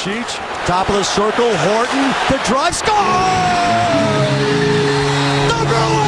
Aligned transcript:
Cheech, 0.00 0.36
top 0.64 0.88
of 0.88 0.94
the 0.94 1.04
circle, 1.04 1.54
Horton, 1.58 2.14
the 2.30 2.42
drive, 2.48 2.74
score! 2.74 2.96
The 5.50 5.66
Bruins 5.68 5.99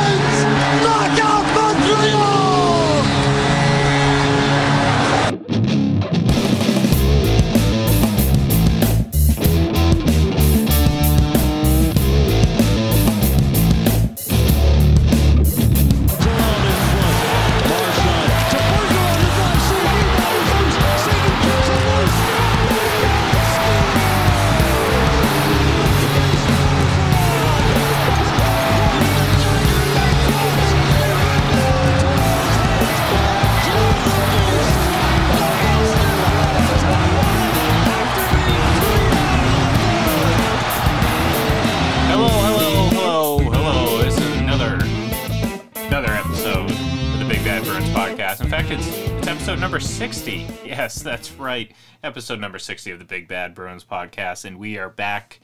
episode 49.43 49.59
number 49.59 49.81
60. 49.81 50.47
Yes, 50.65 51.03
that's 51.03 51.33
right. 51.33 51.73
Episode 52.05 52.39
number 52.39 52.61
60 52.61 52.93
of 52.93 53.01
the 53.01 53.05
Big 53.05 53.27
Bad 53.27 53.57
Bruins 53.57 53.83
podcast 53.83 54.45
and 54.45 54.57
we 54.57 54.79
are 54.79 54.89
back 54.89 55.41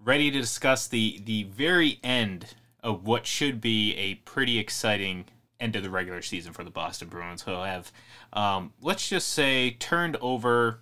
ready 0.00 0.28
to 0.28 0.40
discuss 0.40 0.88
the 0.88 1.22
the 1.24 1.44
very 1.44 2.00
end 2.02 2.56
of 2.82 3.06
what 3.06 3.24
should 3.24 3.60
be 3.60 3.94
a 3.94 4.16
pretty 4.16 4.58
exciting 4.58 5.26
end 5.60 5.76
of 5.76 5.84
the 5.84 5.88
regular 5.88 6.20
season 6.20 6.52
for 6.52 6.64
the 6.64 6.70
Boston 6.70 7.06
Bruins 7.06 7.42
who 7.42 7.52
have 7.52 7.92
um, 8.32 8.72
let's 8.82 9.08
just 9.08 9.28
say 9.28 9.76
turned 9.78 10.16
over 10.16 10.80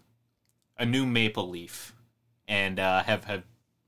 a 0.79 0.87
new 0.87 1.05
maple 1.05 1.51
leaf 1.51 1.95
and 2.49 2.81
uh, 2.81 3.03
have 3.03 3.25
have 3.25 3.43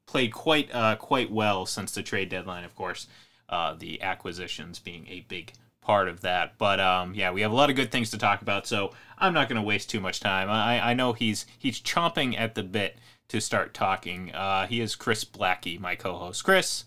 played 0.05 0.35
quite 0.35 0.69
uh, 0.75 0.97
quite 0.97 1.33
well 1.33 1.65
since 1.65 1.93
the 1.93 2.03
trade 2.03 2.29
deadline. 2.29 2.65
Of 2.65 2.77
course, 2.77 3.07
uh, 3.49 3.73
the 3.73 4.03
acquisitions 4.03 4.79
being 4.79 5.07
a 5.09 5.21
big 5.21 5.55
part 5.87 6.09
of 6.09 6.23
that. 6.23 6.59
But 6.59 6.81
um, 6.81 7.15
yeah, 7.15 7.31
we 7.31 7.43
have 7.43 7.53
a 7.53 7.55
lot 7.55 7.71
of 7.71 7.77
good 7.77 7.93
things 7.93 8.11
to 8.11 8.19
talk 8.19 8.43
about. 8.43 8.67
So 8.67 8.93
I'm 9.17 9.33
not 9.33 9.49
going 9.49 9.61
to 9.61 9.67
waste 9.67 9.89
too 9.89 10.01
much 10.01 10.19
time. 10.19 10.51
I, 10.51 10.91
I 10.91 10.95
know 10.95 11.13
he's 11.13 11.47
he's 11.57 11.81
chomping 11.81 12.39
at 12.39 12.57
the 12.57 12.65
bit 12.65 12.99
to 13.29 13.41
start 13.41 13.73
talking. 13.73 14.33
Uh, 14.35 14.67
he 14.67 14.81
is 14.81 14.97
Chris 14.97 15.25
Blackie, 15.25 15.79
my 15.79 15.95
co-host. 15.95 16.45
Chris, 16.45 16.85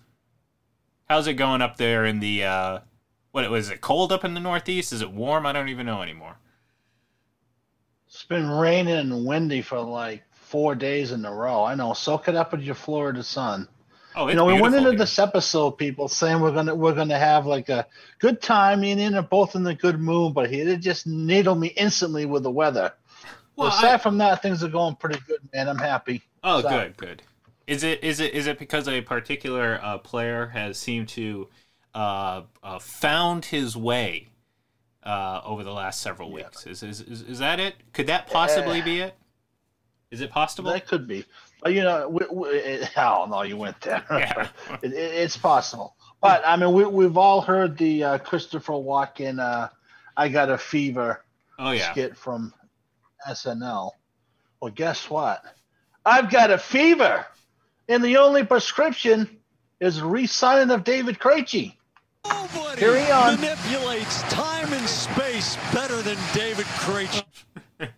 how's 1.07 1.27
it 1.27 1.35
going 1.35 1.61
up 1.61 1.77
there 1.77 2.05
in 2.05 2.19
the? 2.19 2.43
Uh, 2.43 2.79
what 3.31 3.49
was 3.49 3.69
it? 3.69 3.79
Cold 3.79 4.11
up 4.11 4.25
in 4.25 4.33
the 4.33 4.39
Northeast? 4.41 4.91
Is 4.91 5.01
it 5.01 5.11
warm? 5.11 5.45
I 5.45 5.53
don't 5.53 5.69
even 5.69 5.85
know 5.85 6.01
anymore. 6.01 6.37
It's 8.07 8.25
been 8.25 8.49
raining 8.49 8.95
and 8.95 9.25
windy 9.25 9.61
for 9.61 9.79
like 9.79 10.23
four 10.33 10.75
days 10.75 11.13
in 11.13 11.23
a 11.23 11.33
row. 11.33 11.63
I 11.63 11.75
know. 11.75 11.93
Soak 11.93 12.27
it 12.27 12.35
up 12.35 12.51
with 12.51 12.61
your 12.61 12.75
Florida 12.75 13.23
sun. 13.23 13.67
Oh, 14.19 14.27
you 14.27 14.35
know, 14.35 14.43
we 14.43 14.59
went 14.59 14.75
into 14.75 14.89
here. 14.89 14.99
this 14.99 15.17
episode, 15.17 15.71
people 15.71 16.09
saying 16.09 16.41
we're 16.41 16.51
gonna 16.51 16.75
we're 16.75 16.93
gonna 16.93 17.17
have 17.17 17.45
like 17.45 17.69
a 17.69 17.87
good 18.19 18.41
time. 18.41 18.81
Me 18.81 18.91
and 18.91 18.99
Ian 18.99 19.15
are 19.15 19.21
both 19.21 19.55
in 19.55 19.63
the 19.63 19.73
good 19.73 19.97
mood, 19.99 20.33
but 20.33 20.49
he 20.49 20.61
did 20.65 20.81
just 20.81 21.07
needle 21.07 21.55
me 21.55 21.67
instantly 21.69 22.25
with 22.25 22.43
the 22.43 22.51
weather. 22.51 22.91
Well, 23.55 23.67
Well, 23.67 23.71
I- 23.71 23.77
aside 23.77 24.01
from 24.01 24.17
that, 24.17 24.41
things 24.41 24.61
are 24.61 24.67
going 24.67 24.95
pretty 24.97 25.19
good, 25.25 25.39
man. 25.53 25.69
I'm 25.69 25.77
happy. 25.77 26.21
Oh, 26.43 26.61
So- 26.61 26.69
good, 26.69 26.97
good. 26.97 27.23
Is 27.65 27.83
it 27.83 28.03
is 28.03 28.19
it 28.19 28.33
is 28.33 28.45
it 28.47 28.59
because 28.59 28.87
a 28.89 28.99
particular 29.01 29.79
uh, 29.81 29.99
player 29.99 30.47
has 30.47 30.77
seemed 30.77 31.07
to 31.09 31.47
uh, 31.95 32.41
uh, 32.61 32.79
found 32.79 33.45
his 33.45 33.77
way 33.77 34.27
uh, 35.03 35.39
over 35.45 35.63
the 35.63 35.71
last 35.71 36.01
several 36.01 36.31
weeks? 36.31 36.65
Is, 36.67 36.83
is 36.83 36.99
is 36.99 37.21
is 37.21 37.39
that 37.39 37.59
it? 37.61 37.75
Could 37.93 38.07
that 38.07 38.27
possibly 38.27 38.81
be 38.81 38.99
it? 38.99 39.15
Is 40.11 40.19
it 40.19 40.29
possible? 40.31 40.71
That 40.71 40.87
could 40.87 41.07
be, 41.07 41.23
you 41.65 41.83
know, 41.83 42.07
we, 42.09 42.25
we, 42.31 42.49
it, 42.49 42.89
oh 42.97 43.27
no, 43.29 43.41
you 43.43 43.57
went 43.57 43.79
there. 43.81 44.03
Yeah. 44.09 44.47
it, 44.81 44.93
it, 44.93 44.95
it's 44.95 45.37
possible, 45.37 45.95
but 46.21 46.41
I 46.45 46.55
mean, 46.55 46.73
we 46.73 46.85
we've 46.85 47.17
all 47.17 47.41
heard 47.41 47.77
the 47.77 48.03
uh, 48.03 48.17
Christopher 48.19 48.73
Walken 48.73 49.39
uh, 49.39 49.69
"I 50.15 50.29
Got 50.29 50.49
a 50.49 50.57
Fever" 50.57 51.23
Oh 51.57 51.71
yeah. 51.71 51.91
skit 51.91 52.15
from 52.17 52.53
SNL. 53.27 53.91
Well, 54.61 54.71
guess 54.71 55.09
what? 55.09 55.43
I've 56.05 56.29
got 56.31 56.51
a 56.51 56.57
fever, 56.57 57.25
and 57.87 58.03
the 58.03 58.17
only 58.17 58.43
prescription 58.45 59.37
is 59.79 60.01
re-signing 60.01 60.71
of 60.71 60.83
David 60.83 61.19
Krejci. 61.19 61.75
Nobody 62.25 62.79
Carry 62.79 63.11
on. 63.11 63.35
manipulates 63.35 64.21
time 64.23 64.71
and 64.73 64.87
space 64.87 65.57
better 65.73 66.01
than 66.01 66.17
David 66.33 66.65
Krejci. 66.65 67.23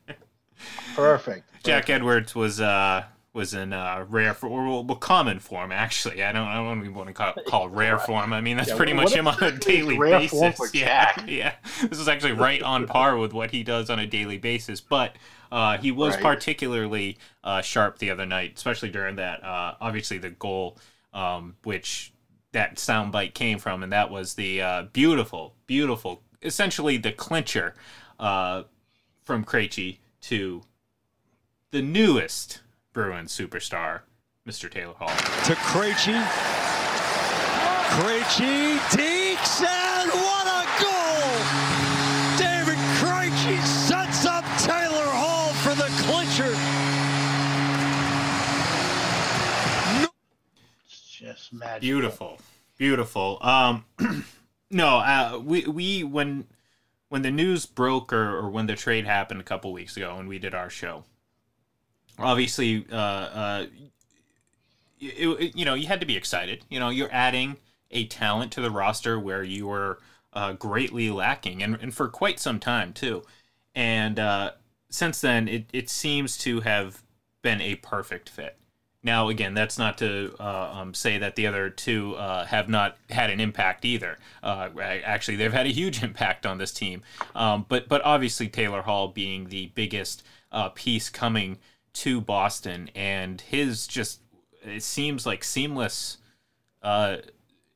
Perfect. 0.95 1.47
Jack 1.63 1.89
Edwards 1.89 2.35
was 2.35 2.59
uh 2.61 3.03
was 3.33 3.53
in 3.53 3.71
uh, 3.71 4.05
rare 4.09 4.33
for 4.33 4.47
or 4.47 4.83
well, 4.83 4.95
common 4.97 5.39
form 5.39 5.71
actually. 5.71 6.21
I 6.23 6.31
don't 6.33 6.47
I 6.47 6.55
don't 6.55 6.79
even 6.81 6.93
want 6.93 7.07
to 7.07 7.13
call, 7.13 7.33
call 7.47 7.67
it 7.67 7.71
rare 7.71 7.97
form. 7.97 8.33
I 8.33 8.41
mean 8.41 8.57
that's 8.57 8.69
Yeah, 8.69 8.75
pretty 8.75 8.93
much 8.93 9.13
him 9.13 9.27
on 9.27 9.41
a 9.41 9.51
daily 9.51 9.97
basis. 9.97 10.31
form 10.37 10.53
for 10.53 10.67
yeah, 10.73 11.13
Jack? 11.15 11.25
yeah. 11.27 11.53
This 11.87 11.99
is 11.99 12.07
actually 12.09 12.33
right 12.33 12.61
on 12.61 12.87
par 12.87 13.17
with 13.17 13.31
what 13.33 13.51
he 13.51 13.63
does 13.63 13.89
on 13.89 13.99
a 13.99 14.05
daily 14.07 14.37
basis. 14.37 14.81
But 14.81 15.15
uh, 15.51 15.77
he 15.77 15.91
was 15.91 16.15
Right. 16.15 16.23
particularly 16.23 17.17
uh, 17.43 17.61
sharp 17.61 17.99
the 17.99 18.09
other 18.11 18.25
night, 18.25 18.53
especially 18.55 18.89
during 18.89 19.15
that 19.15 19.43
uh, 19.43 19.75
obviously 19.79 20.17
the 20.17 20.29
goal, 20.31 20.77
um, 21.13 21.55
which 21.63 22.13
that 22.51 22.75
soundbite 22.75 23.33
came 23.33 23.59
from, 23.59 23.81
and 23.81 23.93
that 23.93 24.09
was 24.11 24.33
the 24.33 24.61
uh, 24.61 24.83
beautiful, 24.91 25.55
beautiful, 25.67 26.21
essentially 26.41 26.97
the 26.97 27.13
clincher 27.13 27.75
uh, 28.19 28.63
from 29.23 29.45
Krejci 29.45 29.99
to 30.21 30.63
the 31.71 31.81
newest 31.81 32.59
Bruins 32.93 33.31
superstar, 33.35 34.01
Mr. 34.47 34.69
Taylor 34.69 34.93
Hall. 34.97 35.07
to 35.07 35.55
Krejci. 35.55 36.13
Krejci 37.91 38.77
deeks 38.91 39.63
and 39.65 40.09
what 40.11 40.47
a 40.47 40.63
goal! 40.81 41.31
David 42.37 42.77
Krejci 42.99 43.61
sets 43.63 44.25
up 44.25 44.43
Taylor 44.59 45.07
Hall 45.07 45.53
for 45.53 45.73
the 45.75 45.87
clincher. 46.03 46.53
It's 50.85 51.01
just 51.11 51.53
magic. 51.53 51.81
Beautiful, 51.81 52.39
beautiful. 52.77 53.37
Um, 53.41 53.85
no, 54.71 54.97
uh, 54.97 55.39
we 55.43 55.63
we 55.63 56.03
when 56.03 56.47
when 57.09 57.21
the 57.21 57.31
news 57.31 57.65
broke 57.65 58.11
or, 58.13 58.37
or 58.37 58.49
when 58.49 58.67
the 58.67 58.75
trade 58.75 59.05
happened 59.05 59.39
a 59.41 59.45
couple 59.45 59.71
weeks 59.71 59.95
ago, 59.97 60.17
and 60.17 60.27
we 60.27 60.39
did 60.39 60.53
our 60.53 60.69
show. 60.69 61.03
Obviously, 62.23 62.85
uh, 62.91 62.95
uh, 62.95 63.65
it, 64.99 65.27
it- 65.27 65.55
you 65.57 65.65
know, 65.65 65.73
you 65.73 65.87
had 65.87 65.99
to 65.99 66.05
be 66.05 66.17
excited. 66.17 66.63
You 66.69 66.79
know, 66.79 66.89
you're 66.89 67.11
adding 67.11 67.57
a 67.91 68.05
talent 68.07 68.51
to 68.53 68.61
the 68.61 68.71
roster 68.71 69.19
where 69.19 69.43
you 69.43 69.67
were 69.67 69.99
uh, 70.33 70.53
greatly 70.53 71.09
lacking, 71.09 71.61
and, 71.61 71.77
and 71.81 71.93
for 71.93 72.07
quite 72.07 72.39
some 72.39 72.59
time 72.59 72.93
too. 72.93 73.23
And 73.75 74.17
uh, 74.19 74.51
since 74.89 75.19
then, 75.21 75.47
it, 75.47 75.65
it 75.73 75.89
seems 75.89 76.37
to 76.39 76.61
have 76.61 77.03
been 77.41 77.59
a 77.61 77.75
perfect 77.75 78.29
fit. 78.29 78.55
Now, 79.03 79.29
again, 79.29 79.55
that's 79.55 79.79
not 79.79 79.97
to 79.97 80.35
uh, 80.39 80.73
um, 80.75 80.93
say 80.93 81.17
that 81.17 81.35
the 81.35 81.47
other 81.47 81.69
two 81.71 82.15
uh, 82.15 82.45
have 82.45 82.69
not 82.69 82.97
had 83.09 83.31
an 83.31 83.39
impact 83.39 83.83
either. 83.83 84.19
Uh, 84.43 84.69
actually, 85.03 85.37
they've 85.37 85.51
had 85.51 85.65
a 85.65 85.69
huge 85.69 86.03
impact 86.03 86.45
on 86.45 86.59
this 86.59 86.71
team. 86.71 87.01
Um, 87.35 87.65
but 87.67 87.89
but 87.89 88.01
obviously, 88.05 88.47
Taylor 88.47 88.83
Hall 88.83 89.07
being 89.07 89.49
the 89.49 89.71
biggest 89.73 90.23
uh, 90.51 90.69
piece 90.69 91.09
coming 91.09 91.57
to 91.93 92.21
Boston, 92.21 92.89
and 92.95 93.41
his 93.41 93.87
just 93.87 94.21
it 94.63 94.83
seems 94.83 95.25
like 95.25 95.43
seamless 95.43 96.17
uh, 96.81 97.17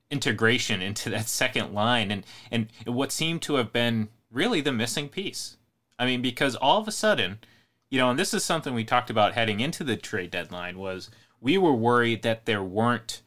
integration 0.09 0.81
into 0.89 1.09
that 1.09 1.27
second 1.27 1.73
line, 1.73 2.11
and 2.11 2.25
and 2.51 2.67
what 2.85 3.11
seemed 3.11 3.41
to 3.43 3.55
have 3.55 3.71
been 3.71 4.09
really 4.31 4.61
the 4.61 4.71
missing 4.71 5.09
piece. 5.09 5.57
I 5.97 6.05
mean, 6.05 6.21
because 6.21 6.55
all 6.55 6.81
of 6.81 6.87
a 6.87 6.91
sudden, 6.91 7.39
you 7.89 7.97
know, 7.97 8.09
and 8.09 8.19
this 8.19 8.33
is 8.33 8.43
something 8.43 8.73
we 8.73 8.83
talked 8.83 9.09
about 9.09 9.33
heading 9.33 9.61
into 9.61 9.83
the 9.83 9.95
trade 9.95 10.31
deadline 10.31 10.77
was 10.77 11.09
we 11.39 11.57
were 11.57 11.73
worried 11.73 12.21
that 12.23 12.45
there 12.45 12.63
weren't 12.63 13.21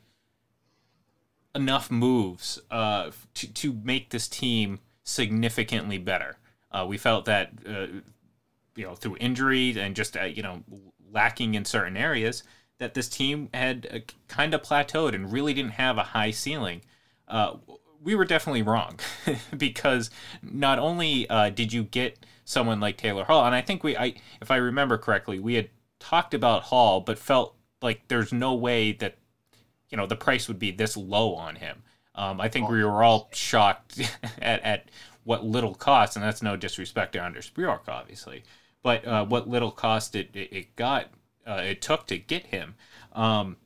enough 1.55 1.91
moves 1.91 2.61
uh, 2.71 3.11
to 3.35 3.53
to 3.53 3.73
make 3.83 4.11
this 4.11 4.29
team 4.29 4.81
significantly 5.03 5.99
better. 5.99 6.37
Uh, 6.71 6.85
we 6.87 6.99
felt 6.99 7.25
that 7.25 7.53
uh, 7.67 7.87
you 8.79 8.85
know 8.85 8.95
through 8.95 9.17
injury 9.21 9.79
and 9.79 9.97
just 9.97 10.17
uh, 10.17 10.23
you 10.23 10.43
know 10.43 10.63
lacking 11.13 11.55
in 11.55 11.65
certain 11.65 11.97
areas 11.97 12.43
that 12.79 12.95
this 12.95 13.09
team 13.09 13.49
had 13.53 13.89
uh, 13.93 13.99
kind 14.29 14.55
of 14.55 14.63
plateaued 14.63 15.15
and 15.15 15.33
really 15.33 15.53
didn't 15.53 15.73
have 15.73 15.99
a 15.99 16.05
high 16.05 16.31
ceiling. 16.31 16.81
Uh, 17.27 17.57
we 18.01 18.15
were 18.15 18.25
definitely 18.25 18.63
wrong 18.63 18.99
because 19.57 20.11
not 20.43 20.79
only 20.79 21.29
uh, 21.29 21.51
did 21.51 21.73
you 21.73 21.83
get 21.83 22.25
someone 22.45 22.79
like 22.79 22.97
Taylor 22.97 23.25
Hall, 23.25 23.45
and 23.45 23.55
I 23.55 23.61
think 23.61 23.83
we, 23.83 23.97
I, 23.97 24.15
if 24.41 24.51
I 24.51 24.57
remember 24.57 24.97
correctly, 24.97 25.41
we 25.41 25.55
had 25.55 25.69
talked 25.99 26.33
about 26.33 26.63
Hall, 26.65 27.01
but 27.01 27.19
felt 27.19 27.57
like 27.83 28.07
there's 28.07 28.33
no 28.33 28.55
way 28.55 28.93
that 28.93 29.17
you 29.91 29.97
know 29.97 30.07
the 30.07 30.17
price 30.17 30.47
would 30.47 30.59
be 30.59 30.71
this 30.71 30.97
low 30.97 31.35
on 31.35 31.57
him. 31.57 31.83
Um, 32.15 32.41
I 32.41 32.49
think 32.49 32.69
we 32.69 32.85
were 32.85 33.03
all 33.03 33.29
shocked 33.33 34.01
at, 34.43 34.63
at 34.63 34.91
what 35.25 35.45
little 35.45 35.75
cost, 35.75 36.17
and 36.17 36.25
that's 36.25 36.43
no 36.43 36.57
disrespect 36.57 37.13
to 37.13 37.23
Anders 37.23 37.51
Bjork, 37.51 37.85
obviously, 37.89 38.45
but 38.83 39.07
uh, 39.07 39.25
what 39.25 39.49
little 39.49 39.71
cost 39.71 40.15
it, 40.15 40.31
it, 40.35 40.77
got 40.77 41.07
uh, 41.47 41.63
it 41.65 41.83
took 41.83 42.07
to 42.07 42.19
get 42.19 42.47
him. 42.47 42.75
Um, 43.13 43.57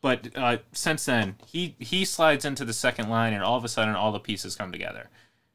but 0.00 0.28
uh, 0.34 0.58
since 0.72 1.04
then, 1.04 1.36
he 1.46 1.76
he 1.78 2.04
slides 2.04 2.44
into 2.44 2.64
the 2.64 2.72
second 2.72 3.08
line, 3.08 3.32
and 3.32 3.42
all 3.42 3.56
of 3.56 3.64
a 3.64 3.68
sudden, 3.68 3.94
all 3.94 4.12
the 4.12 4.20
pieces 4.20 4.56
come 4.56 4.72
together. 4.72 5.10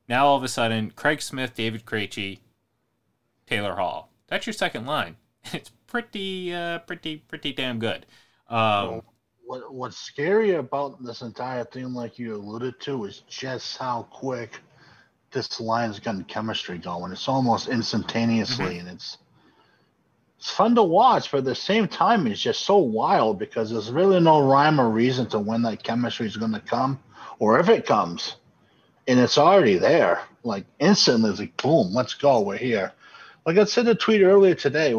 Now, 0.07 0.27
all 0.27 0.37
of 0.37 0.43
a 0.43 0.47
sudden, 0.47 0.91
Craig 0.91 1.21
Smith, 1.21 1.55
David 1.55 1.85
Krejci, 1.85 2.39
Taylor 3.47 3.75
Hall. 3.75 4.11
That's 4.27 4.45
your 4.45 4.53
second 4.53 4.85
line. 4.85 5.17
It's 5.53 5.69
pretty, 5.85 6.51
uh, 6.51 6.79
pretty, 6.79 7.17
pretty 7.17 7.53
damn 7.53 7.77
good. 7.77 8.07
Um, 8.49 9.03
what 9.45 9.71
what's 9.71 9.97
scary 9.97 10.55
about 10.55 11.03
this 11.03 11.21
entire 11.21 11.63
thing, 11.65 11.93
like 11.93 12.17
you 12.17 12.35
alluded 12.35 12.79
to, 12.81 13.05
is 13.05 13.21
just 13.29 13.77
how 13.77 14.07
quick 14.11 14.59
this 15.35 15.59
line's 15.59 15.99
gotten 15.99 16.23
chemistry 16.23 16.79
going. 16.79 17.11
It's 17.11 17.27
almost 17.27 17.67
instantaneously, 17.67 18.65
mm-hmm. 18.65 18.87
and 18.87 18.95
it's 18.95 19.19
it's 20.39 20.49
fun 20.49 20.75
to 20.75 20.83
watch, 20.83 21.31
but 21.31 21.39
at 21.39 21.45
the 21.45 21.55
same 21.55 21.87
time, 21.87 22.27
it's 22.27 22.41
just 22.41 22.65
so 22.65 22.77
wild 22.77 23.37
because 23.39 23.69
there's 23.69 23.91
really 23.91 24.19
no 24.19 24.41
rhyme 24.41 24.81
or 24.81 24.89
reason 24.89 25.27
to 25.29 25.39
when 25.39 25.61
that 25.63 25.83
chemistry 25.83 26.25
is 26.27 26.37
going 26.37 26.51
to 26.53 26.59
come, 26.59 26.99
or 27.39 27.59
if 27.59 27.69
it 27.69 27.85
comes, 27.85 28.35
and 29.07 29.19
it's 29.19 29.37
already 29.37 29.77
there. 29.77 30.21
Like 30.43 30.65
instantly, 30.79 31.29
it's 31.29 31.39
like 31.39 31.61
boom, 31.61 31.93
let's 31.93 32.15
go, 32.15 32.41
we're 32.41 32.57
here. 32.57 32.91
Like 33.45 33.57
I 33.57 33.65
said 33.65 33.87
a 33.87 33.95
tweet 33.95 34.21
earlier 34.21 34.55
today, 34.55 34.95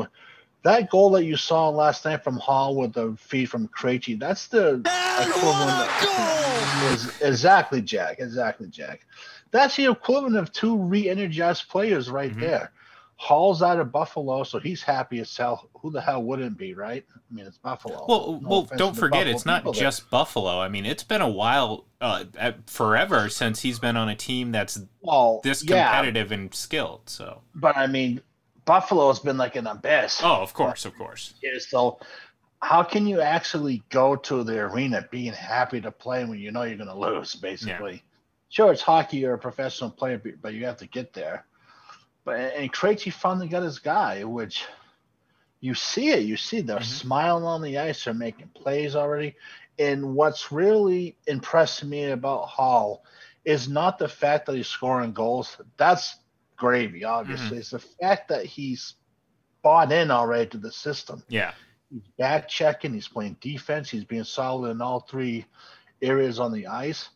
that 0.62 0.90
goal 0.90 1.10
that 1.10 1.24
you 1.24 1.36
saw 1.36 1.68
last 1.68 2.04
night 2.04 2.24
from 2.24 2.38
Hall 2.38 2.76
with 2.76 2.92
the 2.92 3.16
feed 3.18 3.50
from 3.50 3.68
Krejci, 3.68 4.18
that's 4.18 4.48
the 4.48 4.80
equivalent. 5.20 5.70
Of, 5.70 6.46
is, 6.92 7.20
exactly, 7.22 7.80
Jack. 7.80 8.18
Exactly, 8.18 8.68
Jack. 8.68 9.06
That's 9.56 9.76
the 9.76 9.90
equivalent 9.90 10.36
of 10.36 10.52
two 10.52 10.76
re-energized 10.76 11.70
players 11.70 12.10
right 12.10 12.30
mm-hmm. 12.30 12.40
there. 12.40 12.72
Hall's 13.18 13.62
out 13.62 13.80
of 13.80 13.90
Buffalo, 13.90 14.42
so 14.42 14.58
he's 14.58 14.82
happy 14.82 15.20
as 15.20 15.34
hell. 15.34 15.70
Who 15.80 15.90
the 15.90 16.02
hell 16.02 16.22
wouldn't 16.22 16.58
be, 16.58 16.74
right? 16.74 17.02
I 17.16 17.34
mean, 17.34 17.46
it's 17.46 17.56
Buffalo. 17.56 18.04
Well, 18.06 18.40
no 18.42 18.48
well, 18.48 18.68
don't 18.76 18.94
forget, 18.94 19.26
it's 19.26 19.46
not 19.46 19.72
just 19.72 20.02
there. 20.02 20.08
Buffalo. 20.10 20.60
I 20.60 20.68
mean, 20.68 20.84
it's 20.84 21.02
been 21.02 21.22
a 21.22 21.30
while, 21.30 21.86
uh, 22.02 22.24
forever 22.66 23.30
since 23.30 23.62
he's 23.62 23.78
been 23.78 23.96
on 23.96 24.10
a 24.10 24.14
team 24.14 24.52
that's 24.52 24.78
well, 25.00 25.40
this 25.42 25.62
competitive 25.62 26.30
yeah. 26.30 26.34
and 26.36 26.54
skilled. 26.54 27.08
So, 27.08 27.40
but 27.54 27.78
I 27.78 27.86
mean, 27.86 28.20
Buffalo 28.66 29.08
has 29.08 29.20
been 29.20 29.38
like 29.38 29.56
an 29.56 29.66
abyss. 29.66 30.20
Oh, 30.22 30.42
of 30.42 30.52
course, 30.52 30.84
of 30.84 30.94
course. 30.98 31.32
Yeah, 31.42 31.52
so 31.58 31.98
how 32.60 32.82
can 32.82 33.06
you 33.06 33.22
actually 33.22 33.82
go 33.88 34.16
to 34.16 34.44
the 34.44 34.58
arena 34.58 35.08
being 35.10 35.32
happy 35.32 35.80
to 35.80 35.90
play 35.90 36.26
when 36.26 36.38
you 36.38 36.52
know 36.52 36.64
you're 36.64 36.76
going 36.76 36.88
to 36.88 36.94
lose? 36.94 37.34
Basically. 37.34 38.02
Sure, 38.56 38.72
it's 38.72 38.80
hockey. 38.80 39.18
You're 39.18 39.34
a 39.34 39.38
professional 39.38 39.90
player, 39.90 40.20
but 40.40 40.54
you 40.54 40.64
have 40.64 40.78
to 40.78 40.86
get 40.86 41.12
there. 41.12 41.44
But 42.24 42.54
and 42.56 42.72
Krejci 42.72 43.12
finally 43.12 43.48
got 43.48 43.62
his 43.62 43.78
guy, 43.78 44.24
which 44.24 44.64
you 45.60 45.74
see 45.74 46.08
it. 46.08 46.20
You 46.20 46.38
see 46.38 46.62
they're 46.62 46.76
mm-hmm. 46.76 46.84
smiling 46.84 47.44
on 47.44 47.60
the 47.60 47.76
ice. 47.76 48.04
They're 48.04 48.14
making 48.14 48.48
plays 48.54 48.96
already. 48.96 49.36
And 49.78 50.14
what's 50.14 50.50
really 50.50 51.18
impressed 51.26 51.84
me 51.84 52.06
about 52.06 52.46
Hall 52.46 53.04
is 53.44 53.68
not 53.68 53.98
the 53.98 54.08
fact 54.08 54.46
that 54.46 54.56
he's 54.56 54.68
scoring 54.68 55.12
goals. 55.12 55.58
That's 55.76 56.16
gravy, 56.56 57.04
obviously. 57.04 57.48
Mm-hmm. 57.48 57.58
It's 57.58 57.70
the 57.70 57.78
fact 57.78 58.28
that 58.28 58.46
he's 58.46 58.94
bought 59.62 59.92
in 59.92 60.10
already 60.10 60.48
to 60.50 60.58
the 60.58 60.72
system. 60.72 61.22
Yeah. 61.28 61.52
He's 61.90 62.08
back 62.18 62.48
checking, 62.48 62.94
he's 62.94 63.06
playing 63.06 63.36
defense, 63.42 63.90
he's 63.90 64.04
being 64.04 64.24
solid 64.24 64.70
in 64.70 64.80
all 64.80 65.00
three 65.00 65.44
areas 66.00 66.40
on 66.40 66.52
the 66.52 66.66
ice. 66.66 67.10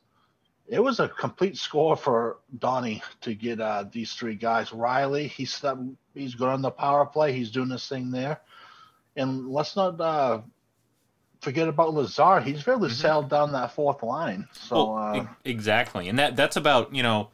It 0.70 0.82
was 0.82 1.00
a 1.00 1.08
complete 1.08 1.56
score 1.56 1.96
for 1.96 2.38
Donnie 2.58 3.02
to 3.22 3.34
get 3.34 3.60
uh, 3.60 3.84
these 3.90 4.12
three 4.12 4.36
guys. 4.36 4.72
Reilly, 4.72 5.26
he's 5.26 5.62
he's 6.14 6.34
good 6.36 6.48
on 6.48 6.62
the 6.62 6.70
power 6.70 7.04
play. 7.04 7.32
He's 7.32 7.50
doing 7.50 7.68
this 7.68 7.88
thing 7.88 8.12
there, 8.12 8.40
and 9.16 9.48
let's 9.48 9.74
not 9.74 10.00
uh, 10.00 10.42
forget 11.40 11.66
about 11.66 11.92
Lazar. 11.92 12.40
He's 12.40 12.68
really 12.68 12.88
mm-hmm. 12.88 13.00
sailed 13.00 13.28
down 13.28 13.52
that 13.52 13.72
fourth 13.72 14.04
line. 14.04 14.46
So 14.52 14.92
well, 14.92 15.20
uh, 15.20 15.26
exactly, 15.44 16.08
and 16.08 16.18
that 16.20 16.36
that's 16.36 16.56
about 16.56 16.94
you 16.94 17.02
know 17.02 17.30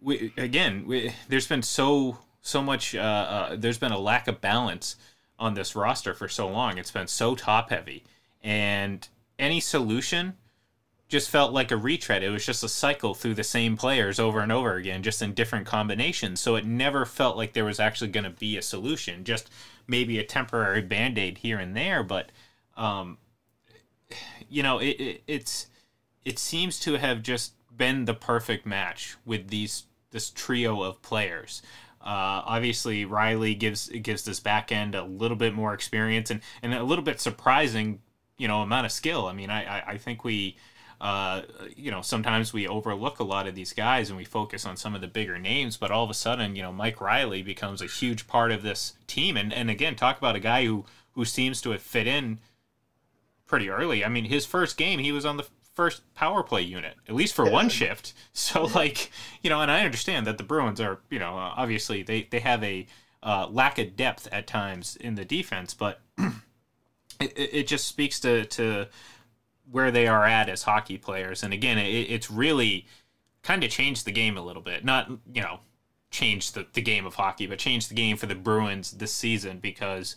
we 0.00 0.32
again 0.36 0.84
we, 0.86 1.12
there's 1.28 1.48
been 1.48 1.62
so 1.62 2.18
so 2.40 2.62
much 2.62 2.94
uh, 2.94 2.98
uh, 2.98 3.56
there's 3.56 3.78
been 3.78 3.92
a 3.92 3.98
lack 3.98 4.28
of 4.28 4.40
balance 4.40 4.96
on 5.38 5.54
this 5.54 5.74
roster 5.74 6.14
for 6.14 6.28
so 6.28 6.48
long 6.48 6.78
it's 6.78 6.90
been 6.90 7.06
so 7.06 7.34
top 7.34 7.70
heavy 7.70 8.04
and 8.42 9.08
any 9.38 9.60
solution 9.60 10.36
just 11.10 11.28
felt 11.28 11.52
like 11.52 11.70
a 11.70 11.76
retread 11.76 12.22
it 12.22 12.30
was 12.30 12.46
just 12.46 12.64
a 12.64 12.68
cycle 12.68 13.14
through 13.14 13.34
the 13.34 13.44
same 13.44 13.76
players 13.76 14.18
over 14.18 14.40
and 14.40 14.50
over 14.50 14.76
again 14.76 15.02
just 15.02 15.20
in 15.20 15.34
different 15.34 15.66
combinations 15.66 16.40
so 16.40 16.56
it 16.56 16.64
never 16.64 17.04
felt 17.04 17.36
like 17.36 17.52
there 17.52 17.64
was 17.64 17.80
actually 17.80 18.10
going 18.10 18.24
to 18.24 18.30
be 18.30 18.56
a 18.56 18.62
solution 18.62 19.24
just 19.24 19.50
maybe 19.86 20.18
a 20.18 20.24
temporary 20.24 20.80
band-aid 20.80 21.38
here 21.38 21.58
and 21.58 21.76
there 21.76 22.02
but 22.02 22.30
um, 22.76 23.18
you 24.48 24.62
know 24.62 24.78
it, 24.78 24.98
it 25.00 25.22
it's 25.26 25.66
it 26.24 26.38
seems 26.38 26.78
to 26.80 26.94
have 26.94 27.22
just 27.22 27.52
been 27.76 28.04
the 28.04 28.14
perfect 28.14 28.66
match 28.66 29.16
with 29.24 29.48
these 29.48 29.84
this 30.10 30.30
trio 30.30 30.82
of 30.82 31.00
players. 31.02 31.62
Uh, 32.00 32.44
obviously, 32.44 33.04
Reilly 33.04 33.54
gives 33.54 33.88
gives 33.88 34.24
this 34.24 34.40
back 34.40 34.72
end 34.72 34.94
a 34.94 35.02
little 35.02 35.36
bit 35.36 35.54
more 35.54 35.74
experience 35.74 36.30
and, 36.30 36.40
and 36.62 36.74
a 36.74 36.82
little 36.82 37.04
bit 37.04 37.20
surprising, 37.20 38.00
you 38.38 38.48
know, 38.48 38.62
amount 38.62 38.86
of 38.86 38.92
skill. 38.92 39.26
I 39.26 39.32
mean, 39.32 39.50
I, 39.50 39.64
I, 39.64 39.82
I 39.92 39.98
think 39.98 40.24
we, 40.24 40.56
uh, 41.00 41.42
you 41.76 41.90
know, 41.90 42.02
sometimes 42.02 42.52
we 42.52 42.68
overlook 42.68 43.20
a 43.20 43.24
lot 43.24 43.46
of 43.46 43.54
these 43.54 43.72
guys 43.72 44.10
and 44.10 44.18
we 44.18 44.24
focus 44.24 44.66
on 44.66 44.76
some 44.76 44.94
of 44.94 45.00
the 45.00 45.08
bigger 45.08 45.38
names, 45.38 45.78
but 45.78 45.90
all 45.90 46.04
of 46.04 46.10
a 46.10 46.14
sudden, 46.14 46.54
you 46.54 46.62
know, 46.62 46.72
Mike 46.72 47.00
Reilly 47.00 47.42
becomes 47.42 47.80
a 47.80 47.86
huge 47.86 48.26
part 48.26 48.52
of 48.52 48.62
this 48.62 48.92
team. 49.06 49.36
And, 49.36 49.52
and 49.52 49.70
again, 49.70 49.96
talk 49.96 50.18
about 50.18 50.36
a 50.36 50.40
guy 50.40 50.66
who, 50.66 50.84
who 51.12 51.24
seems 51.24 51.62
to 51.62 51.70
have 51.70 51.80
fit 51.80 52.06
in 52.06 52.38
pretty 53.46 53.70
early. 53.70 54.04
I 54.04 54.08
mean, 54.08 54.26
his 54.26 54.44
first 54.44 54.76
game, 54.76 54.98
he 54.98 55.10
was 55.10 55.24
on 55.24 55.38
the 55.38 55.46
first 55.74 56.02
power 56.14 56.42
play 56.42 56.60
unit, 56.60 56.96
at 57.08 57.14
least 57.14 57.34
for 57.34 57.46
yeah. 57.46 57.52
one 57.52 57.68
shift. 57.68 58.12
So, 58.32 58.64
like, 58.64 59.10
you 59.42 59.50
know, 59.50 59.60
and 59.60 59.70
I 59.70 59.84
understand 59.84 60.26
that 60.26 60.38
the 60.38 60.44
Bruins 60.44 60.80
are, 60.80 61.00
you 61.10 61.18
know, 61.18 61.34
obviously 61.34 62.02
they, 62.02 62.26
they 62.30 62.40
have 62.40 62.62
a 62.64 62.86
uh, 63.22 63.48
lack 63.50 63.78
of 63.78 63.96
depth 63.96 64.28
at 64.32 64.46
times 64.46 64.96
in 64.96 65.14
the 65.14 65.24
defense, 65.24 65.74
but 65.74 66.00
it, 66.18 67.32
it 67.36 67.66
just 67.66 67.86
speaks 67.86 68.18
to, 68.20 68.46
to 68.46 68.88
where 69.70 69.90
they 69.90 70.06
are 70.06 70.24
at 70.24 70.48
as 70.48 70.64
hockey 70.64 70.98
players. 70.98 71.42
And 71.42 71.52
again, 71.52 71.78
it, 71.78 72.10
it's 72.10 72.30
really 72.30 72.86
kind 73.42 73.64
of 73.64 73.70
changed 73.70 74.04
the 74.04 74.12
game 74.12 74.36
a 74.36 74.42
little 74.42 74.62
bit. 74.62 74.84
Not, 74.84 75.10
you 75.32 75.42
know, 75.42 75.60
changed 76.10 76.54
the, 76.54 76.66
the 76.72 76.82
game 76.82 77.06
of 77.06 77.14
hockey, 77.14 77.46
but 77.46 77.58
changed 77.58 77.90
the 77.90 77.94
game 77.94 78.16
for 78.16 78.26
the 78.26 78.34
Bruins 78.34 78.92
this 78.92 79.12
season 79.12 79.58
because, 79.58 80.16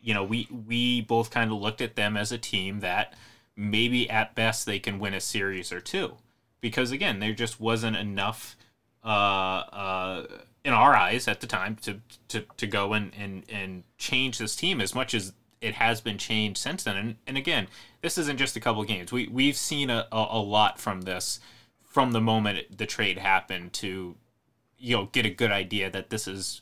you 0.00 0.14
know, 0.14 0.24
we, 0.24 0.48
we 0.66 1.00
both 1.00 1.30
kind 1.30 1.50
of 1.50 1.58
looked 1.58 1.80
at 1.80 1.96
them 1.96 2.16
as 2.16 2.32
a 2.32 2.38
team 2.38 2.80
that– 2.80 3.14
maybe 3.60 4.08
at 4.08 4.34
best 4.34 4.64
they 4.64 4.78
can 4.78 4.98
win 4.98 5.12
a 5.12 5.20
series 5.20 5.70
or 5.70 5.80
two 5.80 6.16
because 6.62 6.90
again 6.90 7.20
there 7.20 7.34
just 7.34 7.60
wasn't 7.60 7.94
enough 7.94 8.56
uh, 9.04 9.08
uh, 9.08 10.26
in 10.64 10.72
our 10.72 10.94
eyes 10.96 11.28
at 11.28 11.40
the 11.40 11.46
time 11.46 11.76
to 11.76 12.00
to, 12.28 12.40
to 12.56 12.66
go 12.66 12.94
and, 12.94 13.12
and 13.18 13.44
and 13.50 13.82
change 13.98 14.38
this 14.38 14.56
team 14.56 14.80
as 14.80 14.94
much 14.94 15.12
as 15.12 15.34
it 15.60 15.74
has 15.74 16.00
been 16.00 16.16
changed 16.16 16.58
since 16.58 16.84
then 16.84 16.96
and, 16.96 17.16
and 17.26 17.36
again 17.36 17.68
this 18.02 18.18
isn't 18.18 18.38
just 18.38 18.56
a 18.56 18.60
couple 18.60 18.82
games 18.84 19.12
we 19.12 19.28
we've 19.28 19.56
seen 19.56 19.90
a, 19.90 20.06
a, 20.12 20.26
a 20.30 20.40
lot 20.40 20.78
from 20.78 21.02
this 21.02 21.40
from 21.82 22.12
the 22.12 22.20
moment 22.20 22.76
the 22.76 22.86
trade 22.86 23.18
happened 23.18 23.72
to 23.72 24.16
you 24.78 24.96
know 24.96 25.08
get 25.12 25.26
a 25.26 25.30
good 25.30 25.50
idea 25.50 25.90
that 25.90 26.10
this 26.10 26.26
is 26.26 26.60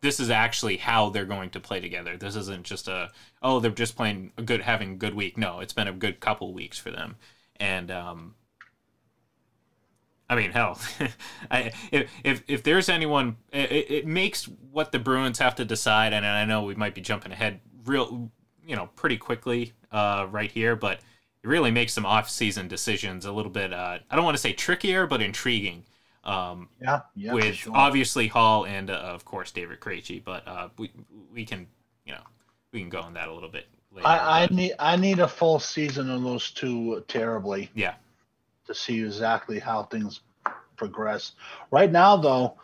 this 0.00 0.20
is 0.20 0.30
actually 0.30 0.76
how 0.76 1.10
they're 1.10 1.24
going 1.24 1.50
to 1.50 1.60
play 1.60 1.80
together. 1.80 2.16
This 2.16 2.36
isn't 2.36 2.64
just 2.64 2.88
a 2.88 3.10
oh 3.42 3.60
they're 3.60 3.70
just 3.70 3.96
playing 3.96 4.32
a 4.38 4.42
good 4.42 4.62
having 4.62 4.92
a 4.92 4.96
good 4.96 5.14
week. 5.14 5.36
No, 5.36 5.60
it's 5.60 5.72
been 5.72 5.88
a 5.88 5.92
good 5.92 6.20
couple 6.20 6.52
weeks 6.52 6.78
for 6.78 6.90
them, 6.90 7.16
and 7.56 7.90
um, 7.90 8.34
I 10.30 10.36
mean 10.36 10.52
hell, 10.52 10.80
I, 11.50 11.72
if, 11.90 12.10
if 12.22 12.44
if 12.46 12.62
there's 12.62 12.88
anyone, 12.88 13.36
it, 13.52 13.90
it 13.90 14.06
makes 14.06 14.44
what 14.44 14.92
the 14.92 14.98
Bruins 14.98 15.40
have 15.40 15.56
to 15.56 15.64
decide, 15.64 16.12
and 16.12 16.24
I 16.24 16.44
know 16.44 16.62
we 16.62 16.74
might 16.74 16.94
be 16.94 17.00
jumping 17.00 17.32
ahead 17.32 17.60
real 17.84 18.30
you 18.68 18.76
know 18.76 18.88
pretty 18.94 19.16
quickly 19.16 19.72
uh, 19.90 20.26
right 20.30 20.50
here, 20.52 20.76
but 20.76 20.98
it 21.42 21.48
really 21.48 21.70
makes 21.70 21.92
some 21.92 22.06
off-season 22.06 22.68
decisions 22.68 23.24
a 23.24 23.32
little 23.32 23.50
bit. 23.50 23.72
Uh, 23.72 23.98
I 24.10 24.16
don't 24.16 24.24
want 24.24 24.36
to 24.36 24.40
say 24.40 24.52
trickier, 24.52 25.06
but 25.06 25.20
intriguing 25.22 25.84
um, 26.24 26.68
yeah, 26.80 27.00
yeah, 27.16 27.32
with 27.32 27.54
sure. 27.54 27.72
obviously 27.74 28.28
Hall 28.28 28.66
and 28.66 28.90
uh, 28.90 28.94
of 28.94 29.24
course 29.24 29.50
David 29.50 29.80
Krejci, 29.80 30.22
but 30.22 30.46
uh, 30.46 30.68
we 30.76 30.92
we 31.32 31.44
can 31.44 31.66
you 32.04 32.12
know 32.12 32.22
we 32.72 32.80
can 32.80 32.90
go 32.90 33.00
on 33.00 33.14
that 33.14 33.28
a 33.28 33.32
little 33.32 33.48
bit 33.48 33.66
later. 33.90 34.06
I, 34.06 34.42
I 34.42 34.48
need 34.50 34.74
I 34.78 34.96
need 34.96 35.20
a 35.20 35.28
full 35.28 35.58
season 35.58 36.10
of 36.10 36.22
those 36.22 36.50
two 36.50 37.02
terribly. 37.08 37.70
Yeah. 37.74 37.94
To 38.66 38.74
see 38.74 39.02
exactly 39.02 39.58
how 39.58 39.84
things 39.84 40.20
progress. 40.76 41.32
Right 41.70 41.90
now, 41.90 42.18
though, 42.18 42.58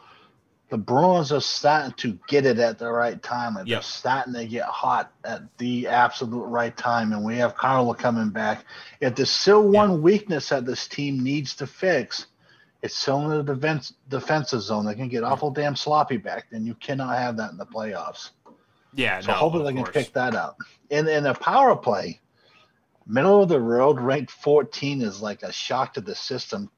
the 0.71 0.79
Bruins 0.79 1.31
are 1.31 1.41
starting 1.41 1.93
to 1.99 2.19
get 2.27 2.47
it 2.47 2.59
at 2.59 2.79
the 2.79 2.91
right 2.91 3.23
time. 3.23 3.57
and 3.57 3.69
Yep. 3.69 3.77
They're 3.77 3.83
starting 3.83 4.33
to 4.35 4.47
get 4.47 4.65
hot 4.65 5.13
at 5.25 5.43
the 5.59 5.87
absolute 5.89 6.45
right 6.47 6.77
time. 6.77 7.13
And 7.13 7.25
we 7.25 7.37
have 7.37 7.55
Carlo 7.55 7.95
coming 7.95 8.31
back. 8.31 8.65
If 9.01 9.15
there's 9.15 9.31
still 9.31 9.69
one 9.69 10.03
weakness 10.03 10.49
that 10.49 10.65
this 10.65 10.89
team 10.89 11.23
needs 11.23 11.55
to 11.57 11.67
fix, 11.67 12.27
it's 12.83 12.97
still 12.97 13.31
in 13.31 13.45
the 13.45 13.55
defense, 13.55 13.95
defensive 14.09 14.63
zone. 14.63 14.85
They 14.87 14.95
can 14.95 15.09
get 15.09 15.23
awful 15.23 15.51
damn 15.51 15.77
sloppy 15.77 16.17
back. 16.17 16.47
Then 16.51 16.67
you 16.67 16.75
cannot 16.75 17.17
have 17.19 17.37
that 17.37 17.51
in 17.53 17.57
the 17.59 17.67
playoffs. 17.67 18.31
Yeah, 18.95 19.21
So 19.21 19.29
no, 19.33 19.35
hopefully 19.35 19.65
they 19.65 19.73
can 19.75 19.85
course. 19.85 19.95
pick 19.95 20.13
that 20.15 20.35
up. 20.35 20.59
And 20.91 21.09
in 21.09 21.27
a 21.27 21.35
power 21.35 21.77
play, 21.77 22.21
middle 23.07 23.43
of 23.43 23.49
the 23.49 23.61
road, 23.61 24.01
ranked 24.01 24.31
14 24.31 25.03
is 25.03 25.21
like 25.21 25.43
a 25.43 25.53
shock 25.53 25.95
to 25.95 26.01
the 26.01 26.15
system 26.15 26.71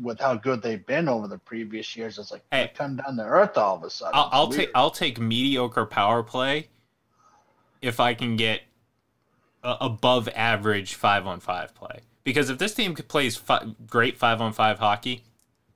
with 0.00 0.20
how 0.20 0.34
good 0.34 0.62
they've 0.62 0.84
been 0.86 1.08
over 1.08 1.26
the 1.28 1.38
previous 1.38 1.96
years. 1.96 2.18
It's 2.18 2.30
like 2.30 2.42
Hey. 2.50 2.64
they 2.66 2.72
come 2.76 2.96
down 2.96 3.16
to 3.16 3.22
earth 3.24 3.56
all 3.56 3.76
of 3.76 3.82
a 3.84 3.90
sudden. 3.90 4.12
I'll, 4.14 4.28
I'll 4.32 4.48
take 4.48 4.70
I'll 4.74 4.90
take 4.90 5.18
mediocre 5.18 5.86
power 5.86 6.22
play 6.22 6.68
if 7.82 8.00
I 8.00 8.14
can 8.14 8.36
get 8.36 8.62
a, 9.62 9.76
above 9.80 10.28
average 10.34 10.94
five 10.94 11.26
on 11.26 11.40
five 11.40 11.74
play. 11.74 12.00
Because 12.24 12.50
if 12.50 12.58
this 12.58 12.74
team 12.74 12.94
plays 12.94 13.36
fi- 13.36 13.74
great 13.86 14.18
five 14.18 14.40
on 14.40 14.52
five 14.52 14.78
hockey, 14.78 15.22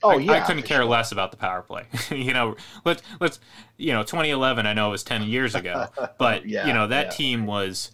Oh 0.02 0.10
I, 0.10 0.16
yeah, 0.16 0.32
I 0.32 0.40
couldn't 0.40 0.62
care 0.62 0.78
sure. 0.78 0.86
less 0.86 1.12
about 1.12 1.30
the 1.30 1.36
power 1.36 1.62
play. 1.62 1.84
you 2.10 2.32
know, 2.32 2.56
let's 2.84 3.02
let's 3.20 3.38
you 3.76 3.92
know, 3.92 4.02
2011 4.02 4.66
I 4.66 4.72
know 4.72 4.88
it 4.88 4.92
was 4.92 5.02
10 5.04 5.22
years 5.24 5.54
ago, 5.54 5.86
but 6.18 6.46
Yeah, 6.46 6.66
you 6.66 6.72
know 6.72 6.86
that 6.86 7.06
yeah. 7.06 7.10
team 7.10 7.46
was. 7.46 7.90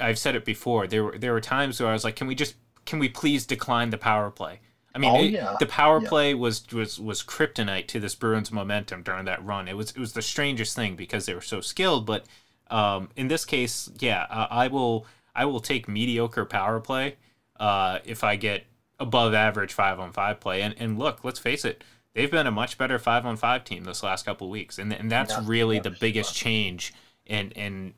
I've 0.00 0.18
said 0.18 0.34
it 0.34 0.46
before. 0.46 0.86
There 0.86 1.04
were 1.04 1.18
there 1.18 1.32
were 1.34 1.40
times 1.42 1.78
where 1.80 1.90
I 1.90 1.92
was 1.92 2.02
like, 2.04 2.16
can 2.16 2.26
we 2.26 2.34
just 2.34 2.54
can 2.86 2.98
we 2.98 3.08
please 3.10 3.44
decline 3.44 3.90
the 3.90 3.98
power 3.98 4.30
play? 4.30 4.60
I 4.96 4.98
mean, 4.98 5.10
Oh, 5.14 5.22
it- 5.22 5.30
yeah. 5.32 5.56
the 5.60 5.66
power 5.66 6.00
Yeah. 6.02 6.08
play 6.08 6.34
was 6.34 6.64
was 6.72 6.98
was 6.98 7.22
kryptonite 7.22 7.86
to 7.88 8.00
this 8.00 8.14
Bruins 8.14 8.50
momentum 8.50 9.02
during 9.02 9.26
that 9.26 9.44
run. 9.44 9.68
It 9.68 9.76
was 9.76 9.90
it 9.90 9.98
was 9.98 10.14
the 10.14 10.22
strangest 10.22 10.74
thing 10.74 10.96
because 10.96 11.26
they 11.26 11.34
were 11.34 11.42
so 11.42 11.60
skilled, 11.60 12.06
but 12.06 12.24
um, 12.70 13.10
in 13.14 13.28
this 13.28 13.44
case, 13.44 13.90
yeah, 13.98 14.22
uh, 14.30 14.46
I 14.50 14.68
will 14.68 15.06
I 15.34 15.44
will 15.44 15.60
take 15.60 15.86
mediocre 15.86 16.46
power 16.46 16.80
play 16.80 17.16
uh, 17.60 17.98
if 18.06 18.24
I 18.24 18.36
get 18.36 18.64
above 18.98 19.34
average 19.34 19.74
five 19.74 20.00
on 20.00 20.12
five 20.12 20.40
play. 20.40 20.62
And 20.62 20.74
and 20.78 20.98
look, 20.98 21.22
let's 21.24 21.38
face 21.38 21.66
it, 21.66 21.84
they've 22.14 22.30
been 22.30 22.46
a 22.46 22.50
much 22.50 22.78
better 22.78 22.98
five 22.98 23.26
on 23.26 23.36
five 23.36 23.64
team 23.64 23.84
this 23.84 24.02
last 24.02 24.24
couple 24.24 24.48
weeks, 24.48 24.78
and 24.78 24.90
and 24.94 25.12
that's 25.12 25.38
really 25.40 25.78
the 25.78 25.90
biggest 25.90 26.34
change 26.34 26.94
in 27.26 27.50
in 27.50 27.92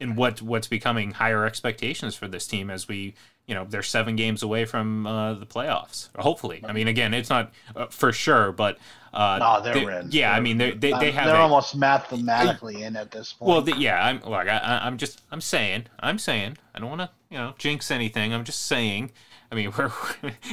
in 0.00 0.16
what 0.16 0.42
what's 0.42 0.66
becoming 0.66 1.12
higher 1.12 1.46
expectations 1.46 2.16
for 2.16 2.26
this 2.26 2.48
team 2.48 2.68
as 2.70 2.88
we 2.88 3.14
you 3.46 3.54
know 3.54 3.64
they're 3.68 3.82
seven 3.82 4.16
games 4.16 4.42
away 4.42 4.64
from 4.64 5.06
uh, 5.06 5.34
the 5.34 5.46
playoffs 5.46 6.08
hopefully 6.16 6.62
i 6.66 6.72
mean 6.72 6.88
again 6.88 7.12
it's 7.12 7.28
not 7.30 7.52
uh, 7.76 7.86
for 7.86 8.10
sure 8.12 8.52
but 8.52 8.78
uh 9.12 9.36
No, 9.38 9.60
they're 9.62 9.74
they- 9.74 9.98
in. 10.00 10.08
yeah 10.12 10.30
i 10.30 10.34
They're- 10.34 10.42
mean 10.42 10.56
they 10.58 10.70
they, 10.72 10.92
they 10.98 11.10
have 11.12 11.26
They're 11.26 11.36
a- 11.36 11.40
almost 11.40 11.76
mathematically 11.76 12.82
in 12.82 12.96
at 12.96 13.10
this 13.10 13.32
point. 13.34 13.48
well, 13.50 13.60
the, 13.62 13.76
yeah, 13.76 14.02
I'm 14.04 14.20
like 14.22 14.48
I, 14.48 14.56
I- 14.58 14.86
I'm 14.86 14.96
just, 14.96 15.20
I'm 15.30 15.40
saying, 15.40 15.86
I'm 16.00 16.18
saying. 16.18 16.56
I 16.74 16.78
don't 16.80 16.88
want 16.88 17.02
to, 17.02 17.10
you 17.30 17.38
know, 17.38 17.54
jinx 17.58 17.90
anything. 17.92 18.32
I'm 18.34 18.42
just 18.44 18.62
saying. 18.62 19.12
I 19.52 19.54
mean, 19.54 19.70
we're, 19.78 19.92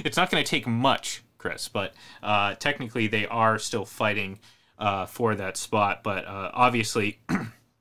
it's 0.06 0.16
not 0.18 0.30
going 0.30 0.44
to 0.44 0.48
take 0.50 0.68
much, 0.68 1.24
Chris, 1.40 1.68
but 1.70 1.94
uh, 2.22 2.54
technically 2.56 3.08
they 3.08 3.26
are 3.26 3.58
still 3.58 3.86
fighting 3.86 4.38
uh, 4.78 5.06
for 5.08 5.34
that 5.34 5.58
spot. 5.58 6.04
But 6.04 6.26
uh, 6.28 6.52
obviously, 6.54 7.20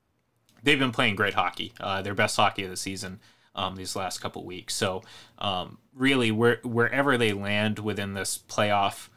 they've 0.63 0.79
been 0.79 0.93
playing 0.93 1.17
great 1.17 1.35
hockey. 1.35 1.73
Uh, 1.81 2.03
their 2.03 2.15
best 2.15 2.37
hockey 2.37 2.65
of 2.65 2.71
the 2.71 2.77
season 2.77 3.21
um, 3.61 3.77
these 3.77 3.95
last 3.95 4.21
couple 4.21 4.45
weeks. 4.45 4.75
So 4.75 5.03
um, 5.39 5.79
really, 5.95 6.31
where, 6.31 6.61
wherever 6.65 7.19
they 7.19 7.33
land 7.33 7.79
within 7.79 8.15
this 8.15 8.39
playoff 8.39 9.09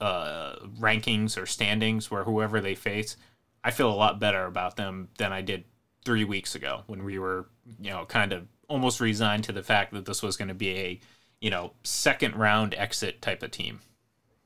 uh, 0.00 0.56
rankings 0.80 1.40
or 1.40 1.46
standings, 1.46 2.10
where 2.10 2.24
whoever 2.24 2.60
they 2.60 2.74
face, 2.74 3.16
I 3.62 3.70
feel 3.70 3.90
a 3.90 3.94
lot 3.94 4.18
better 4.18 4.46
about 4.46 4.76
them 4.76 5.08
than 5.18 5.32
I 5.32 5.42
did 5.42 5.64
three 6.04 6.24
weeks 6.24 6.54
ago 6.54 6.82
when 6.86 7.04
we 7.04 7.18
were, 7.18 7.48
you 7.80 7.90
know, 7.90 8.04
kind 8.06 8.32
of 8.32 8.46
almost 8.68 9.00
resigned 9.00 9.44
to 9.44 9.52
the 9.52 9.62
fact 9.62 9.92
that 9.92 10.06
this 10.06 10.22
was 10.22 10.36
going 10.36 10.48
to 10.48 10.54
be 10.54 10.70
a, 10.70 11.00
you 11.40 11.50
know, 11.50 11.72
second 11.82 12.34
round 12.36 12.74
exit 12.74 13.20
type 13.20 13.42
of 13.42 13.50
team. 13.50 13.80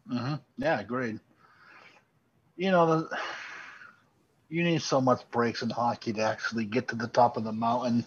hmm 0.09 0.35
Yeah, 0.57 0.81
agreed. 0.81 1.21
You 2.57 2.73
know, 2.73 2.87
the, 2.87 3.19
you 4.51 4.65
need 4.65 4.81
so 4.83 5.01
much 5.01 5.21
breaks 5.31 5.63
in 5.63 5.71
hockey 5.71 6.13
to 6.15 6.23
actually 6.23 6.65
get 6.65 6.89
to 6.89 6.97
the 6.97 7.09
top 7.09 7.37
of 7.37 7.45
the 7.45 7.53
mountain. 7.53 8.05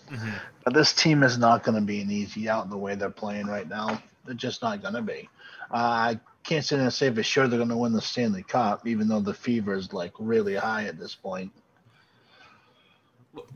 But 0.64 0.74
this 0.74 0.92
team 0.94 1.24
is 1.24 1.38
not 1.38 1.64
going 1.64 1.76
to 1.76 1.82
be 1.82 2.02
an 2.02 2.10
easy 2.12 2.50
out 2.50 2.70
the 2.70 2.78
way 2.78 2.96
they're 2.96 3.10
playing 3.10 3.48
right 3.48 3.68
now. 3.70 4.02
They're 4.26 4.34
just 4.34 4.62
not 4.62 4.82
going 4.82 4.96
to 4.96 5.02
be. 5.02 5.30
Uh, 5.72 5.76
I 5.78 6.20
can't 6.44 6.66
sit 6.66 6.80
and 6.80 6.92
say 6.92 7.12
for 7.14 7.24
sure 7.24 7.48
they're 7.48 7.58
going 7.58 7.70
to 7.70 7.78
win 7.78 7.94
the 7.94 8.02
Stanley 8.02 8.44
Cup, 8.44 8.88
even 8.88 9.08
though 9.08 9.20
the 9.20 9.34
fever 9.34 9.76
is 9.76 9.94
like 9.94 10.14
really 10.20 10.56
high 10.56 10.86
at 10.86 10.98
this 11.00 11.16
point. 11.16 11.52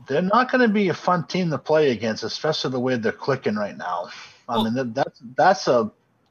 They're 0.08 0.22
not 0.22 0.50
going 0.50 0.66
to 0.66 0.72
be 0.72 0.88
a 0.88 0.94
fun 0.94 1.26
team 1.26 1.50
to 1.50 1.58
play 1.58 1.90
against, 1.90 2.22
especially 2.22 2.70
the 2.70 2.80
way 2.80 2.96
they're 2.96 3.12
clicking 3.12 3.56
right 3.56 3.76
now. 3.76 4.08
I 4.48 4.54
Well- 4.54 4.64
mean, 4.64 4.74
that, 4.74 4.94
that's 4.94 5.20
that's 5.36 5.68
a 5.68 5.90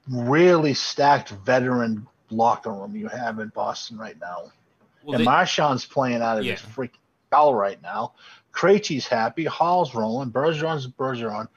really 0.10 0.74
stacked 0.74 1.32
veteran 1.32 2.08
locker 2.30 2.72
room 2.72 2.96
you 2.96 3.08
have 3.08 3.40
in 3.40 3.50
Boston 3.50 3.98
right 3.98 4.20
now. 4.20 4.52
Well, 5.06 5.16
and 5.16 5.22
they- 5.22 5.30
Marchand's 5.30 5.86
playing 5.86 6.22
out 6.22 6.40
of 6.40 6.46
his 6.46 6.62
Yeah. 6.62 6.70
freaking 6.70 6.98
skull 7.28 7.54
right 7.54 7.82
now. 7.82 8.14
Krejci's 8.52 9.08
happy. 9.08 9.46
Hall's 9.46 9.94
rolling. 9.94 10.32
Bergeron's 10.32 10.88
Bergeron. 10.88 11.48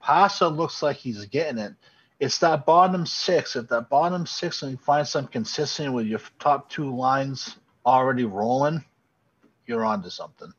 Pasa 0.00 0.48
looks 0.48 0.82
like 0.82 0.96
he's 0.96 1.24
getting 1.26 1.58
it. 1.58 1.74
It's 2.20 2.38
that 2.38 2.64
bottom 2.64 3.04
six. 3.06 3.56
If 3.56 3.68
that 3.68 3.88
bottom 3.88 4.24
six 4.26 4.62
and 4.62 4.72
you 4.72 4.78
find 4.78 5.06
some 5.06 5.26
consistency 5.26 5.88
with 5.90 6.06
your 6.06 6.20
top 6.38 6.70
two 6.70 6.94
lines 6.94 7.56
already 7.84 8.24
rolling, 8.24 8.84
you're 9.66 9.84
on 9.84 10.02
to 10.02 10.10
something. 10.10 10.52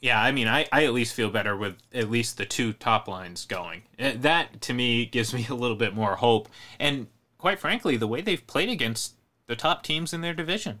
Yeah, 0.00 0.22
I 0.22 0.32
mean, 0.32 0.48
I, 0.48 0.66
I 0.72 0.84
at 0.84 0.92
least 0.94 1.14
feel 1.14 1.28
better 1.30 1.56
with 1.56 1.76
at 1.92 2.10
least 2.10 2.38
the 2.38 2.46
two 2.46 2.72
top 2.72 3.06
lines 3.08 3.44
going. 3.44 3.82
That, 3.98 4.60
to 4.62 4.72
me, 4.72 5.04
gives 5.04 5.34
me 5.34 5.46
a 5.50 5.54
little 5.54 5.76
bit 5.76 5.94
more 5.94 6.16
hope. 6.16 6.48
And 6.78 7.08
quite 7.38 7.58
frankly, 7.58 7.96
the 7.96 8.06
way 8.06 8.20
they've 8.20 8.46
played 8.46 8.70
against 8.70 9.14
the 9.46 9.56
top 9.56 9.82
teams 9.82 10.12
in 10.14 10.20
their 10.20 10.32
division. 10.32 10.80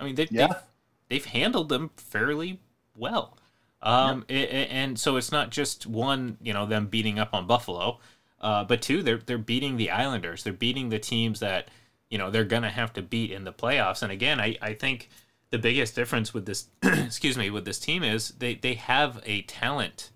I 0.00 0.04
mean, 0.04 0.14
they, 0.16 0.26
Yeah. 0.30 0.46
they've, 0.46 0.56
they've 1.08 1.24
handled 1.26 1.68
them 1.68 1.90
fairly 1.96 2.60
well. 2.96 3.36
Um, 3.82 4.24
a- 4.28 4.32
and 4.72 4.98
so 4.98 5.16
it's 5.16 5.30
not 5.32 5.50
just 5.50 5.86
one, 5.86 6.36
you 6.42 6.52
know, 6.52 6.66
them 6.66 6.86
beating 6.88 7.18
up 7.18 7.32
on 7.32 7.46
Buffalo, 7.46 7.98
uh, 8.40 8.64
but 8.64 8.82
two, 8.82 9.02
they're 9.02 9.18
they're 9.18 9.38
beating 9.38 9.76
the 9.76 9.90
Islanders. 9.90 10.42
They're 10.44 10.52
beating 10.52 10.88
the 10.90 10.98
teams 10.98 11.40
that 11.40 11.68
you 12.10 12.18
know 12.18 12.30
they're 12.30 12.44
gonna 12.44 12.70
have 12.70 12.92
to 12.94 13.02
beat 13.02 13.30
in 13.30 13.44
the 13.44 13.52
playoffs. 13.52 14.02
And 14.02 14.10
again, 14.12 14.38
I, 14.40 14.56
I 14.60 14.74
think 14.74 15.08
the 15.50 15.58
biggest 15.58 15.94
difference 15.94 16.32
with 16.34 16.44
this, 16.46 16.66
excuse 16.82 17.36
me, 17.38 17.48
with 17.50 17.64
this 17.64 17.78
team 17.78 18.02
is 18.02 18.30
they 18.38 18.54
they 18.54 18.74
have 18.74 19.22
a 19.24 19.42
talent 19.42 20.10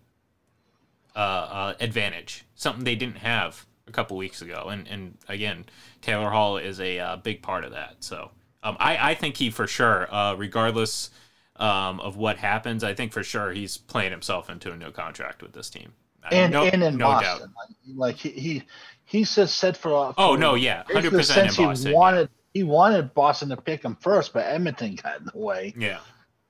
uh, 1.16 1.18
uh, 1.18 1.74
advantage, 1.80 2.44
something 2.54 2.84
they 2.84 2.96
didn't 2.96 3.18
have 3.18 3.66
a 3.86 3.92
couple 3.92 4.16
weeks 4.16 4.42
ago. 4.42 4.68
And 4.70 4.86
and 4.88 5.16
again, 5.28 5.64
Taylor 6.02 6.30
Hall 6.30 6.56
is 6.58 6.80
a 6.80 6.98
uh, 6.98 7.16
big 7.16 7.40
part 7.42 7.64
of 7.64 7.72
that. 7.72 7.96
So 8.00 8.30
um, 8.64 8.76
I 8.80 9.10
I 9.10 9.14
think 9.14 9.36
he 9.36 9.50
for 9.50 9.66
sure, 9.66 10.12
uh, 10.12 10.34
regardless 10.34 11.10
um, 11.56 12.00
of 12.00 12.16
what 12.16 12.38
happens, 12.38 12.82
I 12.82 12.94
think 12.94 13.12
for 13.12 13.22
sure 13.22 13.52
he's 13.52 13.76
playing 13.76 14.10
himself 14.10 14.50
into 14.50 14.72
a 14.72 14.76
new 14.76 14.90
contract 14.90 15.42
with 15.42 15.52
this 15.52 15.70
team. 15.70 15.92
I- 16.24 16.34
And 16.34 16.52
no, 16.52 16.64
and 16.64 16.82
in 16.82 16.96
no 16.96 17.06
doubt. 17.20 17.22
Boston, 17.40 17.52
like, 17.56 17.68
like 17.96 18.16
he, 18.16 18.30
he 18.30 18.62
he's 19.04 19.34
just 19.34 19.56
said 19.58 19.76
for, 19.76 20.14
Oh 20.18 20.34
no, 20.36 20.54
yeah, 20.54 20.82
hundred 20.90 21.12
percent 21.12 21.38
in 21.38 21.44
since 21.52 21.56
he 21.56 21.64
Boston. 21.64 21.90
yeah. 21.92 21.96
wanted 21.98 22.28
he 22.54 22.62
wanted 22.64 23.14
Boston 23.14 23.50
to 23.50 23.56
pick 23.56 23.84
him 23.84 23.96
first, 24.00 24.32
but 24.32 24.46
Edmonton 24.46 24.94
got 25.02 25.20
in 25.20 25.26
the 25.32 25.38
way. 25.38 25.74
Yeah, 25.76 25.98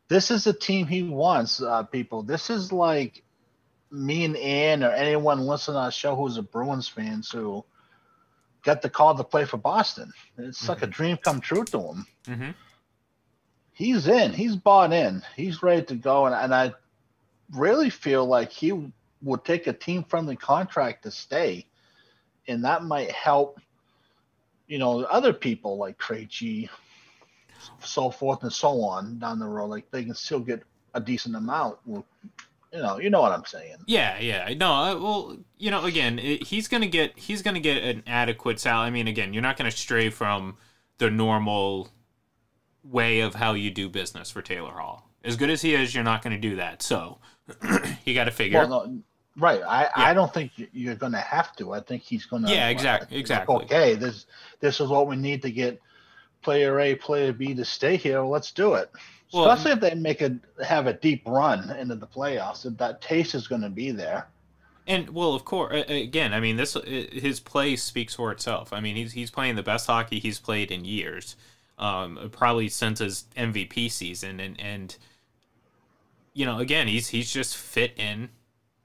this 0.09 0.31
is 0.31 0.45
the 0.45 0.53
team 0.53 0.87
he 0.87 1.03
wants, 1.03 1.61
uh, 1.61 1.83
people. 1.83 2.23
This 2.23 2.49
is 2.51 2.73
like 2.73 3.23
me 3.91 4.25
and 4.25 4.37
Ian 4.37 4.83
or 4.85 4.91
anyone 4.91 5.41
listening 5.41 5.75
to 5.77 5.81
our 5.81 5.91
show 5.91 6.15
who's 6.17 6.37
a 6.37 6.43
Bruins 6.43 6.89
fan 6.89 7.23
who 7.33 7.65
got 8.65 8.83
the 8.83 8.91
call 8.91 9.15
to 9.17 9.25
play 9.25 9.45
for 9.45 9.59
Boston. 9.59 10.13
It's 10.39 10.69
like 10.69 10.83
a 10.83 10.87
dream 10.87 11.17
come 11.19 11.41
true 11.41 11.65
to 11.65 11.81
him. 11.81 12.07
hmm 12.27 12.51
He's 13.73 14.07
in. 14.07 14.33
He's 14.33 14.55
bought 14.55 14.93
in. 14.93 15.23
He's 15.37 15.63
ready 15.63 15.83
to 15.87 15.97
go. 15.97 16.27
And, 16.27 16.35
and 16.35 16.55
I 16.55 16.75
really 17.53 17.91
feel 17.91 18.25
like 18.25 18.53
he 18.53 18.93
would 19.21 19.45
take 19.45 19.67
a 19.67 19.73
team 19.73 20.05
friendly 20.05 20.37
contract 20.37 21.03
to 21.03 21.11
stay. 21.11 21.67
And 22.47 22.65
that 22.65 22.85
might 22.85 23.11
help, 23.11 23.59
you 24.69 24.79
know, 24.79 25.03
other 25.03 25.33
people 25.33 25.77
like 25.77 25.99
Krejci, 25.99 26.69
so 27.81 28.11
forth 28.11 28.45
and 28.45 28.53
so 28.53 28.81
on 28.83 29.19
down 29.19 29.41
the 29.41 29.47
road. 29.47 29.71
Like 29.71 29.91
they 29.91 30.05
can 30.05 30.15
still 30.15 30.41
get 30.41 30.63
a 30.95 31.01
decent 31.01 31.35
amount. 31.35 31.79
You 32.75 32.83
know, 32.83 32.99
you 32.99 33.09
know 33.09 33.21
what 33.21 33.33
I'm 33.33 33.45
saying. 33.45 33.77
Yeah, 33.87 34.19
yeah. 34.19 34.53
No, 34.55 34.73
uh, 34.73 34.99
well, 34.99 35.37
you 35.57 35.71
know, 35.71 35.85
again, 35.85 36.19
it, 36.19 36.43
he's 36.43 36.67
gonna 36.67 36.89
get 36.89 37.17
he's 37.17 37.41
gonna 37.41 37.61
get 37.61 37.83
an 37.85 38.03
adequate 38.07 38.59
salary. 38.59 38.89
I 38.89 38.91
mean, 38.91 39.07
again, 39.07 39.33
you're 39.33 39.43
not 39.43 39.57
gonna 39.57 39.71
stray 39.71 40.11
from 40.11 40.57
the 40.99 41.11
normal 41.11 41.89
way 42.83 43.21
of 43.21 43.37
how 43.37 43.55
you 43.55 43.71
do 43.71 43.89
business 43.89 44.31
for 44.31 44.43
Taylor 44.43 44.73
Hall. 44.73 45.09
As 45.23 45.37
good 45.37 45.51
as 45.51 45.63
he 45.63 45.75
is, 45.75 45.95
you're 45.95 46.05
not 46.05 46.23
gonna 46.23 46.39
do 46.39 46.57
that. 46.57 46.83
So 46.83 47.19
you 48.05 48.15
got 48.15 48.25
to 48.25 48.31
figure. 48.31 48.59
Well, 48.59 48.87
no, 48.89 49.03
right. 49.37 49.63
I, 49.63 49.83
Yeah. 49.83 49.91
I 49.97 50.15
don't 50.15 50.33
think 50.33 50.53
you're 50.73 50.95
going 50.95 51.13
to 51.13 51.19
have 51.19 51.55
to. 51.57 51.73
I 51.73 51.81
think 51.81 52.03
he's 52.03 52.27
going 52.27 52.45
to. 52.45 52.51
Yeah, 52.51 52.69
exact- 52.69 53.13
exactly. 53.13 53.57
okay, 53.57 53.95
this 53.95 54.27
this 54.61 54.81
is 54.81 54.89
what 54.89 55.07
we 55.07 55.17
need 55.17 55.43
to 55.43 55.51
get 55.51 55.81
player 56.43 56.79
A, 56.81 56.95
player 56.95 57.33
B 57.33 57.55
to 57.55 57.65
stay 57.65 57.97
here. 57.97 58.21
Let's 58.21 58.53
do 58.53 58.75
it. 58.75 58.91
Well- 59.35 59.51
Especially 59.51 59.73
if 59.73 59.81
they 59.81 59.95
make 59.95 60.23
a 60.23 60.39
have 60.65 60.87
a 60.87 60.93
deep 60.93 61.23
run 61.27 61.71
into 61.71 61.97
the 61.97 62.07
playoffs. 62.07 62.65
If 62.65 62.77
that 62.79 63.03
taste 63.03 63.35
is 63.35 63.49
going 63.49 63.63
to 63.63 63.69
be 63.69 63.91
there. 63.91 64.29
And 64.87 65.11
well, 65.11 65.35
of 65.35 65.45
course, 65.45 65.85
again, 65.89 66.35
I 66.35 66.41
mean, 66.41 66.57
this 66.57 66.75
his 66.85 67.41
play 67.41 67.75
speaks 67.77 68.15
for 68.15 68.31
itself. 68.31 68.73
I 68.73 68.81
mean, 68.81 68.97
he's 68.97 69.13
he's 69.13 69.31
playing 69.31 69.57
the 69.57 69.63
best 69.63 69.87
hockey 69.87 70.19
he's 70.21 70.39
played 70.39 70.71
in 70.71 70.85
years, 70.85 71.37
um, 71.79 72.29
probably 72.33 72.69
since 72.69 72.99
his 72.99 73.25
MVP 73.37 73.91
season, 73.91 74.41
and 74.41 74.61
and 74.61 74.97
you 76.35 76.45
know, 76.45 76.59
again, 76.59 76.87
he's 76.87 77.09
he's 77.09 77.33
just 77.33 77.57
fit 77.57 77.95
in 77.97 78.29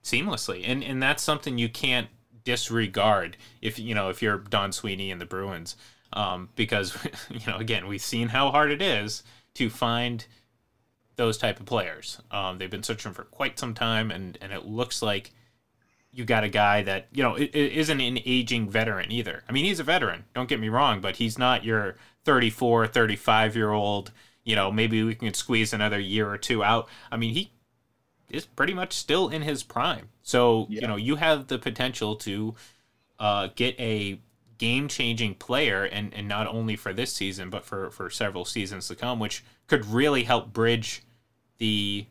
seamlessly, 0.04 0.64
and 0.66 0.84
and 0.84 1.04
that's 1.04 1.22
something 1.22 1.58
you 1.58 1.68
can't 1.68 2.08
disregard 2.46 3.36
if 3.62 3.78
you 3.78 3.94
know 3.94 4.10
if 4.10 4.22
you're 4.22 4.38
Don 4.38 4.72
Sweeney 4.72 5.12
and 5.12 5.20
the 5.20 5.26
Bruins, 5.26 5.76
um, 6.14 6.48
because 6.56 6.98
you 7.30 7.42
know, 7.46 7.58
again, 7.58 7.88
we've 7.88 8.02
seen 8.02 8.30
how 8.30 8.52
hard 8.52 8.72
it 8.72 8.82
is 8.82 9.22
to 9.56 9.70
find 9.70 10.26
those 11.20 11.38
type 11.38 11.60
of 11.60 11.66
players. 11.68 12.20
Um, 12.32 12.58
they've 12.58 12.70
been 12.72 12.82
searching 12.82 13.14
for 13.14 13.26
quite 13.26 13.60
some 13.60 13.74
time, 13.76 14.10
and 14.10 14.38
and 14.42 14.52
it 14.52 14.66
looks 14.66 15.02
like 15.04 15.32
you 16.12 16.26
got 16.26 16.44
a 16.44 16.50
guy 16.50 16.82
that 16.82 17.08
you 17.12 17.22
know 17.22 17.36
it, 17.36 17.52
it 17.54 17.74
isn't 17.74 18.00
an 18.02 18.20
aging 18.26 18.70
veteran 18.70 19.12
either. 19.12 19.44
I 19.48 19.52
mean, 19.52 19.66
he's 19.66 19.80
a 19.80 19.84
veteran. 19.84 20.24
Don't 20.34 20.50
get 20.50 20.60
me 20.60 20.70
wrong, 20.70 21.02
but 21.02 21.18
he's 21.18 21.38
not 21.38 21.64
your 21.66 21.98
34, 22.24 22.88
35 22.88 23.56
year 23.56 23.72
old. 23.72 24.12
You 24.46 24.56
know, 24.56 24.72
maybe 24.72 25.04
we 25.04 25.14
can 25.14 25.34
squeeze 25.34 25.74
another 25.74 26.00
year 26.00 26.28
or 26.30 26.38
two 26.38 26.64
out. 26.64 26.88
I 27.12 27.18
mean, 27.18 27.34
he 27.34 27.52
is 28.30 28.46
pretty 28.46 28.74
much 28.74 28.94
still 28.94 29.28
in 29.30 29.42
his 29.42 29.62
prime. 29.62 30.10
So 30.24 30.68
Yeah. 30.70 30.82
you 30.82 30.88
know, 30.88 30.96
you 30.96 31.18
have 31.18 31.48
the 31.48 31.60
potential 31.60 32.16
to 32.18 32.56
uh, 33.20 33.50
get 33.56 33.78
a 33.80 34.20
game 34.58 34.88
changing 34.88 35.36
player, 35.36 35.84
and 35.84 36.14
and 36.14 36.28
not 36.28 36.48
only 36.48 36.76
for 36.76 36.94
this 36.94 37.12
season, 37.14 37.50
but 37.50 37.66
for 37.66 37.92
for 37.92 38.10
several 38.10 38.46
seasons 38.46 38.88
to 38.88 38.96
come, 38.96 39.20
which 39.20 39.44
could 39.68 39.86
really 39.86 40.24
help 40.24 40.54
bridge 40.54 41.04
the 41.60 42.06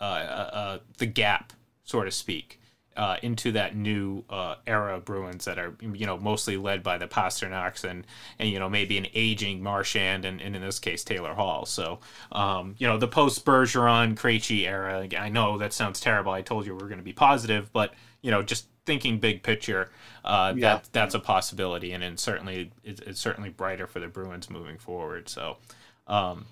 uh, 0.00 0.04
uh, 0.04 0.50
uh, 0.52 0.78
the 0.98 1.06
gap, 1.06 1.52
so 1.84 2.02
to 2.02 2.10
speak, 2.10 2.58
uh, 2.96 3.16
into 3.22 3.52
that 3.52 3.76
new 3.76 4.24
uh, 4.30 4.54
era 4.66 4.96
of 4.96 5.04
Bruins 5.04 5.44
that 5.44 5.58
are 5.58 5.74
you 5.80 6.06
know 6.06 6.16
mostly 6.18 6.56
led 6.56 6.82
by 6.82 6.96
the 6.98 7.06
Pastrnaks 7.06 7.84
and 7.84 8.06
and 8.38 8.48
you 8.48 8.58
know 8.58 8.68
maybe 8.70 8.96
an 8.98 9.06
aging 9.14 9.62
Marchand 9.62 10.24
and, 10.24 10.40
and 10.40 10.54
in 10.56 10.62
this 10.62 10.78
case 10.78 11.04
Taylor 11.04 11.34
Hall. 11.34 11.66
So 11.66 12.00
um, 12.32 12.74
you 12.78 12.86
know 12.86 12.96
the 12.98 13.08
post 13.08 13.44
Bergeron 13.44 14.14
Krejci 14.14 14.66
era. 14.66 15.06
I 15.18 15.28
know 15.28 15.58
that 15.58 15.72
sounds 15.72 16.00
terrible. 16.00 16.32
I 16.32 16.42
told 16.42 16.66
you 16.66 16.74
we 16.74 16.82
are 16.82 16.88
going 16.88 16.98
to 16.98 17.04
be 17.04 17.12
positive, 17.12 17.72
but 17.72 17.92
you 18.22 18.30
know 18.30 18.42
just 18.42 18.66
thinking 18.86 19.18
big 19.18 19.42
picture, 19.42 19.90
uh, 20.24 20.52
Yeah. 20.56 20.74
that 20.76 20.88
that's 20.92 21.14
a 21.14 21.20
possibility, 21.20 21.92
and, 21.92 22.02
and 22.02 22.18
certainly 22.18 22.72
it's, 22.82 23.00
it's 23.02 23.20
certainly 23.20 23.50
brighter 23.50 23.86
for 23.86 24.00
the 24.00 24.08
Bruins 24.08 24.48
moving 24.50 24.78
forward. 24.78 25.28
So. 25.28 25.58
Um, 26.06 26.46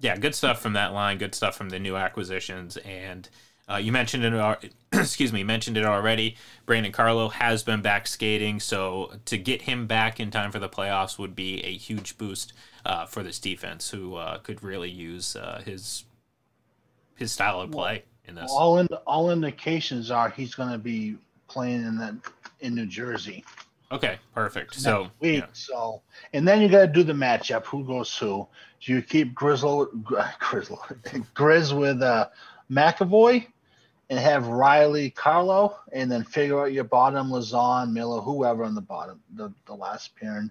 yeah, 0.00 0.16
good 0.16 0.34
stuff 0.34 0.60
from 0.60 0.74
that 0.74 0.92
line. 0.92 1.18
Good 1.18 1.34
stuff 1.34 1.56
from 1.56 1.70
the 1.70 1.78
new 1.78 1.96
acquisitions, 1.96 2.76
and 2.78 3.28
uh, 3.68 3.76
you 3.76 3.92
mentioned 3.92 4.24
it. 4.24 4.74
Excuse 4.92 5.32
me, 5.32 5.42
mentioned 5.42 5.76
it 5.76 5.84
already. 5.84 6.36
Brandon 6.64 6.92
Carlo 6.92 7.28
has 7.28 7.62
been 7.62 7.82
back 7.82 8.06
skating, 8.06 8.60
so 8.60 9.12
to 9.24 9.38
get 9.38 9.62
him 9.62 9.86
back 9.86 10.20
in 10.20 10.30
time 10.30 10.52
for 10.52 10.58
the 10.58 10.68
playoffs 10.68 11.18
would 11.18 11.34
be 11.34 11.62
a 11.64 11.76
huge 11.76 12.18
boost 12.18 12.52
uh, 12.84 13.06
for 13.06 13.22
this 13.22 13.38
defense, 13.38 13.90
who 13.90 14.16
uh, 14.16 14.38
could 14.38 14.62
really 14.62 14.90
use 14.90 15.34
uh, 15.36 15.62
his 15.64 16.04
his 17.16 17.32
style 17.32 17.60
of 17.60 17.70
play 17.70 18.04
in 18.26 18.34
this. 18.34 18.50
All 18.50 18.78
in 18.78 18.88
all 19.06 19.30
indications 19.30 20.10
are 20.10 20.28
he's 20.28 20.54
going 20.54 20.70
to 20.70 20.78
be 20.78 21.16
playing 21.48 21.84
in 21.84 21.96
that 21.98 22.14
in 22.60 22.74
New 22.74 22.86
Jersey 22.86 23.44
Okay, 23.92 24.18
perfect. 24.34 24.74
So 24.74 25.02
next 25.04 25.20
week. 25.20 25.38
yeah. 25.40 25.46
So 25.52 26.02
and 26.32 26.46
then 26.46 26.60
you 26.60 26.68
got 26.68 26.80
to 26.80 26.86
do 26.92 27.04
the 27.04 27.12
matchup. 27.12 27.64
Who 27.66 27.84
goes 27.84 28.16
who? 28.16 28.46
Do 28.80 28.92
you 28.92 29.02
keep 29.02 29.34
Grizzle 29.34 29.86
Grizzle 30.38 30.84
Grizz 31.34 31.78
with 31.78 32.02
uh, 32.02 32.28
McAvoy 32.70 33.46
and 34.08 34.18
have 34.18 34.46
Reilly 34.46 35.10
Carlo, 35.10 35.78
and 35.92 36.10
then 36.10 36.22
figure 36.22 36.60
out 36.60 36.72
your 36.72 36.84
bottom 36.84 37.28
Lauzon 37.28 37.92
Miller, 37.92 38.20
whoever 38.20 38.62
on 38.62 38.74
the 38.74 38.80
bottom, 38.80 39.20
the, 39.34 39.52
the 39.66 39.74
last 39.74 40.14
pairing, 40.14 40.50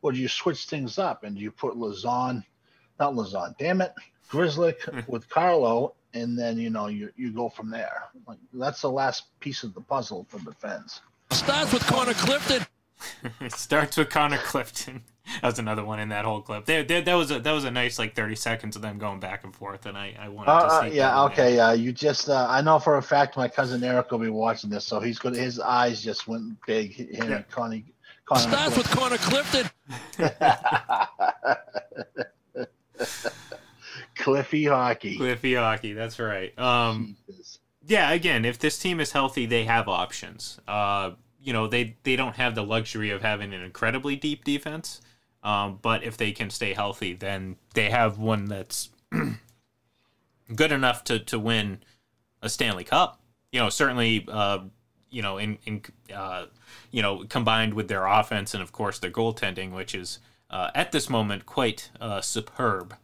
or 0.00 0.10
do 0.12 0.18
you 0.18 0.28
switch 0.28 0.64
things 0.64 0.98
up 0.98 1.22
and 1.22 1.36
do 1.36 1.42
you 1.42 1.50
put 1.50 1.74
Lauzon, 1.74 2.42
not 2.98 3.12
Lauzon, 3.12 3.56
damn 3.58 3.82
it, 3.82 3.92
Grizzly 4.28 4.74
with 5.06 5.28
Carlo, 5.28 5.94
and 6.14 6.38
then 6.38 6.58
you 6.58 6.70
know 6.70 6.86
you 6.86 7.10
you 7.16 7.30
go 7.30 7.48
from 7.48 7.70
there. 7.70 8.04
Like 8.26 8.38
that's 8.52 8.80
the 8.80 8.90
last 8.90 9.38
piece 9.40 9.62
of 9.64 9.74
the 9.74 9.80
puzzle 9.80 10.26
for 10.28 10.38
defense. 10.40 11.00
Starts 11.30 11.72
with 11.72 11.82
Connor 11.86 12.14
Clifton. 12.14 12.66
it 13.40 13.52
starts 13.52 13.96
with 13.96 14.10
Connor 14.10 14.38
Clifton. 14.38 15.02
That 15.40 15.48
was 15.48 15.58
another 15.58 15.82
one 15.82 16.00
in 16.00 16.10
that 16.10 16.26
whole 16.26 16.42
clip. 16.42 16.66
There, 16.66 16.82
there, 16.84 17.00
that 17.00 17.14
was 17.14 17.30
a 17.30 17.40
that 17.40 17.52
was 17.52 17.64
a 17.64 17.70
nice 17.70 17.98
like 17.98 18.14
thirty 18.14 18.36
seconds 18.36 18.76
of 18.76 18.82
them 18.82 18.98
going 18.98 19.20
back 19.20 19.42
and 19.42 19.56
forth, 19.56 19.86
and 19.86 19.96
I, 19.96 20.14
I 20.20 20.28
wanted 20.28 20.50
Uh, 20.50 20.60
to 20.60 20.66
uh, 20.66 20.82
see. 20.90 20.96
yeah, 20.96 21.22
okay. 21.24 21.58
Uh, 21.58 21.72
you 21.72 21.92
just, 21.92 22.28
uh, 22.28 22.46
I 22.46 22.60
know 22.60 22.78
for 22.78 22.98
a 22.98 23.02
fact 23.02 23.34
my 23.34 23.48
cousin 23.48 23.82
Eric 23.82 24.10
will 24.10 24.18
be 24.18 24.28
watching 24.28 24.68
this, 24.68 24.84
so 24.84 25.00
he's 25.00 25.18
good. 25.18 25.34
His 25.34 25.58
eyes 25.58 26.04
just 26.04 26.28
went 26.28 26.58
big. 26.66 26.92
Him 26.92 27.08
Yeah. 27.30 27.36
and 27.36 27.48
Connie, 27.48 27.86
Connor. 28.26 28.40
Starts 28.42 28.76
with 28.76 28.86
Connor 28.90 29.16
Clifton. 29.16 29.70
Cliffy 34.16 34.64
hockey. 34.66 35.16
Cliffy 35.16 35.54
hockey. 35.54 35.92
That's 35.92 36.18
right. 36.18 36.56
Um, 36.58 37.16
Jesus. 37.26 37.58
yeah. 37.86 38.10
Again, 38.10 38.44
if 38.44 38.58
this 38.58 38.78
team 38.78 39.00
is 39.00 39.12
healthy, 39.12 39.46
they 39.46 39.64
have 39.64 39.88
options. 39.88 40.60
Uh, 40.68 41.12
you 41.44 41.52
know, 41.52 41.66
they 41.66 41.96
they 42.02 42.16
don't 42.16 42.36
have 42.36 42.54
the 42.54 42.64
luxury 42.64 43.10
of 43.10 43.22
having 43.22 43.52
an 43.52 43.62
incredibly 43.62 44.16
deep 44.16 44.44
defense. 44.44 45.00
Um, 45.42 45.78
but 45.82 46.02
if 46.02 46.16
they 46.16 46.32
can 46.32 46.48
stay 46.48 46.72
healthy, 46.72 47.12
then 47.12 47.56
they 47.74 47.90
have 47.90 48.18
one 48.18 48.46
that's 48.46 48.88
good 50.54 50.72
enough 50.72 51.04
to 51.04 51.18
to 51.18 51.38
win 51.38 51.84
a 52.42 52.48
Stanley 52.48 52.84
Cup. 52.84 53.20
You 53.52 53.60
know, 53.60 53.68
certainly. 53.68 54.26
Uh, 54.28 54.60
you 55.10 55.22
know, 55.22 55.38
in 55.38 55.58
in 55.64 55.80
uh, 56.12 56.46
you 56.90 57.00
know, 57.00 57.24
combined 57.28 57.74
with 57.74 57.86
their 57.86 58.04
offense 58.04 58.52
and 58.52 58.60
of 58.60 58.72
course 58.72 58.98
their 58.98 59.12
goaltending, 59.12 59.70
which 59.70 59.94
is 59.94 60.18
uh, 60.50 60.70
at 60.74 60.90
this 60.90 61.08
moment 61.08 61.46
quite 61.46 61.90
uh, 62.00 62.20
superb. 62.20 62.96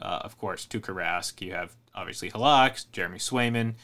Uh, 0.00 0.20
of 0.22 0.38
course, 0.38 0.64
Tuukka. 0.64 1.40
You 1.42 1.52
have 1.52 1.76
obviously 1.94 2.30
Halak, 2.30 2.86
Jeremy 2.90 3.18
Swayman, 3.18 3.74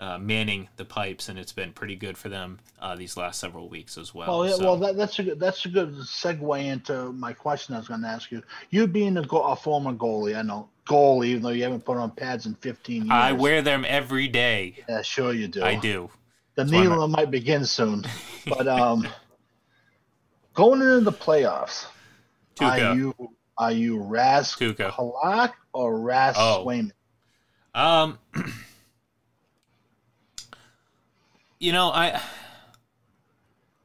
uh, 0.00 0.18
manning 0.18 0.68
the 0.76 0.84
pipes, 0.84 1.28
and 1.28 1.38
it's 1.38 1.52
been 1.52 1.72
pretty 1.72 1.94
good 1.94 2.16
for 2.16 2.28
them 2.30 2.58
uh, 2.80 2.96
these 2.96 3.16
last 3.18 3.38
several 3.38 3.68
weeks 3.68 3.98
as 3.98 4.14
well. 4.14 4.38
Well, 4.40 4.48
yeah, 4.48 4.54
So- 4.56 4.64
well, 4.64 4.76
that, 4.78 4.96
that's 4.96 5.18
a 5.18 5.22
good, 5.22 5.38
that's 5.38 5.64
a 5.66 5.68
good 5.68 5.92
segue 5.94 6.64
into 6.64 7.12
my 7.12 7.32
question. 7.34 7.74
I 7.74 7.78
was 7.78 7.86
going 7.88 8.00
to 8.00 8.08
ask 8.08 8.30
you. 8.32 8.42
You 8.70 8.86
being 8.86 9.16
a, 9.18 9.22
go- 9.22 9.42
a 9.42 9.54
former 9.54 9.92
goalie, 9.92 10.36
I 10.36 10.42
know 10.42 10.70
goalie, 10.88 11.26
even 11.26 11.42
though 11.42 11.50
you 11.50 11.62
haven't 11.62 11.84
put 11.84 11.98
on 11.98 12.10
pads 12.10 12.46
in 12.46 12.54
15 12.54 13.02
years. 13.02 13.10
I 13.10 13.32
wear 13.32 13.60
them 13.62 13.84
every 13.86 14.26
day. 14.26 14.76
Yeah, 14.88 15.02
sure 15.02 15.32
you 15.34 15.46
do. 15.48 15.62
I 15.62 15.74
do. 15.76 16.10
The 16.56 16.64
That's 16.64 16.72
needle 16.72 17.06
might 17.06 17.30
begin 17.30 17.64
soon, 17.64 18.04
but 18.46 18.66
um, 18.66 19.06
going 20.54 20.80
into 20.80 21.00
the 21.00 21.12
playoffs, 21.12 21.86
Tuukka. 22.56 22.90
are 22.90 22.94
you 22.96 23.14
are 23.58 23.72
you 23.72 23.98
Rask. 23.98 24.58
Halak 24.90 25.52
or 25.72 25.94
Rask 25.98 26.34
Oh. 26.36 26.64
Swayman? 26.66 26.90
Um, 27.74 28.18
you 31.60 31.72
know, 31.72 31.90
I, 31.90 32.20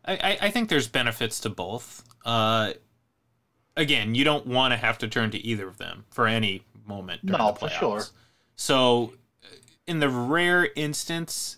I, 0.05 0.37
I- 0.41 0.49
think 0.49 0.69
there's 0.69 0.87
benefits 0.87 1.39
to 1.41 1.49
both. 1.49 2.03
Uh, 2.25 2.73
again, 3.77 4.15
you 4.15 4.23
don't 4.23 4.47
want 4.47 4.71
to 4.71 4.77
have 4.77 4.97
to 4.99 5.07
turn 5.07 5.29
to 5.31 5.37
either 5.45 5.67
of 5.67 5.77
them 5.77 6.05
for 6.09 6.25
any 6.27 6.63
moment. 6.87 7.25
During 7.25 7.39
No, 7.39 7.51
the 7.51 7.59
for 7.59 7.69
sure. 7.69 8.03
So, 8.55 9.13
in 9.85 9.99
the 9.99 10.09
rare 10.09 10.69
instance, 10.75 11.57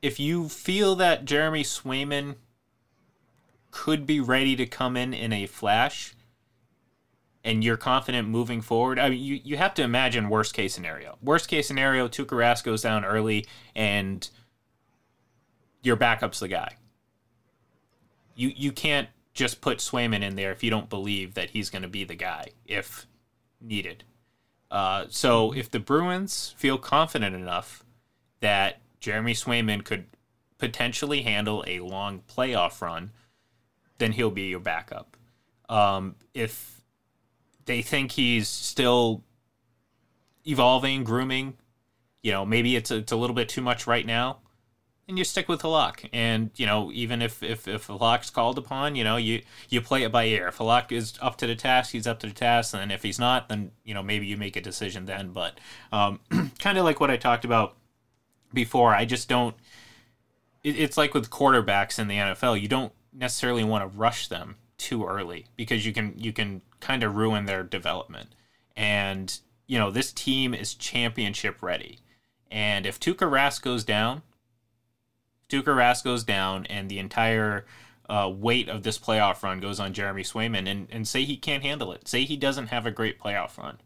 if 0.00 0.18
you 0.18 0.48
feel 0.48 0.94
that 0.96 1.24
Jeremy 1.24 1.62
Swayman 1.62 2.36
could 3.70 4.06
be 4.06 4.18
ready 4.20 4.56
to 4.56 4.66
come 4.66 4.96
in 4.96 5.12
in 5.12 5.32
a 5.32 5.46
flash, 5.46 6.14
and 7.48 7.64
you're 7.64 7.78
confident 7.78 8.28
moving 8.28 8.60
forward, 8.60 8.98
I 8.98 9.08
mean, 9.08 9.22
you, 9.22 9.40
you 9.42 9.56
have 9.56 9.72
to 9.74 9.82
imagine 9.82 10.28
worst 10.28 10.52
case 10.52 10.74
scenario. 10.74 11.16
Worst 11.22 11.48
case 11.48 11.66
scenario, 11.66 12.06
Tuukka 12.06 12.62
goes 12.62 12.82
down 12.82 13.06
early, 13.06 13.46
and 13.74 14.28
your 15.82 15.96
backup's 15.96 16.40
the 16.40 16.48
guy. 16.48 16.76
You 18.34 18.52
you 18.54 18.70
can't 18.70 19.08
just 19.32 19.62
put 19.62 19.78
Swayman 19.78 20.22
in 20.22 20.36
there 20.36 20.52
if 20.52 20.62
you 20.62 20.68
don't 20.68 20.90
believe 20.90 21.34
that 21.34 21.50
he's 21.50 21.70
going 21.70 21.82
to 21.82 21.88
be 21.88 22.04
the 22.04 22.14
guy 22.14 22.48
if 22.66 23.06
needed. 23.62 24.04
Uh, 24.70 25.06
so 25.08 25.52
if 25.54 25.70
the 25.70 25.80
Bruins 25.80 26.54
feel 26.58 26.76
confident 26.76 27.34
enough 27.34 27.82
that 28.40 28.82
Jeremy 29.00 29.32
Swayman 29.32 29.84
could 29.84 30.04
potentially 30.58 31.22
handle 31.22 31.64
a 31.66 31.80
long 31.80 32.22
playoff 32.28 32.82
run, 32.82 33.12
then 33.96 34.12
he'll 34.12 34.30
be 34.30 34.48
your 34.48 34.60
backup. 34.60 35.16
Um, 35.70 36.16
if 36.34 36.77
they 37.68 37.82
think 37.82 38.12
he's 38.12 38.48
still 38.48 39.22
evolving, 40.46 41.04
grooming, 41.04 41.54
you 42.22 42.32
know, 42.32 42.44
maybe 42.44 42.74
it's 42.74 42.90
a, 42.90 42.96
it's 42.96 43.12
a 43.12 43.16
little 43.16 43.36
bit 43.36 43.48
too 43.48 43.60
much 43.60 43.86
right 43.86 44.06
now. 44.06 44.38
and 45.06 45.18
you 45.18 45.24
stick 45.24 45.48
with 45.48 45.60
Halak. 45.60 46.08
And 46.12 46.50
you 46.56 46.66
know, 46.66 46.90
even 46.92 47.20
if 47.20 47.42
if 47.42 47.68
if 47.68 47.86
Halak's 47.86 48.30
called 48.30 48.56
upon, 48.58 48.96
you 48.96 49.04
know, 49.04 49.16
you 49.16 49.42
you 49.68 49.80
play 49.82 50.02
it 50.02 50.10
by 50.10 50.24
ear. 50.24 50.48
If 50.48 50.58
Halak 50.58 50.90
is 50.90 51.14
up 51.20 51.36
to 51.36 51.46
the 51.46 51.54
task, 51.54 51.92
he's 51.92 52.06
up 52.06 52.18
to 52.20 52.26
the 52.26 52.32
task. 52.32 52.74
And 52.74 52.90
if 52.90 53.02
he's 53.02 53.18
not, 53.18 53.48
then 53.48 53.70
you 53.84 53.94
know 53.94 54.02
maybe 54.02 54.26
you 54.26 54.38
make 54.38 54.56
a 54.56 54.60
decision 54.62 55.04
then. 55.04 55.32
But 55.32 55.60
um, 55.92 56.20
kind 56.58 56.78
of 56.78 56.84
like 56.84 57.00
what 57.00 57.10
I 57.10 57.18
talked 57.18 57.44
about 57.44 57.76
before, 58.52 58.94
I 58.94 59.04
just 59.04 59.28
don't. 59.28 59.54
It, 60.64 60.78
it's 60.78 60.96
like 60.96 61.12
with 61.14 61.28
quarterbacks 61.30 61.98
in 61.98 62.08
the 62.08 62.16
NFL, 62.16 62.60
you 62.60 62.68
don't 62.68 62.92
necessarily 63.12 63.64
want 63.64 63.82
to 63.82 63.98
rush 63.98 64.28
them 64.28 64.56
too 64.78 65.04
early 65.04 65.46
because 65.56 65.84
you 65.84 65.92
can 65.92 66.14
you 66.16 66.32
can 66.32 66.62
kind 66.80 67.02
of 67.02 67.16
ruin 67.16 67.44
their 67.44 67.62
development. 67.62 68.30
And 68.76 69.38
you 69.66 69.78
know, 69.78 69.90
this 69.90 70.12
team 70.12 70.54
is 70.54 70.74
championship 70.74 71.62
ready. 71.62 71.98
And 72.50 72.86
if 72.86 72.98
Tuukka 72.98 73.30
Rask 73.30 73.60
goes 73.60 73.84
down, 73.84 74.22
Tuukka 75.48 75.64
Rask 75.64 76.04
goes 76.04 76.24
down, 76.24 76.64
and 76.66 76.88
the 76.88 76.98
entire 76.98 77.66
uh, 78.08 78.30
weight 78.34 78.68
of 78.68 78.82
this 78.82 78.98
playoff 78.98 79.42
run 79.42 79.60
goes 79.60 79.78
on 79.78 79.92
Jeremy 79.92 80.22
Swayman, 80.22 80.66
and, 80.66 80.88
and 80.90 81.06
say 81.06 81.24
he 81.24 81.36
can't 81.36 81.62
handle 81.62 81.92
it, 81.92 82.08
say 82.08 82.24
he 82.24 82.36
doesn't 82.36 82.68
have 82.68 82.86
a 82.86 82.90
great 82.90 83.20
playoff 83.20 83.58
run, 83.58 83.78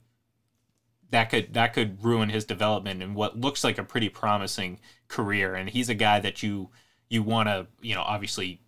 that 1.11 1.31
could 1.31 1.55
that 1.55 1.75
could 1.75 2.03
ruin 2.05 2.29
his 2.29 2.45
development 2.45 3.03
and 3.03 3.15
what 3.15 3.39
looks 3.39 3.65
like 3.65 3.79
a 3.79 3.85
pretty 3.85 4.09
promising 4.09 4.79
career. 5.09 5.55
And 5.55 5.71
he's 5.71 5.89
a 5.89 5.95
guy 5.95 6.21
that 6.21 6.43
you 6.43 6.71
you 7.09 7.23
want 7.23 7.49
to 7.49 7.67
you 7.81 7.95
know 7.95 8.03
obviously 8.03 8.61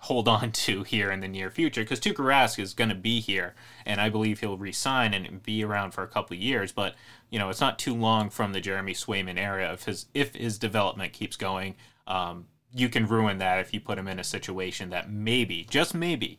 hold 0.00 0.28
on 0.28 0.52
to 0.66 0.82
here 0.82 1.10
in 1.10 1.20
the 1.20 1.28
near 1.28 1.50
future 1.50 1.82
because 1.82 2.00
Tuukka 2.00 2.16
Rask 2.16 2.58
is 2.58 2.74
going 2.74 2.88
to 2.90 2.94
be 2.94 3.20
here, 3.20 3.54
and 3.84 4.00
I 4.00 4.08
believe 4.08 4.40
he'll 4.40 4.58
resign 4.58 5.14
and 5.14 5.42
be 5.42 5.64
around 5.64 5.92
for 5.92 6.02
a 6.02 6.08
couple 6.08 6.36
of 6.36 6.42
years. 6.42 6.72
But 6.72 6.94
you 7.30 7.38
know, 7.38 7.48
it's 7.48 7.60
not 7.60 7.78
too 7.78 7.94
long 7.94 8.30
from 8.30 8.52
the 8.52 8.60
Jeremy 8.60 8.94
Swayman 8.94 9.38
era 9.38 9.72
if 9.72 9.84
his 9.84 10.06
if 10.14 10.34
his 10.34 10.58
development 10.58 11.12
keeps 11.12 11.36
going. 11.36 11.76
Um, 12.06 12.46
you 12.72 12.88
can 12.88 13.06
ruin 13.06 13.38
that 13.38 13.58
if 13.60 13.72
you 13.72 13.80
put 13.80 13.98
him 13.98 14.08
in 14.08 14.18
a 14.18 14.24
situation 14.24 14.90
that 14.90 15.10
maybe, 15.10 15.66
just 15.70 15.94
maybe, 15.94 16.38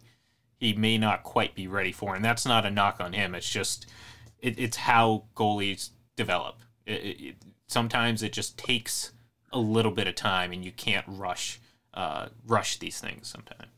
he 0.60 0.74
may 0.74 0.98
not 0.98 1.24
quite 1.24 1.56
be 1.56 1.68
ready 1.68 1.92
for. 1.92 2.16
And 2.16 2.24
that's 2.24 2.46
not 2.46 2.66
a 2.66 2.70
knock 2.70 2.98
on 3.00 3.14
him. 3.14 3.34
It's 3.34 3.50
just 3.50 3.88
it, 4.40 4.60
it's 4.60 4.78
how 4.78 5.24
goalies 5.36 5.90
develop. 6.16 6.60
It, 6.86 6.92
it, 6.92 7.36
sometimes 7.68 8.24
it 8.24 8.34
just 8.34 8.58
takes 8.58 9.14
a 9.52 9.60
little 9.60 9.92
bit 9.92 10.08
of 10.08 10.16
time, 10.16 10.52
and 10.52 10.64
you 10.64 10.72
can't 10.72 11.06
rush 11.08 11.60
uh, 11.98 12.30
rush 12.46 12.78
these 12.78 13.00
things 13.02 13.28
sometimes. 13.28 13.72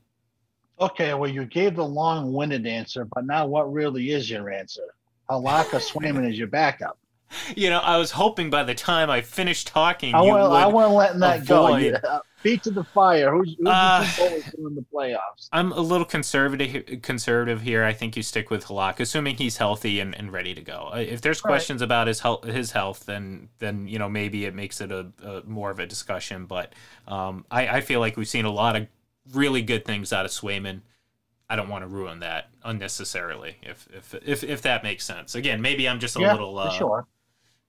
Okay, 0.79 1.13
well, 1.13 1.29
you 1.29 1.45
gave 1.45 1.75
the 1.75 1.86
long-winded 1.86 2.67
answer, 2.67 3.05
but 3.05 3.25
now 3.25 3.47
what 3.47 3.71
really 3.71 4.12
is 4.12 4.29
your 4.29 4.49
answer? 4.49 4.93
Halaka 5.29 5.79
Swayman 5.79 6.29
is 6.29 6.38
your 6.38 6.47
backup. 6.47 6.97
You 7.55 7.69
know, 7.69 7.77
I 7.77 7.97
was 7.97 8.10
hoping 8.10 8.49
by 8.49 8.63
the 8.63 8.73
time 8.73 9.12
I 9.12 9.21
finished 9.21 9.67
talking, 9.67 10.15
I 10.15 10.23
you 10.23 10.32
would 10.32 10.39
I 10.39 10.65
want 10.65 10.93
letting 10.93 11.19
that 11.19 11.45
go. 11.45 11.67
avoid- 11.67 11.93
uh, 12.03 12.21
feet 12.41 12.63
to 12.63 12.71
the 12.71 12.84
fire. 12.84 13.32
Who's, 13.32 13.56
who's 13.58 13.67
Uh, 13.67 14.06
in 14.58 14.75
the 14.75 14.86
playoffs? 14.93 15.49
I'm 15.52 15.71
a 15.71 15.80
little 15.82 16.06
conservative 16.06 17.02
conservative 17.02 17.62
here. 17.62 17.84
I 17.84 17.93
think 17.93 18.15
you 18.17 18.23
stick 18.23 18.49
with 18.49 18.65
Halak, 18.65 18.99
assuming 18.99 19.36
he's 19.36 19.58
healthy 19.58 19.99
and, 19.99 20.15
and 20.15 20.32
ready 20.32 20.54
to 20.56 20.62
go. 20.62 20.89
Uh, 20.93 20.97
If 20.97 21.21
there's 21.21 21.43
Right. 21.43 21.52
questions 21.52 21.82
about 21.82 22.08
his 22.08 22.19
health, 22.21 22.43
his 22.45 22.71
health, 22.71 23.06
then 23.06 23.49
then 23.60 23.88
you 23.88 23.99
know 23.99 24.10
maybe 24.10 24.45
it 24.45 24.56
makes 24.56 24.82
it 24.82 24.91
a, 24.91 25.12
a 25.23 25.43
more 25.45 25.69
of 25.71 25.80
a 25.80 25.86
discussion. 25.86 26.45
But 26.45 26.73
um, 27.08 27.45
I, 27.52 27.67
I 27.78 27.82
feel 27.82 27.99
like 27.99 28.17
we've 28.17 28.28
seen 28.28 28.45
a 28.45 28.52
lot 28.52 28.75
of 28.75 28.88
really 29.34 29.62
good 29.62 29.86
things 29.86 30.12
out 30.13 30.25
of 30.25 30.32
Swayman. 30.32 30.82
I 31.52 31.56
don't 31.56 31.69
want 31.69 31.84
to 31.84 31.88
ruin 31.88 32.19
that 32.19 32.49
unnecessarily. 32.63 33.58
If 33.63 33.88
if 33.91 34.13
if, 34.25 34.43
if 34.43 34.62
that 34.62 34.84
makes 34.84 35.04
sense. 35.04 35.36
Again, 35.36 35.62
maybe 35.62 35.89
I'm 35.89 35.99
just 35.99 36.15
a 36.15 36.19
yeah, 36.21 36.32
little 36.32 36.58
uh, 36.60 36.71
sure. 36.71 37.08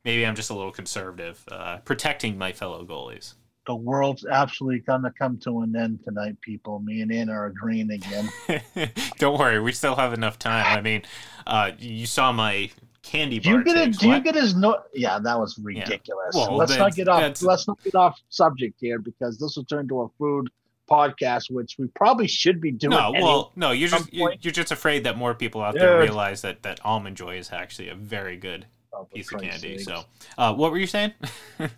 maybe 0.04 0.26
I'm 0.26 0.34
just 0.36 0.50
a 0.50 0.54
little 0.54 0.70
conservative, 0.72 1.42
uh, 1.50 1.78
protecting 1.78 2.36
my 2.38 2.52
fellow 2.52 2.84
goalies. 2.84 3.34
The 3.70 3.76
world's 3.76 4.26
absolutely 4.26 4.80
gonna 4.80 5.12
come 5.16 5.38
to 5.44 5.60
an 5.60 5.76
end 5.76 6.02
tonight, 6.02 6.40
people. 6.40 6.80
Me 6.80 7.02
and 7.02 7.12
Ian 7.12 7.30
are 7.30 7.46
agreeing 7.46 7.88
again. 7.92 8.28
Don't 9.18 9.38
worry, 9.38 9.60
we 9.60 9.70
still 9.70 9.94
have 9.94 10.12
enough 10.12 10.40
time. 10.40 10.66
I 10.76 10.80
mean, 10.80 11.02
uh, 11.46 11.70
you 11.78 12.04
saw 12.06 12.32
my 12.32 12.68
candy 13.02 13.38
Do 13.38 13.50
bar. 13.50 13.58
you 13.60 13.64
get 13.64 13.76
it? 13.76 13.98
Do 14.00 14.08
you 14.08 14.20
get 14.20 14.34
his 14.34 14.56
no? 14.56 14.78
Yeah, 14.92 15.20
that 15.20 15.38
was 15.38 15.56
ridiculous. 15.62 16.34
Well, 16.34 16.56
let's 16.56 16.76
not 16.76 16.96
get 16.96 17.06
off. 17.06 17.20
that's- 17.20 17.42
Let's 17.44 17.68
not 17.68 17.80
get 17.84 17.94
off 17.94 18.18
subject 18.28 18.74
here 18.80 18.98
because 18.98 19.38
this 19.38 19.54
will 19.56 19.64
turn 19.66 19.86
to 19.86 20.00
a 20.02 20.08
food 20.18 20.48
podcast, 20.90 21.48
which 21.48 21.76
we 21.78 21.86
probably 21.94 22.26
should 22.26 22.60
be 22.60 22.72
doing. 22.72 22.90
No, 22.90 23.10
anyway. 23.10 23.22
well, 23.22 23.52
no, 23.54 23.70
you're 23.70 23.88
just 23.88 24.12
you're, 24.12 24.34
you're 24.40 24.52
just 24.52 24.72
afraid 24.72 25.04
that 25.04 25.16
more 25.16 25.32
people 25.34 25.62
out 25.62 25.74
there 25.74 25.92
Yeah. 25.98 26.02
realize 26.02 26.42
that 26.42 26.64
that 26.64 26.80
almond 26.84 27.16
joy 27.16 27.36
is 27.38 27.52
actually 27.52 27.88
a 27.88 27.94
very 27.94 28.36
good 28.36 28.66
Oh, 28.92 29.04
piece 29.14 29.32
of 29.32 29.40
candy. 29.40 29.78
sakes. 29.78 29.84
So, 29.84 30.02
uh, 30.36 30.52
what 30.54 30.72
were 30.72 30.78
you 30.78 30.88
saying? 30.88 31.12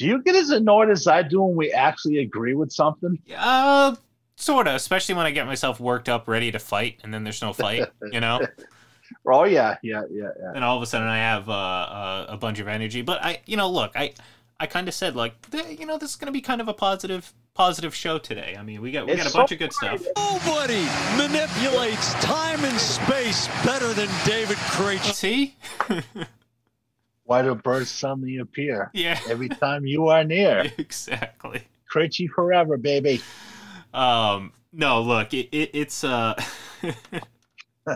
do 0.00 0.06
you 0.06 0.22
get 0.22 0.34
as 0.34 0.48
annoyed 0.48 0.88
as 0.88 1.06
I 1.06 1.22
do 1.22 1.42
when 1.42 1.54
we 1.54 1.72
actually 1.72 2.18
agree 2.18 2.54
with 2.54 2.72
something? 2.72 3.18
uh, 3.36 3.94
sort 4.36 4.66
of, 4.66 4.74
especially 4.74 5.14
when 5.14 5.26
I 5.26 5.30
get 5.30 5.44
myself 5.46 5.78
worked 5.78 6.08
up, 6.08 6.26
ready 6.26 6.50
to 6.52 6.58
fight, 6.58 7.00
and 7.04 7.12
then 7.12 7.22
there's 7.22 7.42
no 7.42 7.52
fight. 7.52 7.86
You 8.10 8.20
know, 8.20 8.40
Oh 9.26 9.44
yeah, 9.44 9.76
yeah, 9.82 10.04
yeah, 10.10 10.30
yeah. 10.40 10.52
and 10.54 10.64
all 10.64 10.78
of 10.78 10.82
a 10.82 10.86
sudden 10.86 11.06
I 11.06 11.18
have 11.18 11.50
uh, 11.50 11.52
uh, 11.52 12.26
a 12.30 12.36
bunch 12.38 12.60
of 12.60 12.68
energy. 12.68 13.02
But 13.02 13.22
I, 13.22 13.42
you 13.44 13.58
know, 13.58 13.68
look, 13.68 13.92
I 13.94 14.14
I 14.58 14.64
kind 14.66 14.88
of 14.88 14.94
said 14.94 15.16
like, 15.16 15.34
you 15.78 15.84
know, 15.84 15.98
this 15.98 16.10
is 16.10 16.16
going 16.16 16.28
to 16.28 16.32
be 16.32 16.40
kind 16.40 16.62
of 16.62 16.68
a 16.68 16.72
positive 16.74 17.34
positive 17.52 17.94
show 17.94 18.16
today. 18.16 18.56
I 18.58 18.62
mean, 18.62 18.80
we 18.80 18.90
got 18.90 19.04
we 19.04 19.12
It's 19.12 19.22
got 19.22 19.26
a 19.26 19.30
so 19.30 19.38
bunch 19.40 19.52
of 19.52 19.58
good 19.58 19.74
stuff. 19.74 20.02
Nobody 20.16 20.86
manipulates 21.18 22.14
time 22.24 22.64
and 22.64 22.80
space 22.80 23.48
better 23.66 23.92
than 23.92 24.08
David 24.24 24.56
Krejci. 24.56 25.12
See? 25.12 25.56
Why 27.30 27.42
do 27.42 27.54
birds 27.54 27.92
suddenly 27.92 28.38
appear 28.38 28.90
yeah, 28.92 29.16
every 29.28 29.48
time 29.48 29.86
you 29.86 30.08
are 30.08 30.24
near? 30.24 30.72
exactly. 30.78 31.62
Krejci 31.88 32.28
forever, 32.28 32.76
baby. 32.76 33.22
Um, 33.94 34.52
no, 34.72 35.00
look, 35.00 35.32
it, 35.32 35.48
it 35.52 35.70
it's 35.72 36.02
uh, 36.02 36.34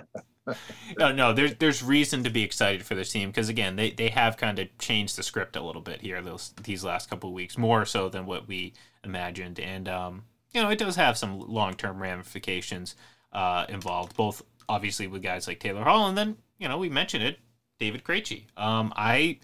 no, 0.97 1.11
no. 1.11 1.33
There's 1.33 1.57
there's 1.57 1.83
reason 1.83 2.23
to 2.23 2.31
be 2.31 2.44
excited 2.44 2.87
for 2.87 2.94
this 2.94 3.11
team 3.11 3.31
because 3.31 3.49
again, 3.49 3.75
they 3.75 3.90
they 3.90 4.11
have 4.11 4.37
kind 4.37 4.57
of 4.61 4.68
changed 4.79 5.18
the 5.18 5.25
script 5.25 5.57
a 5.57 5.62
little 5.64 5.83
bit 5.83 6.03
here 6.03 6.23
those 6.23 6.55
these 6.62 6.85
last 6.85 7.11
couple 7.11 7.31
of 7.31 7.35
weeks, 7.35 7.59
more 7.59 7.85
so 7.85 8.09
than 8.09 8.27
what 8.27 8.47
we 8.47 8.73
imagined, 9.03 9.59
and 9.59 9.88
um, 9.88 10.23
you 10.53 10.62
know, 10.62 10.70
it 10.70 10.79
does 10.79 10.94
have 10.94 11.18
some 11.18 11.40
long 11.40 11.75
term 11.75 12.01
ramifications 12.01 12.94
uh 13.33 13.66
involved, 13.68 14.14
both 14.14 14.42
obviously 14.68 15.09
with 15.09 15.25
guys 15.25 15.49
like 15.49 15.59
Taylor 15.59 15.83
Hall, 15.83 16.07
and 16.07 16.16
then 16.16 16.37
you 16.61 16.68
know 16.68 16.79
we 16.79 16.88
mentioned 16.88 17.25
it, 17.25 17.40
David 17.79 18.05
Krejci. 18.05 18.45
Um, 18.57 18.93
I 18.97 19.39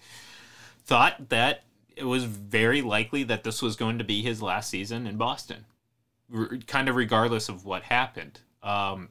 thought 0.85 1.29
that 1.29 1.63
it 1.95 2.05
was 2.05 2.23
very 2.23 2.81
likely 2.81 3.23
that 3.23 3.43
this 3.43 3.61
was 3.61 3.75
going 3.75 3.97
to 3.97 4.03
be 4.03 4.21
his 4.21 4.41
last 4.41 4.69
season 4.69 5.05
in 5.07 5.17
Boston 5.17 5.65
r- 6.33 6.57
kind 6.67 6.89
of 6.89 6.95
regardless 6.95 7.49
of 7.49 7.65
what 7.65 7.83
happened. 7.83 8.39
Um, 8.63 9.09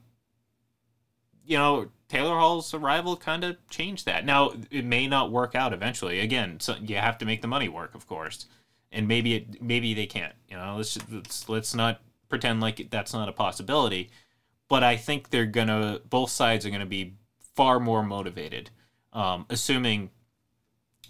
you 1.44 1.56
know, 1.56 1.88
Taylor 2.08 2.36
Hall's 2.38 2.72
arrival 2.74 3.16
kind 3.16 3.44
of 3.44 3.56
changed 3.68 4.06
that. 4.06 4.24
Now, 4.24 4.52
it 4.70 4.84
may 4.84 5.06
not 5.06 5.32
work 5.32 5.54
out 5.54 5.72
eventually. 5.72 6.20
Again, 6.20 6.60
so 6.60 6.76
you 6.80 6.96
have 6.96 7.18
to 7.18 7.26
make 7.26 7.42
the 7.42 7.48
money 7.48 7.68
work, 7.68 7.94
of 7.94 8.06
course, 8.06 8.46
and 8.92 9.08
maybe 9.08 9.34
it 9.34 9.62
maybe 9.62 9.94
they 9.94 10.06
can't. 10.06 10.34
You 10.48 10.56
know, 10.56 10.76
let's 10.76 10.98
let's, 11.10 11.48
let's 11.48 11.74
not 11.74 12.00
pretend 12.28 12.60
like 12.60 12.88
that's 12.90 13.12
not 13.12 13.28
a 13.28 13.32
possibility. 13.32 14.10
But 14.68 14.84
I 14.84 14.96
think 14.96 15.30
they're 15.30 15.46
gonna 15.46 16.00
both 16.08 16.30
sides 16.30 16.64
are 16.64 16.70
gonna 16.70 16.86
be 16.86 17.14
far 17.56 17.80
more 17.80 18.02
motivated, 18.02 18.70
um, 19.12 19.46
assuming 19.50 20.10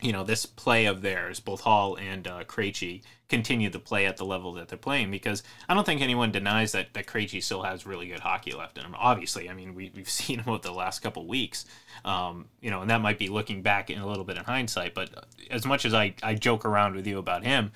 you 0.02 0.12
know 0.12 0.24
this 0.24 0.46
play 0.46 0.86
of 0.86 1.02
theirs, 1.02 1.40
both 1.40 1.60
Hall 1.60 1.96
and 1.96 2.26
uh, 2.26 2.44
Krejci, 2.44 3.02
continue 3.28 3.70
to 3.70 3.78
play 3.78 4.06
at 4.06 4.16
the 4.16 4.24
level 4.24 4.52
that 4.54 4.68
they're 4.68 4.78
playing. 4.78 5.10
Because 5.10 5.42
I 5.68 5.74
don't 5.74 5.84
think 5.84 6.00
anyone 6.00 6.32
denies 6.32 6.72
that 6.72 6.94
that 6.94 7.06
Krejci 7.06 7.42
still 7.42 7.62
has 7.62 7.86
really 7.86 8.08
good 8.08 8.20
hockey 8.20 8.52
left 8.52 8.78
in 8.78 8.84
him. 8.84 8.94
Obviously, 8.98 9.48
I 9.50 9.54
mean 9.54 9.74
we, 9.74 9.92
we've 9.94 10.10
seen 10.10 10.40
him 10.40 10.48
over 10.48 10.62
the 10.62 10.72
last 10.72 11.00
couple 11.00 11.26
weeks, 11.26 11.66
um, 12.04 12.46
you 12.60 12.70
know, 12.70 12.80
and 12.80 12.90
that 12.90 13.00
might 13.00 13.18
be 13.18 13.28
looking 13.28 13.62
back 13.62 13.90
in 13.90 13.98
a 13.98 14.06
little 14.06 14.24
bit 14.24 14.38
in 14.38 14.44
hindsight. 14.44 14.94
But 14.94 15.10
as 15.50 15.66
much 15.66 15.84
as 15.84 15.94
I 15.94 16.14
I 16.22 16.34
joke 16.34 16.64
around 16.64 16.94
with 16.94 17.06
you 17.06 17.18
about 17.18 17.44
him, 17.44 17.72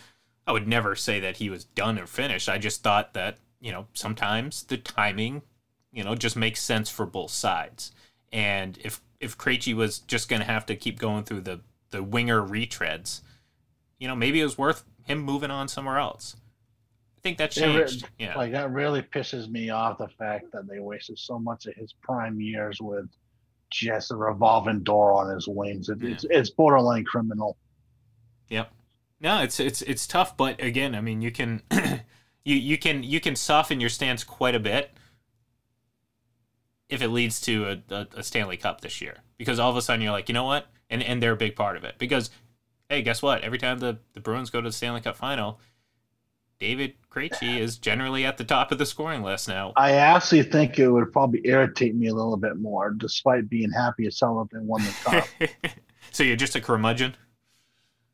I 0.46 0.52
would 0.52 0.68
never 0.68 0.96
say 0.96 1.20
that 1.20 1.38
he 1.38 1.50
was 1.50 1.64
done 1.64 1.98
or 1.98 2.06
finished. 2.06 2.48
I 2.48 2.58
just 2.58 2.82
thought 2.82 3.14
that 3.14 3.38
you 3.60 3.72
know 3.72 3.86
sometimes 3.92 4.62
the 4.64 4.78
timing, 4.78 5.42
you 5.92 6.04
know, 6.04 6.14
just 6.14 6.36
makes 6.36 6.62
sense 6.62 6.88
for 6.88 7.06
both 7.06 7.30
sides. 7.30 7.92
And 8.34 8.78
if 8.82 9.00
if 9.20 9.38
Krejci 9.38 9.74
was 9.74 10.00
just 10.00 10.28
going 10.28 10.40
to 10.40 10.46
have 10.46 10.66
to 10.66 10.74
keep 10.74 10.98
going 10.98 11.22
through 11.22 11.42
the 11.42 11.60
the 11.90 12.02
winger 12.02 12.42
retreads, 12.42 13.20
you 14.00 14.08
know, 14.08 14.16
maybe 14.16 14.40
it 14.40 14.44
was 14.44 14.58
worth 14.58 14.84
him 15.04 15.20
moving 15.20 15.52
on 15.52 15.68
somewhere 15.68 15.98
else. 15.98 16.34
I 17.16 17.20
think 17.20 17.38
that 17.38 17.56
It 17.56 17.64
re- 17.64 17.86
changed. 17.86 18.08
Yeah. 18.18 18.34
Like 18.36 18.50
that 18.50 18.72
really 18.72 19.02
pisses 19.02 19.48
me 19.48 19.70
off 19.70 19.98
the 19.98 20.08
fact 20.08 20.50
that 20.52 20.66
they 20.68 20.80
wasted 20.80 21.16
so 21.16 21.38
much 21.38 21.66
of 21.66 21.74
his 21.74 21.94
prime 22.02 22.40
years 22.40 22.80
with 22.80 23.08
just 23.70 24.10
a 24.10 24.16
revolving 24.16 24.80
door 24.80 25.12
on 25.12 25.32
his 25.32 25.46
wings. 25.46 25.88
It, 25.88 26.02
It's 26.02 26.24
it's 26.28 26.50
borderline 26.50 27.04
criminal. 27.04 27.56
Yep. 28.48 28.72
No, 29.20 29.42
it's 29.42 29.60
it's 29.60 29.80
it's 29.82 30.08
tough, 30.08 30.36
but 30.36 30.60
again, 30.60 30.96
I 30.96 31.00
mean, 31.00 31.22
you 31.22 31.30
can 31.30 31.62
you 32.44 32.56
you 32.56 32.78
can 32.78 33.04
you 33.04 33.20
can 33.20 33.36
soften 33.36 33.80
your 33.80 33.90
stance 33.90 34.24
quite 34.24 34.56
a 34.56 34.60
bit 34.60 34.90
if 36.94 37.02
it 37.02 37.08
leads 37.08 37.40
to 37.42 37.66
a, 37.66 37.94
a, 37.94 38.06
a 38.16 38.22
Stanley 38.22 38.56
Cup 38.56 38.80
this 38.80 39.00
year, 39.00 39.18
because 39.36 39.58
all 39.58 39.70
of 39.70 39.76
a 39.76 39.82
sudden 39.82 40.00
you're 40.00 40.12
like, 40.12 40.28
you 40.28 40.32
know 40.32 40.44
what, 40.44 40.66
and 40.88 41.02
and 41.02 41.22
they're 41.22 41.32
a 41.32 41.36
big 41.36 41.56
part 41.56 41.76
of 41.76 41.84
it 41.84 41.96
because 41.98 42.30
hey, 42.88 43.02
guess 43.02 43.22
what? 43.22 43.42
Every 43.42 43.58
time 43.58 43.78
the, 43.78 43.98
the 44.12 44.20
Bruins 44.20 44.50
go 44.50 44.60
to 44.60 44.68
the 44.68 44.72
Stanley 44.72 45.00
Cup 45.00 45.16
final, 45.16 45.60
David 46.58 46.94
Krejci 47.10 47.58
is 47.58 47.78
generally 47.78 48.24
at 48.24 48.36
the 48.36 48.44
top 48.44 48.70
of 48.72 48.78
the 48.78 48.86
scoring 48.86 49.22
list 49.22 49.48
now. 49.48 49.72
I 49.76 49.92
actually 49.92 50.42
think 50.44 50.78
it 50.78 50.88
would 50.88 51.12
probably 51.12 51.40
irritate 51.44 51.94
me 51.94 52.08
a 52.08 52.14
little 52.14 52.36
bit 52.36 52.56
more, 52.56 52.90
despite 52.90 53.48
being 53.48 53.70
happy 53.70 54.06
as 54.06 54.18
hell 54.20 54.38
that 54.44 54.56
they 54.56 54.64
won 54.64 54.82
the 54.82 54.94
cup. 55.02 55.72
so 56.12 56.22
you're 56.22 56.36
just 56.36 56.54
a 56.54 56.60
curmudgeon? 56.60 57.16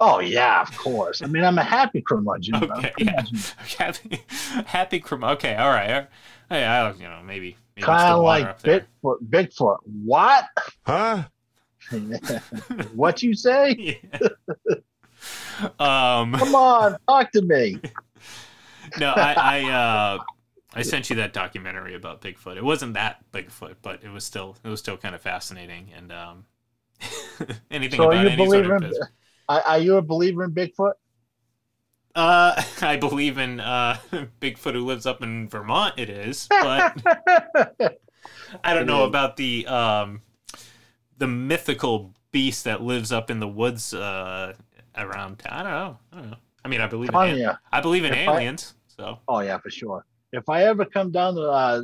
oh 0.00 0.18
yeah, 0.18 0.62
of 0.62 0.76
course. 0.76 1.22
I 1.22 1.26
mean, 1.26 1.44
I'm 1.44 1.58
a 1.58 1.64
happy 1.64 2.00
curmudgeon. 2.00 2.56
Okay, 2.56 2.92
yeah. 2.98 3.22
curmudgeon. 3.22 3.38
happy, 3.78 4.24
happy 4.66 5.00
curm. 5.00 5.24
Okay, 5.24 5.54
all 5.56 5.68
right. 5.68 6.08
Hey, 6.48 6.64
I, 6.64 6.90
you 6.92 7.04
know, 7.04 7.20
maybe, 7.24 7.56
Kind 7.78 8.14
of 8.14 8.22
like 8.22 8.44
up 8.44 8.62
there. 8.62 8.87
Bigfoot. 9.02 9.18
Bigfoot. 9.28 9.78
What? 10.04 10.44
Huh? 10.87 11.24
what 12.94 13.22
you 13.22 13.35
say? 13.35 14.00
Um, 15.78 16.33
Come 16.33 16.54
on, 16.54 16.96
talk 17.06 17.30
to 17.33 17.42
me. 17.42 17.78
no, 18.98 19.11
I, 19.11 19.35
I, 19.37 19.70
uh, 19.70 20.18
I 20.74 20.83
sent 20.83 21.11
you 21.11 21.16
that 21.16 21.33
documentary 21.33 21.94
about 21.94 22.22
Bigfoot. 22.22 22.56
It 22.56 22.64
wasn't 22.64 22.94
that 22.94 23.18
Bigfoot, 23.33 23.76
but 23.83 24.02
it 24.02 24.09
was 24.09 24.24
still, 24.24 24.56
it 24.64 24.68
was 24.68 24.80
still 24.80 24.96
kind 24.96 25.14
of 25.14 25.20
fascinating. 25.20 25.90
And 25.94 26.12
um, 26.12 26.46
anything 27.70 27.98
So 27.98 28.04
about 28.04 28.16
are 28.16 28.22
you 28.22 28.28
any 28.30 28.44
a 28.44 28.48
sort 28.48 28.66
of 28.66 28.83
In, 28.83 28.92
are, 29.48 29.61
are 29.61 29.78
you 29.78 29.96
a 29.96 30.02
believer 30.02 30.44
in 30.44 30.52
Bigfoot? 30.52 30.92
Uh, 32.14 32.60
I 32.82 32.96
believe 32.96 33.38
in 33.38 33.60
uh, 33.60 33.98
Bigfoot 34.40 34.72
who 34.74 34.84
lives 34.84 35.06
up 35.06 35.22
in 35.22 35.48
Vermont. 35.48 35.94
It 35.98 36.10
is, 36.10 36.46
but 36.48 36.96
I 38.64 38.74
don't 38.74 38.86
know 38.86 39.04
about 39.04 39.36
the 39.36 39.66
um, 39.66 40.22
the 41.18 41.26
mythical 41.26 42.14
beast 42.32 42.64
that 42.64 42.82
lives 42.82 43.12
up 43.12 43.30
in 43.30 43.40
the 43.40 43.48
woods 43.48 43.94
uh, 43.94 44.54
around 44.96 45.38
town. 45.40 45.52
I 45.52 45.62
don't 45.62 45.72
know. 45.72 45.98
I 46.12 46.16
don't 46.20 46.30
know. 46.30 46.36
I 46.64 46.68
mean, 46.68 46.80
I 46.80 46.86
believe 46.86 47.08
in 47.08 47.12
Telling 47.12 47.42
al- 47.42 47.58
I 47.72 47.80
believe 47.80 48.04
in 48.04 48.12
If 48.12 48.28
I- 48.28 48.32
aliens. 48.36 48.74
So 48.88 49.18
Oh 49.28 49.40
yeah, 49.40 49.58
for 49.58 49.70
sure. 49.70 50.04
If 50.32 50.48
I 50.48 50.64
ever 50.64 50.84
come 50.84 51.10
down 51.10 51.34
to 51.34 51.42
uh, 51.42 51.82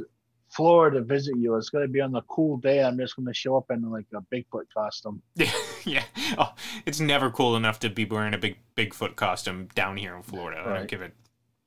Florida 0.56 0.98
to 0.98 1.04
visit 1.04 1.36
you, 1.36 1.54
it's 1.56 1.68
gonna 1.70 1.86
be 1.88 2.00
on 2.00 2.14
a 2.14 2.22
cool 2.22 2.56
day. 2.56 2.82
I'm 2.82 2.96
just 2.98 3.16
gonna 3.16 3.34
show 3.34 3.56
up 3.56 3.70
in 3.70 3.90
like 3.90 4.06
a 4.14 4.22
Bigfoot 4.34 4.64
costume. 4.72 5.20
yeah. 5.84 6.04
Oh, 6.38 6.54
it's 6.86 6.98
never 7.00 7.30
cool 7.30 7.56
enough 7.56 7.78
to 7.80 7.90
be 7.90 8.04
wearing 8.04 8.32
a 8.34 8.38
big 8.38 8.56
Bigfoot 8.76 9.16
costume 9.16 9.68
down 9.74 9.96
here 9.96 10.16
in 10.16 10.22
Florida. 10.22 10.62
I 10.66 10.74
don't 10.78 10.88
give 10.88 11.02
a 11.02 11.10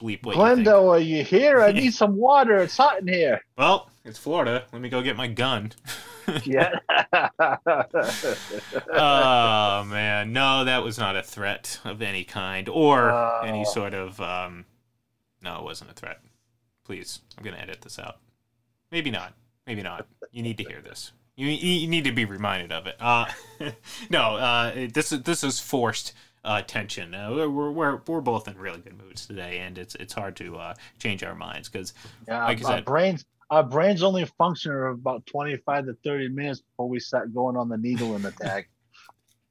bleep 0.02 0.26
what 0.26 0.36
you 0.36 0.56
think. 0.56 0.68
Glendo, 0.68 0.90
are 0.90 1.00
you 1.00 1.24
here? 1.24 1.62
I 1.62 1.72
need 1.74 1.94
some 1.94 2.16
water. 2.16 2.58
It's 2.58 2.76
hot 2.78 3.02
in 3.02 3.08
here. 3.08 3.42
Well, 3.58 3.90
it's 4.06 4.18
Florida. 4.18 4.66
Let 4.74 4.82
me 4.82 4.90
go 4.90 5.02
get 5.02 5.16
my 5.18 5.28
gun. 5.28 5.72
Yeah. 6.44 6.76
oh 8.94 9.84
man, 9.86 10.32
no, 10.32 10.64
that 10.66 10.84
was 10.84 11.00
not 11.00 11.16
a 11.16 11.24
threat 11.24 11.80
of 11.84 12.02
any 12.04 12.24
kind 12.24 12.70
or 12.70 13.10
any 13.44 13.62
Oh. 13.62 13.72
sort 13.72 13.94
of. 13.96 14.20
Um, 14.22 14.66
no, 15.42 15.58
it 15.60 15.64
wasn't 15.64 15.90
a 15.90 15.94
threat. 15.94 16.20
Please, 16.84 17.22
I'm 17.38 17.44
gonna 17.44 17.58
edit 17.58 17.82
this 17.82 17.98
out. 17.98 18.18
Maybe 18.92 19.12
not. 19.12 19.34
Maybe 19.68 19.82
not. 19.82 20.08
You 20.32 20.42
need 20.44 20.58
to 20.58 20.64
hear 20.64 20.82
this. 20.82 21.12
You, 21.36 21.48
you 21.48 21.88
need 21.88 22.04
to 22.06 22.12
be 22.12 22.26
reminded 22.26 22.72
of 22.72 22.88
it. 22.88 22.96
Uh, 23.00 23.26
no, 24.10 24.36
uh, 24.36 24.88
this 24.94 25.12
is 25.12 25.24
this 25.24 25.44
is 25.44 25.60
forced 25.60 26.14
uh, 26.44 26.62
tension. 26.64 27.14
Uh, 27.14 27.32
we're, 27.32 27.70
we're 27.72 28.02
we're 28.08 28.22
both 28.22 28.48
in 28.48 28.58
really 28.58 28.80
good 28.80 28.98
moods 28.98 29.26
today, 29.26 29.60
and 29.60 29.78
it's 29.78 29.96
it's 29.96 30.14
hard 30.14 30.36
to 30.38 30.58
uh, 30.58 30.74
change 30.98 31.24
our 31.24 31.36
minds 31.36 31.70
because 31.70 31.94
yeah 32.28 32.44
Like 32.46 32.64
our 32.66 32.72
said- 32.78 32.86
brains 32.86 33.26
our 33.52 33.64
brains 33.64 34.04
only 34.04 34.26
function 34.38 34.72
for 34.72 34.90
about 34.90 35.26
25 35.26 35.86
to 35.88 35.94
30 36.04 36.28
minutes 36.30 36.62
before 36.62 36.88
we 36.88 37.00
start 37.00 37.34
going 37.34 37.58
on 37.58 37.68
the 37.68 37.78
needle 37.78 38.16
in 38.16 38.22
the 38.22 38.32
tag. 38.32 38.68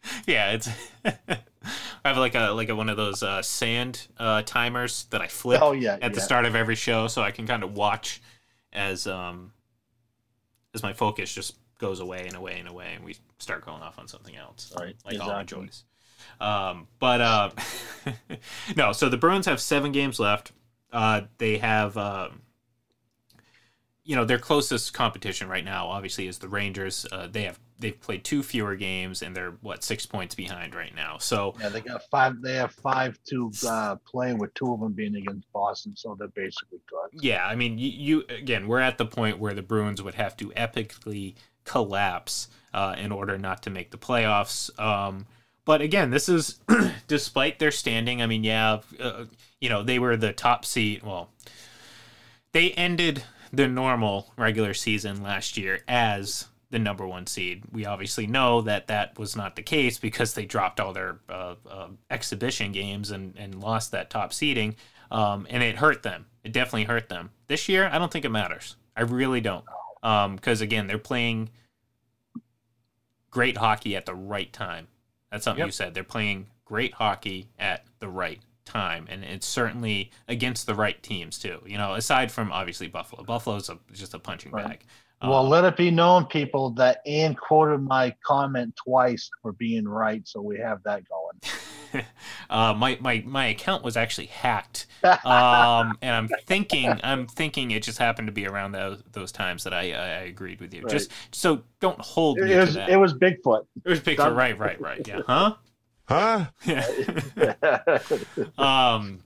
Yeah, 0.26 0.52
it's. 0.52 0.68
I 1.04 2.08
have 2.08 2.16
like 2.18 2.34
a 2.36 2.50
like 2.50 2.68
a, 2.68 2.76
one 2.76 2.88
of 2.88 2.96
those 2.96 3.22
uh, 3.22 3.42
sand 3.42 4.06
uh, 4.18 4.42
timers 4.42 5.06
that 5.10 5.20
I 5.20 5.26
flip 5.26 5.60
Oh 5.62 5.72
yeah. 5.72 5.98
at 6.00 6.14
the 6.14 6.20
start 6.20 6.44
of 6.44 6.54
every 6.54 6.76
show, 6.76 7.08
so 7.08 7.22
I 7.22 7.30
can 7.32 7.46
kind 7.46 7.62
of 7.64 7.74
watch 7.76 8.22
as 8.72 9.06
um 9.06 9.52
as 10.74 10.82
my 10.82 10.92
focus 10.92 11.32
just 11.32 11.56
goes 11.78 12.00
away 12.00 12.26
and 12.26 12.36
away 12.36 12.58
and 12.58 12.68
away, 12.68 12.92
and 12.94 13.04
we 13.04 13.16
start 13.38 13.64
going 13.64 13.82
off 13.82 13.98
on 13.98 14.08
something 14.08 14.36
else, 14.36 14.72
Right, 14.78 14.96
like 15.04 15.20
all 15.20 15.28
my 15.28 15.40
exactly. 15.42 15.66
joys. 15.66 15.84
Um, 16.40 16.88
but 16.98 17.20
uh, 17.20 17.50
no, 18.76 18.92
so 18.92 19.08
the 19.08 19.16
Bruins 19.16 19.46
have 19.46 19.60
seven 19.60 19.92
games 19.92 20.18
left. 20.18 20.52
Uh, 20.92 21.22
they 21.38 21.58
have. 21.58 21.96
Um, 21.96 22.42
you 24.08 24.16
know 24.16 24.24
their 24.24 24.38
closest 24.38 24.94
competition 24.94 25.50
right 25.50 25.64
now 25.64 25.86
obviously 25.86 26.26
is 26.26 26.38
the 26.38 26.48
Rangers. 26.48 27.04
Uh, 27.12 27.28
they 27.30 27.42
have 27.42 27.60
they've 27.78 28.00
played 28.00 28.24
two 28.24 28.42
fewer 28.42 28.74
games 28.74 29.20
and 29.20 29.36
they're 29.36 29.52
what 29.60 29.84
six 29.84 30.06
points 30.06 30.34
behind 30.34 30.74
right 30.74 30.94
now. 30.94 31.18
So 31.18 31.54
Yeah, 31.60 31.68
they 31.68 31.82
got 31.82 32.00
five. 32.10 32.40
They 32.40 32.54
have 32.54 32.72
five 32.72 33.18
to 33.28 33.52
uh, 33.68 33.96
play 34.10 34.32
with 34.32 34.54
two 34.54 34.72
of 34.72 34.80
them 34.80 34.94
being 34.94 35.14
against 35.14 35.52
Boston, 35.52 35.94
so 35.94 36.16
they're 36.18 36.28
basically 36.28 36.80
good. 36.88 37.22
yeah, 37.22 37.46
I 37.46 37.54
mean 37.54 37.76
you, 37.76 37.90
you 37.90 38.24
again 38.34 38.66
we're 38.66 38.80
at 38.80 38.96
the 38.96 39.04
point 39.04 39.38
where 39.38 39.52
the 39.52 39.60
Bruins 39.60 40.02
would 40.02 40.14
have 40.14 40.34
to 40.38 40.48
epically 40.52 41.34
collapse 41.64 42.48
uh, 42.72 42.94
in 42.96 43.12
order 43.12 43.36
not 43.36 43.62
to 43.64 43.70
make 43.70 43.90
the 43.90 43.98
playoffs. 43.98 44.70
Um, 44.80 45.26
but 45.66 45.82
again, 45.82 46.08
this 46.08 46.30
is 46.30 46.60
despite 47.08 47.58
their 47.58 47.70
standing. 47.70 48.22
I 48.22 48.26
mean, 48.26 48.42
yeah, 48.42 48.80
uh, 48.98 49.26
you 49.60 49.68
know 49.68 49.82
they 49.82 49.98
were 49.98 50.16
the 50.16 50.32
top 50.32 50.64
seed. 50.64 51.02
Well, 51.02 51.28
they 52.52 52.70
ended 52.70 53.24
the 53.52 53.68
normal 53.68 54.32
regular 54.36 54.74
season 54.74 55.22
last 55.22 55.56
year 55.56 55.80
as 55.88 56.48
the 56.70 56.78
number 56.78 57.06
one 57.06 57.26
seed. 57.26 57.62
We 57.72 57.86
obviously 57.86 58.26
know 58.26 58.60
that 58.62 58.88
that 58.88 59.18
was 59.18 59.34
not 59.34 59.56
the 59.56 59.62
case 59.62 59.98
because 59.98 60.34
they 60.34 60.44
dropped 60.44 60.80
all 60.80 60.92
their 60.92 61.18
uh, 61.28 61.54
uh, 61.68 61.88
exhibition 62.10 62.72
games 62.72 63.10
and, 63.10 63.34
and 63.38 63.54
lost 63.60 63.90
that 63.92 64.10
top 64.10 64.32
seeding, 64.32 64.76
um, 65.10 65.46
and 65.48 65.62
it 65.62 65.76
hurt 65.76 66.02
them. 66.02 66.26
It 66.44 66.52
definitely 66.52 66.84
hurt 66.84 67.08
them. 67.08 67.30
This 67.46 67.68
year, 67.68 67.88
I 67.90 67.98
don't 67.98 68.12
think 68.12 68.24
it 68.24 68.30
matters. 68.30 68.76
I 68.94 69.02
really 69.02 69.40
don't, 69.40 69.64
because 70.02 70.60
again, 70.60 70.86
they're 70.86 70.98
playing 70.98 71.50
great 73.30 73.56
hockey 73.56 73.96
at 73.96 74.06
the 74.06 74.14
right 74.14 74.52
time. 74.52 74.88
That's 75.30 75.44
something 75.44 75.64
you 75.64 75.72
said. 75.72 75.94
They're 75.94 76.04
playing 76.04 76.48
great 76.64 76.94
hockey 76.94 77.48
at 77.58 77.84
the 77.98 78.08
right 78.08 78.40
time, 78.68 79.06
and 79.08 79.24
it's 79.24 79.46
certainly 79.46 80.10
against 80.28 80.66
the 80.66 80.74
right 80.74 81.02
teams 81.02 81.38
too. 81.38 81.60
You 81.66 81.78
know, 81.78 81.94
aside 81.94 82.30
from 82.30 82.52
obviously 82.52 82.86
Buffalo. 82.88 83.24
Buffalo's 83.24 83.68
a, 83.68 83.78
just 83.92 84.14
a 84.14 84.18
punching 84.18 84.52
Right. 84.52 84.66
bag. 84.66 84.80
Well, 85.20 85.40
Um, 85.44 85.48
let 85.48 85.64
it 85.64 85.76
be 85.76 85.90
known, 85.90 86.26
people, 86.26 86.70
that 86.74 87.00
Ian 87.04 87.34
quoted 87.34 87.78
my 87.82 88.14
comment 88.24 88.76
twice 88.76 89.28
for 89.42 89.50
being 89.52 89.88
right, 89.88 90.22
so 90.28 90.40
we 90.40 90.58
have 90.58 90.80
that 90.84 91.02
going. 91.08 92.04
uh, 92.50 92.72
my, 92.74 92.96
my 93.00 93.24
my 93.26 93.46
account 93.46 93.82
was 93.82 93.96
actually 93.96 94.26
hacked, 94.26 94.86
um, 95.24 95.98
and 96.02 96.14
I'm 96.14 96.28
thinking 96.46 97.00
I'm 97.02 97.26
thinking 97.26 97.72
it 97.72 97.82
just 97.82 97.98
happened 97.98 98.28
to 98.28 98.32
be 98.32 98.46
around 98.46 98.72
those 98.72 99.02
those 99.10 99.32
times 99.32 99.64
that 99.64 99.74
I 99.74 99.92
I, 99.92 100.04
I 100.04 100.22
agreed 100.34 100.60
with 100.60 100.72
you. 100.72 100.82
Right. 100.82 100.90
Just 100.92 101.10
so 101.32 101.62
don't 101.80 101.98
hold 102.00 102.38
it, 102.38 102.44
me 102.44 102.50
to 102.50 102.58
was 102.60 102.74
that. 102.74 102.88
it 102.90 102.96
was 102.96 103.14
Bigfoot. 103.14 103.64
It 103.84 103.88
was 103.88 104.00
Bigfoot, 104.00 104.16
done. 104.18 104.34
right, 104.36 104.56
right, 104.58 104.80
right. 104.80 105.08
Yeah, 105.08 105.22
huh? 105.26 105.54
Huh? 106.08 106.46
Yeah. 106.64 107.98
um. 108.58 109.20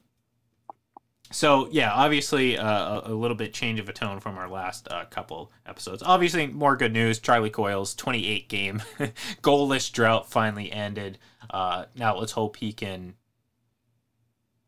So 1.31 1.69
yeah, 1.71 1.93
obviously 1.93 2.59
uh, 2.59 3.01
a, 3.01 3.13
a 3.13 3.15
little 3.15 3.37
bit 3.37 3.55
change 3.55 3.81
of 3.81 3.89
a 3.89 3.93
tone 3.93 4.21
from 4.21 4.37
our 4.37 4.49
last 4.51 4.87
uh, 4.91 5.05
couple 5.07 5.51
episodes. 5.65 6.03
Obviously, 6.03 6.47
more 6.47 6.77
good 6.77 6.93
news. 6.93 7.19
Charlie 7.21 7.49
Coyle's 7.51 7.95
28 7.95 8.49
game 8.49 8.83
goalless 9.43 9.91
drought 9.91 10.29
finally 10.31 10.71
ended. 10.71 11.19
Uh, 11.49 11.87
now 11.97 12.17
let's 12.19 12.33
hope 12.33 12.57
he 12.57 12.73
can, 12.73 13.15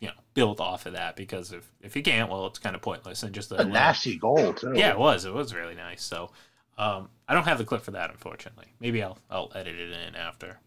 you 0.01 0.09
know, 0.09 0.15
build 0.33 0.59
off 0.61 0.87
of 0.87 0.95
that 0.95 1.17
because 1.17 1.53
if 1.53 1.71
if 1.83 1.93
he 1.95 2.01
can't, 2.01 2.31
well, 2.31 2.47
it's 2.47 2.59
kind 2.59 2.75
of 2.77 2.81
pointless 2.81 3.23
and 3.25 3.35
just 3.35 3.51
a 3.53 3.57
a 3.57 3.59
little- 3.59 3.73
nasty 3.73 4.17
goal 4.17 4.55
too. 4.55 4.73
yeah, 4.75 4.91
it 4.93 4.99
was. 4.99 5.25
It 5.27 5.35
was 5.35 5.53
really 5.55 5.75
nice. 5.75 6.03
So, 6.03 6.31
um, 6.79 7.11
I 7.29 7.35
don't 7.35 7.45
have 7.45 7.59
the 7.59 7.65
clip 7.65 7.83
for 7.83 7.91
that, 7.91 8.11
unfortunately. 8.11 8.69
Maybe 8.81 9.03
I'll 9.03 9.19
I'll 9.29 9.53
edit 9.55 9.77
it 9.77 9.91
in 9.91 10.15
after. 10.17 10.61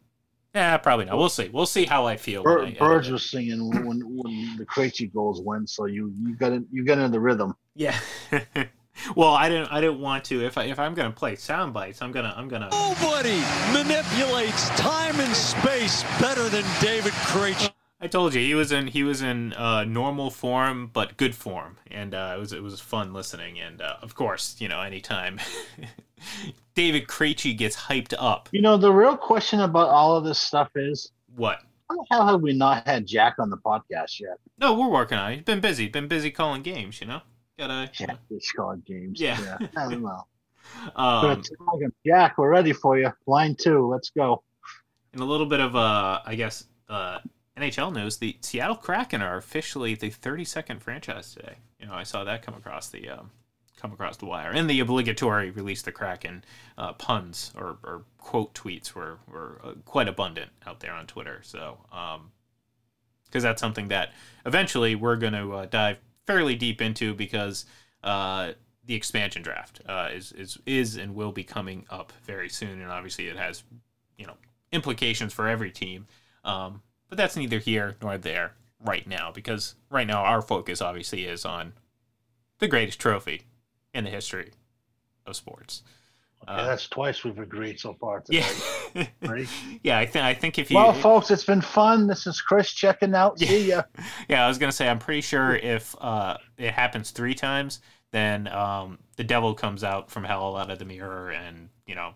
Yeah, 0.58 0.78
probably 0.78 1.06
not. 1.06 1.20
We'll 1.20 1.30
see. 1.30 1.50
We'll 1.50 1.68
see 1.68 1.86
how 1.86 2.08
I 2.08 2.18
feel. 2.18 2.44
when 2.44 2.66
I 2.66 2.72
Birds 2.74 3.10
it. 3.10 3.12
was 3.12 3.30
singing 3.30 3.70
when 3.70 4.00
when 4.00 4.58
the 4.58 4.66
Krejci 4.66 5.14
goals 5.14 5.40
went, 5.40 5.70
so 5.70 5.86
you 5.86 6.12
you 6.20 6.36
got 6.36 6.52
in, 6.52 6.66
you 6.72 6.84
got 6.84 6.98
in 6.98 7.12
the 7.12 7.20
rhythm. 7.20 7.56
Yeah. 7.76 7.96
well, 9.16 9.36
I 9.36 9.50
didn't. 9.50 9.72
I 9.72 9.82
didn't 9.82 10.00
want 10.00 10.24
to. 10.26 10.44
If 10.44 10.58
I 10.58 10.64
if 10.64 10.80
I'm 10.80 10.96
gonna 10.96 11.12
play 11.12 11.36
sound 11.36 11.76
bites, 11.76 12.02
I'm 12.02 12.12
gonna 12.12 12.34
I'm 12.36 12.48
gonna. 12.48 12.70
Nobody 12.72 13.40
manipulates 13.72 14.70
time 14.70 15.20
and 15.20 15.36
space 15.36 16.02
better 16.20 16.50
than 16.50 16.66
David 16.82 17.14
Krejci. 17.14 17.72
I 18.00 18.08
told 18.08 18.36
you 18.36 18.42
he 18.42 18.54
was 18.54 18.72
in 18.72 18.88
he 18.88 19.04
was 19.04 19.22
in 19.24 19.54
uh, 19.54 19.84
normal 19.84 20.30
form 20.30 20.88
but 20.94 21.18
good 21.18 21.34
form, 21.34 21.78
and 21.90 22.14
uh, 22.14 22.34
it 22.36 22.40
was 22.40 22.54
it 22.54 22.62
was 22.62 22.80
fun 22.80 23.12
listening. 23.14 23.60
And 23.60 23.82
uh, 23.82 23.96
of 24.02 24.14
course, 24.14 24.56
you 24.60 24.68
know, 24.68 24.82
anytime 24.82 25.40
David 26.76 27.08
Krejci 27.08 27.58
gets 27.58 27.76
hyped 27.76 28.14
up, 28.18 28.50
You 28.52 28.62
know, 28.62 28.78
the 28.78 28.92
real 28.94 29.18
question 29.18 29.62
about 29.62 29.90
all 29.90 30.16
of 30.16 30.24
this 30.24 30.38
stuff 30.40 30.70
is 30.76 31.12
what? 31.36 31.60
how 31.90 31.96
the 31.96 32.06
hell 32.12 32.28
have 32.28 32.42
we 32.42 32.52
not 32.54 32.86
had 32.86 33.08
Jack 33.08 33.36
on 33.40 33.50
the 33.50 33.58
podcast 33.58 34.20
yet? 34.20 34.38
No, 34.60 34.74
we're 34.78 34.90
working 34.90 35.18
on 35.18 35.32
it. 35.32 35.36
He's 35.36 35.44
been 35.46 35.62
busy. 35.62 35.88
Been 35.88 36.08
busy 36.08 36.30
calling 36.30 36.62
games. 36.62 37.02
You 37.02 37.08
know, 37.08 37.22
gotta. 37.58 37.90
you 37.98 38.08
know. 38.08 38.14
Jack, 38.14 38.20
it's 38.30 38.52
called 38.52 38.86
games. 38.86 39.20
Yeah. 39.20 39.58
I 39.76 39.90
don't 39.90 40.04
know. 40.04 40.24
Um, 40.98 41.22
Gonna 41.22 41.36
tag 41.38 41.82
him. 41.82 41.94
Jack, 42.06 42.38
we're 42.38 42.50
ready 42.50 42.74
for 42.74 43.00
you. 43.00 43.10
Line 43.26 43.56
two, 43.56 43.88
let's 43.88 44.10
go. 44.10 44.44
and 45.14 45.22
a 45.22 45.26
little 45.26 45.46
bit 45.46 45.62
of 45.62 45.78
uh, 45.78 46.20
I 46.26 46.36
guess 46.36 46.66
uh, 46.90 47.20
NHL 47.58 47.94
news, 47.94 48.18
the 48.18 48.38
Seattle 48.42 48.76
Kraken 48.76 49.22
are 49.22 49.38
officially 49.38 49.96
the 49.96 50.10
32nd 50.10 50.82
franchise 50.82 51.34
today. 51.34 51.56
You 51.80 51.88
know, 51.88 51.94
I 51.94 52.04
saw 52.04 52.24
that 52.24 52.42
come 52.42 52.54
across 52.54 52.90
the 52.90 53.10
um, 53.10 53.32
come 53.78 53.92
across 53.92 54.18
the 54.18 54.26
wire, 54.26 54.52
and 54.52 54.70
the 54.70 54.80
obligatory 54.80 55.52
release 55.52 55.82
the 55.82 55.92
Kraken 55.92 56.44
uh, 56.78 56.94
puns 56.94 57.52
or, 57.56 57.78
or 57.84 58.04
quote 58.18 58.54
tweets 58.54 58.94
were 58.94 59.20
were 59.32 59.62
uh, 59.64 59.74
quite 59.86 60.08
abundant 60.08 60.52
out 60.66 60.80
there 60.80 60.94
on 60.94 61.08
Twitter. 61.08 61.42
So, 61.44 61.78
because 63.26 63.44
that's 63.44 63.62
something 63.62 63.90
that 63.90 64.14
eventually 64.46 64.96
we're 64.96 65.18
going 65.18 65.34
to 65.34 65.54
uh, 65.54 65.66
dive 65.66 66.00
fairly 66.26 66.56
deep 66.56 66.82
into 66.82 67.14
because 67.14 67.66
uh, 68.04 68.52
the 68.86 68.96
expansion 68.96 69.42
draft 69.42 69.82
uh, 69.88 70.10
is 70.14 70.32
is 70.34 70.58
is 70.66 70.96
and 70.98 71.16
will 71.16 71.32
be 71.32 71.44
coming 71.44 71.86
up 71.90 72.14
very 72.24 72.50
soon, 72.50 72.82
and 72.82 72.92
obviously 72.92 73.28
it 73.28 73.38
has 73.38 73.64
you 74.18 74.28
know 74.28 74.38
implications 74.72 75.34
for 75.34 75.48
every 75.48 75.72
team. 75.72 76.08
Um, 76.44 76.82
but 77.10 77.18
that's 77.18 77.36
neither 77.36 77.60
here 77.60 77.96
nor 78.02 78.18
there 78.18 78.54
right 78.80 79.08
now 79.08 79.32
because 79.32 79.76
right 79.90 80.08
now 80.08 80.24
our 80.24 80.42
focus 80.42 80.82
obviously 80.82 81.26
is 81.26 81.46
on 81.46 81.74
the 82.60 82.68
greatest 82.68 83.00
trophy 83.00 83.44
in 83.94 84.04
the 84.04 84.10
history 84.10 84.52
of 85.26 85.36
sports. 85.36 85.84
Okay, 86.48 86.64
that's 86.64 86.88
twice 86.88 87.24
we've 87.24 87.40
agreed 87.40 87.80
so 87.80 87.96
far 87.96 88.22
today. 88.22 88.46
Yeah, 88.94 89.08
Right? 89.28 89.48
yeah. 89.84 89.98
I 89.98 90.06
think 90.06 90.24
I 90.24 90.34
think 90.36 90.60
if 90.60 90.70
you 90.70 90.78
Well, 90.78 90.94
folks, 90.94 91.32
it's 91.32 91.44
been 91.44 91.62
fun. 91.62 92.06
This 92.08 92.28
is 92.28 92.40
Chris 92.42 92.72
checking 92.72 93.16
out. 93.16 93.40
See 93.40 93.70
ya. 93.70 93.84
yeah, 94.30 94.46
I 94.46 94.48
was 94.48 94.58
gonna 94.60 94.72
say 94.72 94.88
I'm 94.88 95.00
pretty 95.00 95.22
sure 95.22 95.56
if 95.56 95.96
uh, 96.00 96.38
it 96.58 96.72
happens 96.72 97.10
three 97.12 97.34
times, 97.34 97.82
then 98.12 98.48
um, 98.50 99.00
the 99.16 99.24
devil 99.24 99.56
comes 99.56 99.84
out 99.84 100.12
from 100.12 100.24
hell 100.24 100.56
out 100.56 100.70
of 100.70 100.78
the 100.78 100.86
mirror, 100.86 101.32
and 101.32 101.70
you 101.88 101.96
know, 101.96 102.14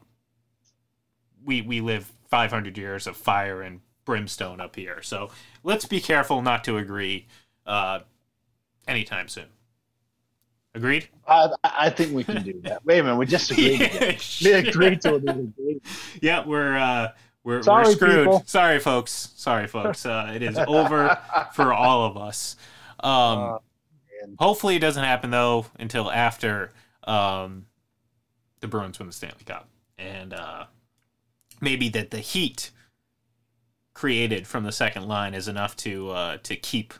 we 1.43 1.62
we 1.62 1.82
live 1.82 2.12
500 2.30 2.77
years 2.77 3.08
of 3.08 3.17
fire 3.17 3.63
and 3.63 3.82
brimstone 4.05 4.59
up 4.59 4.75
here. 4.75 5.01
So 5.01 5.29
let's 5.63 5.85
be 5.85 5.99
careful 6.01 6.41
not 6.41 6.63
to 6.65 6.77
agree 6.77 7.27
uh, 7.65 7.99
anytime 8.87 9.27
soon. 9.27 9.45
Agreed? 10.73 11.09
I, 11.27 11.49
I 11.63 11.89
think 11.89 12.13
we 12.13 12.23
can 12.23 12.43
do 12.43 12.61
that. 12.63 12.85
Wait 12.85 12.99
a 12.99 13.03
minute, 13.03 13.17
we 13.17 13.25
just 13.25 13.51
agreed. 13.51 13.81
again. 13.81 14.17
We 14.43 14.51
agreed 14.53 15.01
to 15.01 15.15
it. 15.57 15.81
yeah, 16.21 16.45
we're 16.45 16.77
uh, 16.77 17.09
we're, 17.43 17.61
Sorry, 17.61 17.85
we're 17.85 17.91
screwed. 17.93 18.25
people. 18.25 18.43
Sorry, 18.45 18.79
folks. 18.79 19.31
Sorry, 19.35 19.67
folks. 19.67 20.05
Uh, 20.05 20.31
it 20.33 20.41
is 20.41 20.57
over 20.57 21.17
for 21.53 21.73
all 21.73 22.05
of 22.05 22.15
us. 22.17 22.55
Um, 23.01 23.11
Uh, 23.11 23.57
hopefully, 24.39 24.75
it 24.77 24.79
doesn't 24.79 25.03
happen 25.03 25.29
though 25.31 25.65
until 25.77 26.09
after 26.09 26.71
um, 27.03 27.65
the 28.61 28.67
Bruins 28.67 28.97
win 28.99 29.07
the 29.07 29.13
Stanley 29.13 29.43
Cup, 29.45 29.67
and 29.97 30.33
uh, 30.33 30.65
maybe 31.59 31.89
that 31.89 32.11
the 32.11 32.19
heat 32.19 32.71
created 33.93 34.47
from 34.47 34.63
the 34.63 34.71
second 34.71 35.08
line 35.08 35.34
is 35.34 35.47
enough 35.47 35.75
to 35.77 36.10
uh, 36.12 36.38
to 36.43 36.56
keep 36.56 36.93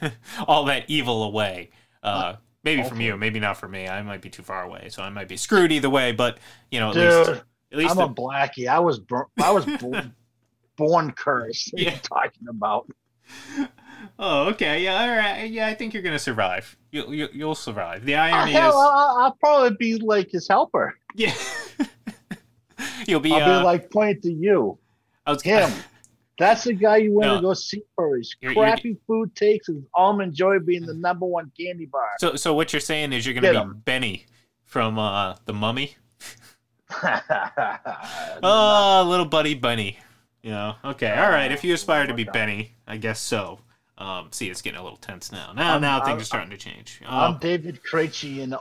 all 0.48 0.64
that 0.66 0.84
evil 0.88 1.22
away. 1.24 1.70
Uh, 2.02 2.36
maybe 2.64 2.82
from 2.82 3.00
you, 3.00 3.16
maybe 3.16 3.38
not 3.40 3.56
for 3.56 3.68
me. 3.68 3.88
I 3.88 4.02
might 4.02 4.20
be 4.22 4.30
too 4.30 4.42
far 4.42 4.62
away, 4.64 4.88
so 4.90 5.02
I 5.02 5.10
might 5.10 5.28
be 5.28 5.36
screwed 5.36 5.72
either 5.72 5.90
way. 5.90 6.12
But 6.12 6.38
you 6.70 6.80
know, 6.80 6.90
at 6.90 6.96
least 6.96 7.30
at 7.72 7.78
least 7.78 7.90
I'm 7.92 7.96
the- 7.96 8.04
a 8.04 8.14
blackie. 8.14 8.68
I 8.68 8.78
was 8.80 8.98
bur- 8.98 9.28
I 9.42 9.50
was 9.50 9.64
born, 9.80 10.14
born 10.76 11.12
cursed. 11.12 11.72
You 11.74 11.86
Yeah. 11.86 11.98
talking 12.02 12.48
about? 12.48 12.88
Oh, 14.18 14.48
okay. 14.48 14.82
Yeah, 14.82 15.00
all 15.00 15.08
right. 15.16 15.44
Yeah, 15.44 15.68
I 15.68 15.74
think 15.74 15.94
you're 15.94 16.02
gonna 16.02 16.18
survive. 16.18 16.76
You'll 16.90 17.14
you, 17.14 17.28
you'll 17.32 17.54
survive. 17.54 18.04
The 18.04 18.14
Oh, 18.16 18.20
irony 18.20 18.52
hell, 18.52 18.68
is, 18.70 18.74
I'll, 18.74 19.16
I'll 19.20 19.36
probably 19.40 19.76
be 19.76 19.94
like 19.96 20.30
his 20.30 20.46
helper. 20.48 20.98
yeah, 21.14 21.32
you'll 23.06 23.20
be. 23.20 23.32
I'll 23.32 23.42
uh, 23.42 23.58
be 23.60 23.64
like 23.64 23.90
pointing 23.90 24.20
to 24.22 24.32
you. 24.32 24.78
I 25.26 25.32
was 25.32 25.42
him. 25.42 25.70
That's 26.42 26.64
the 26.64 26.72
guy 26.74 26.96
you 26.96 27.12
want 27.12 27.26
No. 27.28 27.36
to 27.36 27.42
go 27.42 27.54
see 27.54 27.82
for 27.94 28.16
his 28.16 28.34
You're- 28.40 28.54
you're- 28.56 28.66
crappy 28.72 28.96
food 29.06 29.34
takes 29.36 29.68
and 29.68 29.86
almond 29.94 30.34
joy 30.34 30.58
being 30.58 30.84
the 30.84 30.94
number 30.94 31.24
one 31.26 31.52
candy 31.58 31.86
bar. 31.86 32.08
So, 32.18 32.34
so 32.34 32.52
what 32.54 32.72
you're 32.72 32.80
saying 32.80 33.12
is 33.12 33.24
you're 33.24 33.34
gonna 33.34 33.48
be 33.48 33.52
be 33.52 33.58
'em. 33.60 33.82
Benny 33.84 34.26
from 34.64 34.98
uh, 34.98 35.36
the 35.44 35.52
Mummy. 35.52 35.94
oh, 38.42 39.06
little 39.08 39.26
buddy 39.26 39.54
Bunny. 39.54 39.98
You 40.42 40.50
know. 40.50 40.74
Okay. 40.84 41.10
All 41.12 41.30
right. 41.30 41.52
If 41.52 41.62
you 41.62 41.74
aspire 41.74 42.06
to 42.06 42.14
be 42.14 42.24
Benny, 42.24 42.72
I 42.86 42.96
guess 42.96 43.20
so. 43.20 43.60
Um, 43.98 44.28
see, 44.32 44.50
it's 44.50 44.62
getting 44.62 44.80
a 44.80 44.82
little 44.82 44.96
tense 44.98 45.30
now. 45.30 45.52
Now, 45.52 45.72
I'm- 45.74 45.80
now 45.80 45.98
things 46.00 46.08
I'm- 46.08 46.18
are 46.20 46.24
starting 46.24 46.50
to 46.50 46.56
change. 46.56 47.00
I'm 47.06 47.34
Um, 47.34 47.38
David 47.40 47.80
Krejci 47.88 48.38
in 48.38 48.50
the 48.50 48.58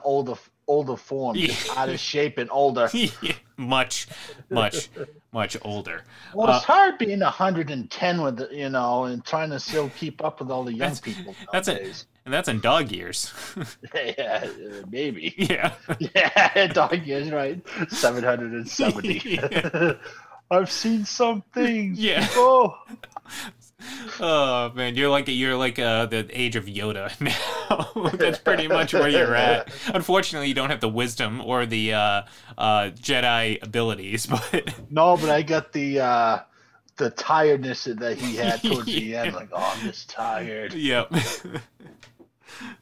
older 0.72 0.96
form, 0.98 1.36
Yeah. 1.36 1.54
out 1.78 1.90
of 1.90 2.00
shape 2.00 2.38
and 2.38 2.50
older. 2.52 2.90
much, 3.58 4.08
much, 4.50 4.90
much 5.32 5.58
older. 5.62 6.04
Well, 6.34 6.48
it's 6.56 6.64
Uh, 6.70 6.74
hard 6.74 6.98
being 6.98 7.20
110 7.20 8.22
with 8.22 8.38
the, 8.38 8.50
you 8.52 8.70
know 8.70 9.06
and 9.06 9.24
trying 9.26 9.50
to 9.52 9.60
still 9.60 9.90
keep 10.00 10.24
up 10.24 10.40
with 10.40 10.50
all 10.52 10.64
the 10.64 10.72
young 10.74 10.94
That's- 10.94 11.00
people. 11.02 11.36
that's 11.54 11.68
it. 11.68 12.06
And 12.26 12.34
that's 12.34 12.48
in 12.48 12.60
dog 12.60 12.92
years. 12.92 13.34
yeah, 14.18 14.48
maybe. 14.92 15.34
yeah. 15.38 15.74
Yeah, 16.16 16.68
dog 16.68 17.04
years, 17.04 17.32
right. 17.32 17.60
770. 17.90 19.40
I've 20.52 20.72
seen 20.72 21.04
some 21.06 21.44
things. 21.54 22.00
Yeah. 22.00 22.28
Oh, 22.34 22.76
Oh 24.20 24.72
man, 24.76 24.96
you're 24.96 25.10
like 25.10 25.28
you're 25.28 25.56
like 25.56 25.80
uh, 25.80 26.06
the 26.06 26.28
age 26.32 26.56
of 26.56 26.66
Yoda 26.66 27.10
now. 27.22 28.12
That's 28.18 28.40
pretty 28.40 28.68
much 28.68 28.94
where 28.94 29.10
you're 29.10 29.36
at. 29.50 29.72
Unfortunately, 29.94 30.48
you 30.48 30.54
don't 30.54 30.70
have 30.70 30.82
the 30.82 30.90
wisdom 30.90 31.42
or 31.42 31.66
the 31.66 31.94
uh, 31.94 32.22
uh, 32.58 32.92
Jedi 32.96 33.62
abilities, 33.64 34.26
but 34.28 34.74
no, 34.90 35.18
but 35.18 35.30
I 35.30 35.42
got 35.42 35.74
the 35.74 36.00
uh 36.02 36.40
the 36.98 37.10
tiredness 37.12 37.86
that 37.86 38.18
he 38.18 38.36
had 38.36 38.62
towards 38.62 38.86
the 38.86 39.16
end. 39.16 39.34
Like, 39.34 39.50
oh, 39.54 39.74
I'm 39.76 39.82
just 39.88 40.10
tired. 40.10 40.74
yep. 40.74 41.12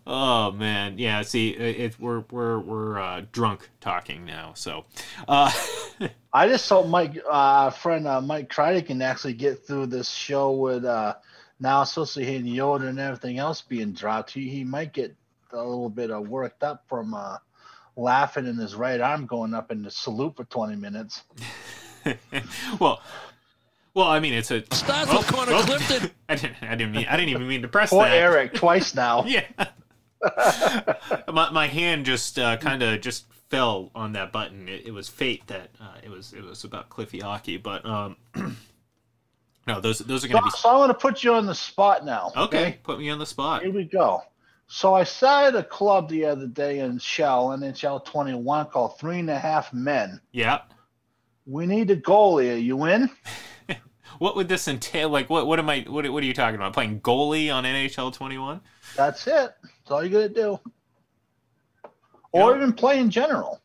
Oh 0.08 0.52
man, 0.52 0.98
yeah. 0.98 1.22
See, 1.22 1.50
it, 1.50 1.80
it, 1.80 2.00
we're 2.00 2.24
we're 2.32 2.60
we're 2.60 3.00
uh, 3.00 3.26
drunk 3.32 3.70
talking 3.82 4.26
now, 4.26 4.54
so. 4.56 4.86
Uh, 5.28 5.52
I 6.34 6.48
just 6.48 6.70
hope 6.70 6.88
Mike, 6.88 7.18
uh, 7.30 7.72
friend 7.72 8.08
uh, 8.08 8.22
Mike 8.22 8.50
Crichton 8.50 8.86
can 8.86 9.02
actually 9.02 9.34
get 9.34 9.66
through 9.66 9.88
this 9.88 10.10
show 10.10 10.52
with 10.52 10.86
uh, 10.86 11.16
now 11.60 11.82
especially 11.82 12.26
hitting 12.26 12.46
Yoda 12.46 12.88
and 12.88 13.00
everything 13.00 13.40
else 13.40 13.62
being 13.62 13.94
dropped. 13.94 14.32
He, 14.32 14.48
he 14.48 14.64
might 14.64 14.94
get 14.94 15.16
a 15.52 15.58
little 15.58 15.90
bit 15.90 16.12
uh, 16.12 16.22
worked 16.22 16.64
up 16.64 16.84
from 16.88 17.14
uh, 17.14 17.38
laughing 17.96 18.48
and 18.48 18.60
his 18.60 18.76
right 18.76 19.02
arm 19.02 19.26
going 19.26 19.54
up 19.54 19.72
in 19.72 19.84
the 19.84 19.92
salute 19.92 20.36
for 20.36 20.46
20 20.46 20.76
minutes. 20.76 21.24
well, 22.80 23.02
well, 23.94 24.08
I 24.08 24.20
mean, 24.20 24.34
it's 24.34 24.52
a. 24.52 24.64
Starts 24.74 25.10
oh, 25.12 25.18
with 25.18 25.28
Connor 25.28 25.54
oh. 25.54 25.64
Clifton. 25.64 26.12
I 26.30 26.36
didn't. 26.36 26.56
I 26.62 26.76
didn't 26.76 26.94
mean. 26.94 27.08
I 27.10 27.18
didn't 27.18 27.30
even 27.30 27.48
mean 27.48 27.62
to 27.64 27.68
press 27.68 27.90
Poor 27.90 28.04
that. 28.04 28.16
Eric, 28.16 28.54
twice 28.54 28.96
now. 28.96 29.26
Yeah. 29.28 29.46
my, 31.32 31.50
my 31.50 31.68
hand 31.68 32.06
just 32.06 32.38
uh, 32.38 32.58
kind 32.58 32.84
of 32.84 33.00
just 33.00 33.26
fell 33.50 33.90
on 33.96 34.12
that 34.14 34.34
button. 34.34 34.68
It, 34.68 34.88
it 34.88 34.92
was 34.92 35.08
fate 35.08 35.48
that 35.48 35.70
uh, 35.80 35.96
it 36.04 36.10
was 36.10 36.34
it 36.34 36.44
was 36.44 36.66
about 36.66 36.90
Cliffy 36.90 37.20
hockey, 37.20 37.56
but 37.56 37.86
um, 37.86 38.18
no, 39.68 39.80
those 39.80 40.00
those 40.00 40.26
are 40.26 40.28
going 40.28 40.42
to 40.42 40.46
be 40.46 40.58
so 40.58 40.70
I'm 40.70 40.76
going 40.78 40.90
to 40.90 40.94
put 40.94 41.24
you 41.24 41.34
on 41.34 41.46
the 41.46 41.56
spot 41.56 42.06
now. 42.06 42.34
okay. 42.36 42.80
Put 42.84 43.00
me 43.00 43.10
on 43.10 43.18
the 43.18 43.26
spot. 43.26 43.64
Here 43.64 43.72
we 43.72 43.86
go. 43.86 44.24
So 44.68 44.94
I 44.94 45.04
started 45.04 45.58
a 45.58 45.64
club 45.64 46.10
the 46.10 46.26
other 46.26 46.46
day 46.46 46.80
in 46.80 47.00
Chel, 47.00 47.50
NHL 47.50 48.06
21, 48.06 48.68
called 48.68 49.00
Three 49.00 49.20
and 49.20 49.30
a 49.30 49.40
Half 49.40 49.74
Men. 49.74 50.22
Yeah. 50.32 50.60
We 51.48 51.66
need 51.66 51.90
a 51.90 51.96
goalie. 51.96 52.54
Are 52.54 52.58
you 52.58 52.86
in? 52.86 53.10
What 54.20 54.36
would 54.36 54.48
this 54.48 54.68
entail? 54.68 55.10
Like, 55.10 55.30
what 55.30 55.48
what 55.48 55.60
am 55.60 55.70
I? 55.70 55.86
What 55.88 56.08
what 56.10 56.24
are 56.24 56.26
you 56.28 56.34
talking 56.34 56.56
about? 56.56 56.74
Playing 56.74 57.02
goalie 57.02 57.52
on 57.54 57.64
NHL 57.64 58.14
21? 58.14 58.62
That's 58.96 59.26
it. 59.28 59.32
That's 59.64 59.90
all 59.90 60.04
you 60.04 60.10
got 60.12 60.20
to 60.20 60.30
do. 60.30 60.60
Or 62.32 62.52
Yeah. 62.52 62.58
even 62.58 62.74
play 62.74 63.00
in 63.00 63.10
general. 63.10 63.62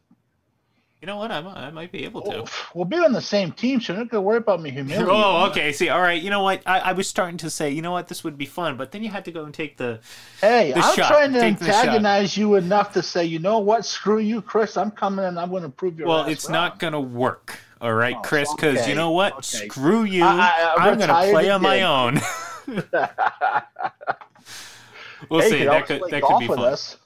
You 1.00 1.06
know 1.06 1.16
what? 1.18 1.30
I 1.30 1.42
might, 1.42 1.56
I 1.58 1.70
might 1.70 1.92
be 1.92 2.04
able 2.06 2.22
to. 2.22 2.46
We'll 2.74 2.86
be 2.86 2.96
on 2.96 3.12
the 3.12 3.20
same 3.20 3.52
team, 3.52 3.78
so 3.78 3.92
you're 3.92 4.00
not 4.02 4.10
going 4.10 4.22
to 4.22 4.26
worry 4.26 4.38
about 4.38 4.62
me 4.62 4.70
humiliating. 4.70 5.06
Oh, 5.10 5.48
okay. 5.50 5.70
See, 5.72 5.90
all 5.90 6.00
right. 6.00 6.22
You 6.22 6.30
know 6.30 6.42
what? 6.42 6.62
I, 6.64 6.78
I 6.78 6.92
was 6.92 7.06
starting 7.06 7.36
to 7.38 7.50
say, 7.50 7.68
you 7.68 7.82
know 7.82 7.92
what, 7.92 8.08
this 8.08 8.24
would 8.24 8.38
be 8.38 8.46
fun, 8.46 8.78
but 8.78 8.90
then 8.90 9.02
you 9.02 9.10
had 9.10 9.26
to 9.26 9.30
go 9.30 9.44
and 9.44 9.52
take 9.52 9.76
the. 9.76 10.00
Hey, 10.40 10.72
The 10.72 10.80
I'm 10.80 10.94
shot. 10.96 11.08
trying 11.08 11.32
to 11.34 11.40
Take 11.40 11.60
antagonize 11.60 12.38
you 12.38 12.54
enough 12.54 12.94
to 12.94 13.02
say, 13.02 13.26
you 13.26 13.38
know 13.38 13.58
what? 13.58 13.84
Screw 13.84 14.18
you, 14.18 14.40
Chris. 14.40 14.78
I'm 14.78 14.90
coming 14.92 15.26
and 15.26 15.38
I'm 15.38 15.50
going 15.50 15.62
to 15.64 15.68
prove 15.68 15.98
your 15.98 16.08
Well, 16.08 16.24
it's 16.24 16.46
wrong. 16.46 16.52
not 16.54 16.78
gonna 16.78 17.00
work. 17.00 17.58
All 17.84 17.92
right, 17.92 18.16
Oh, 18.16 18.22
Chris, 18.22 18.50
because 18.54 18.88
you 18.88 18.94
know 18.94 19.10
what? 19.10 19.34
okay. 19.34 19.68
Screw 19.68 20.04
you. 20.04 20.24
I- 20.24 20.74
I'm 20.78 20.98
gonna 20.98 21.12
retired 21.12 21.32
play 21.32 21.50
on 21.50 21.60
my 21.60 21.82
own. 21.82 22.18
we'll 25.28 25.42
hey, 25.42 25.50
see. 25.50 25.64
That 25.64 25.86
could 25.86 26.00
that 26.10 26.22
could 26.22 26.38
be 26.38 26.46
fun. 26.46 26.60
us. 26.60 26.96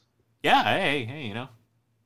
Yeah. 0.45 0.63
Hey, 0.63 1.05
hey, 1.05 1.23
you 1.23 1.35
know, 1.35 1.49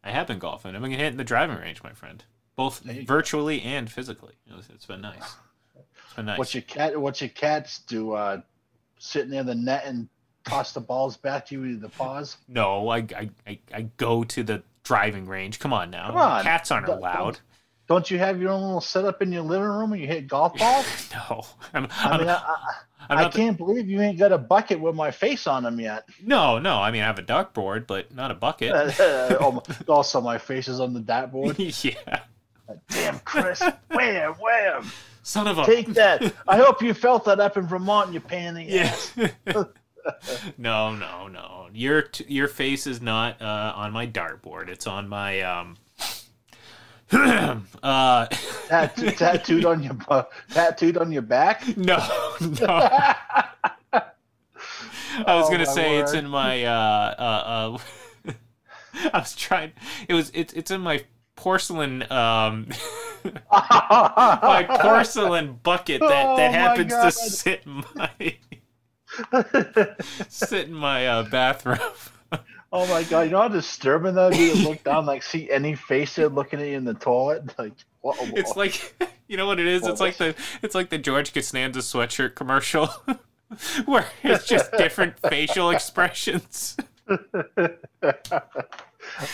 I 0.02 0.10
have 0.10 0.26
been 0.26 0.38
golfing. 0.38 0.74
I've 0.74 0.80
been 0.80 0.90
hitting 0.90 1.18
the 1.18 1.24
driving 1.24 1.58
range, 1.58 1.82
my 1.82 1.92
friend, 1.92 2.24
both 2.56 2.80
you 2.86 3.02
go. 3.02 3.14
virtually 3.14 3.60
and 3.60 3.92
physically. 3.92 4.36
You 4.46 4.54
know, 4.54 4.60
it's- 4.60 4.86
been 4.86 5.02
nice. 5.02 5.36
It's 5.76 6.14
been 6.16 6.24
nice. 6.24 6.38
What 6.38 6.54
your 6.54 6.62
cat? 6.62 6.98
What 6.98 7.20
your 7.20 7.28
cats 7.28 7.80
do? 7.80 8.12
Uh, 8.12 8.40
sit 8.98 9.28
near 9.28 9.42
the 9.42 9.54
net 9.54 9.82
and 9.84 10.08
toss 10.44 10.72
the 10.72 10.80
balls 10.80 11.18
back 11.18 11.44
to 11.48 11.56
you 11.56 11.60
with 11.60 11.82
the 11.82 11.90
paws. 11.90 12.38
No, 12.48 12.88
I, 12.88 12.98
I, 12.98 13.30
I, 13.46 13.58
I 13.74 13.82
go 13.98 14.24
to 14.24 14.42
the 14.42 14.62
driving 14.82 15.26
range. 15.26 15.58
Come 15.58 15.74
on 15.74 15.90
now. 15.90 16.06
Come 16.06 16.16
on. 16.16 16.42
Cats 16.42 16.70
aren't 16.70 16.88
allowed. 16.88 17.38
Don't 17.92 18.10
you 18.10 18.18
have 18.20 18.40
your 18.40 18.48
own 18.52 18.62
little 18.62 18.80
setup 18.80 19.20
in 19.20 19.30
your 19.30 19.42
living 19.42 19.68
room 19.68 19.90
where 19.90 19.98
you 19.98 20.06
hit 20.06 20.26
golf 20.26 20.56
balls? 20.56 20.86
No, 21.12 21.42
I'm, 21.74 21.86
I 21.90 22.08
I'm, 22.08 22.20
mean, 22.20 22.28
I, 22.30 22.32
I, 22.36 22.56
I'm 23.10 23.18
I 23.18 23.22
not 23.24 23.32
the- 23.32 23.38
can't 23.38 23.58
believe 23.58 23.86
you 23.86 24.00
ain't 24.00 24.18
got 24.18 24.32
a 24.32 24.38
bucket 24.38 24.80
with 24.80 24.94
my 24.94 25.10
face 25.10 25.46
on 25.46 25.62
them 25.64 25.78
yet. 25.78 26.04
no, 26.24 26.58
no. 26.58 26.78
I 26.78 26.90
mean, 26.90 27.02
I 27.02 27.04
have 27.06 27.18
a 27.18 27.22
dartboard, 27.22 27.86
but 27.86 28.14
not 28.14 28.30
a 28.30 28.34
bucket. 28.34 28.72
Oh, 28.98 29.62
also, 29.88 30.22
my 30.22 30.38
face 30.38 30.68
is 30.68 30.80
on 30.80 30.94
the 30.94 31.00
dartboard. 31.00 31.56
yeah. 31.84 32.20
Damn, 32.88 33.18
Chris. 33.18 33.60
Wham, 33.90 34.32
wham. 34.40 34.90
Son 35.22 35.46
of 35.46 35.58
a. 35.58 35.66
Take 35.66 35.88
that. 35.88 36.32
I 36.48 36.56
hope 36.56 36.80
you 36.80 36.94
felt 36.94 37.26
that 37.26 37.40
up 37.40 37.58
in 37.58 37.66
Vermont, 37.66 38.14
you 38.14 38.20
pain 38.20 38.56
Yeah. 38.56 38.84
ass. 38.84 39.14
no, 40.56 40.94
no, 40.94 41.28
no. 41.28 41.68
Your 41.74 42.02
t- 42.02 42.24
your 42.28 42.48
face 42.48 42.86
is 42.86 43.02
not 43.02 43.40
uh, 43.42 43.72
on 43.76 43.92
my 43.92 44.06
dartboard. 44.06 44.68
It's 44.68 44.86
on 44.86 45.08
my 45.08 45.42
um. 45.42 45.76
uh, 47.82 48.26
Tat- 48.68 48.96
tattooed 49.16 49.64
on 49.64 49.82
your 49.82 49.94
bu- 49.94 50.22
tattooed 50.50 50.96
on 50.96 51.12
your 51.12 51.22
back. 51.22 51.76
no, 51.76 51.96
no. 52.40 52.66
I 55.26 55.34
was 55.36 55.46
Oh, 55.46 55.50
gonna 55.50 55.58
my 55.66 55.72
say 55.72 55.98
it's 55.98 56.12
word. 56.12 56.18
in 56.24 56.28
my 56.30 56.64
uh 56.64 57.14
uh. 57.18 57.78
uh 58.26 58.32
I 59.12 59.18
was 59.18 59.34
trying. 59.36 59.72
It 60.08 60.14
was 60.14 60.30
it's 60.34 60.52
it's 60.54 60.70
in 60.70 60.80
my 60.80 61.04
porcelain 61.36 62.10
um 62.10 62.68
my 63.50 64.66
porcelain 64.80 65.58
bucket 65.62 66.00
that 66.00 66.26
Oh, 66.26 66.36
that 66.36 66.52
happens 66.52 66.92
God. 66.92 67.04
to 67.04 67.10
sit 67.12 67.62
in 67.66 67.84
my 67.94 68.36
sit 70.28 70.68
in 70.68 70.74
my 70.74 71.06
uh, 71.06 71.22
bathroom. 71.24 71.78
Oh 72.72 72.86
my 72.88 73.02
god! 73.04 73.22
You 73.22 73.30
know 73.30 73.42
how 73.42 73.48
disturbing 73.48 74.14
that 74.14 74.30
would 74.30 74.38
be 74.38 74.50
to 74.52 74.68
look 74.68 74.82
down, 74.84 75.06
like 75.06 75.22
see 75.22 75.50
any 75.50 75.74
face 75.74 76.14
there 76.16 76.28
looking 76.28 76.60
at 76.60 76.66
you 76.68 76.76
in 76.76 76.84
the 76.84 76.94
toilet. 76.94 77.54
Like, 77.58 77.72
what? 78.00 78.16
It's 78.36 78.56
like 78.56 78.94
you 79.28 79.36
know 79.36 79.46
what 79.46 79.60
it 79.60 79.66
is. 79.66 79.86
It's 79.86 80.00
like 80.00 80.16
the 80.16 80.34
it's 80.62 80.74
like 80.74 80.90
the 80.90 80.98
George 80.98 81.32
Costanza 81.32 81.80
sweatshirt 81.80 82.34
commercial, 82.34 82.88
where 83.84 84.06
it's 84.24 84.46
just 84.46 84.72
different 84.72 85.18
facial 85.20 85.70
expressions. 85.70 86.76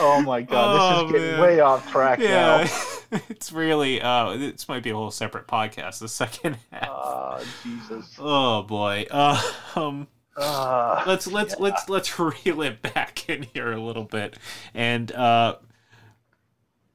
oh 0.01 0.21
my 0.23 0.43
god! 0.43 0.51
Oh, 0.53 0.97
this 0.99 1.07
is 1.07 1.13
getting 1.13 1.33
man. 1.33 1.41
way 1.41 1.61
off 1.61 1.91
track 1.91 2.19
Yeah, 2.19 2.67
now. 3.11 3.21
it's 3.29 3.53
really. 3.53 4.01
Uh, 4.03 4.37
this 4.37 4.69
might 4.69 4.83
be 4.83 4.91
a 4.91 4.95
whole 4.95 5.11
separate 5.11 5.47
podcast. 5.47 6.01
The 6.01 6.09
second 6.09 6.59
half. 6.73 6.89
Oh 6.91 7.45
Jesus! 7.63 8.17
Oh 8.19 8.63
boy. 8.63 9.07
Uh, 9.11 9.41
um. 9.77 10.09
Ah, 10.41 11.03
let's 11.07 11.27
let's 11.27 11.59
let's 11.59 11.89
let's 11.89 12.19
reel 12.45 12.63
it 12.63 12.81
back 12.83 13.29
in 13.29 13.45
here 13.55 13.73
a 13.73 13.81
little 13.81 14.05
bit. 14.05 14.37
And 14.75 15.11
uh 15.13 15.57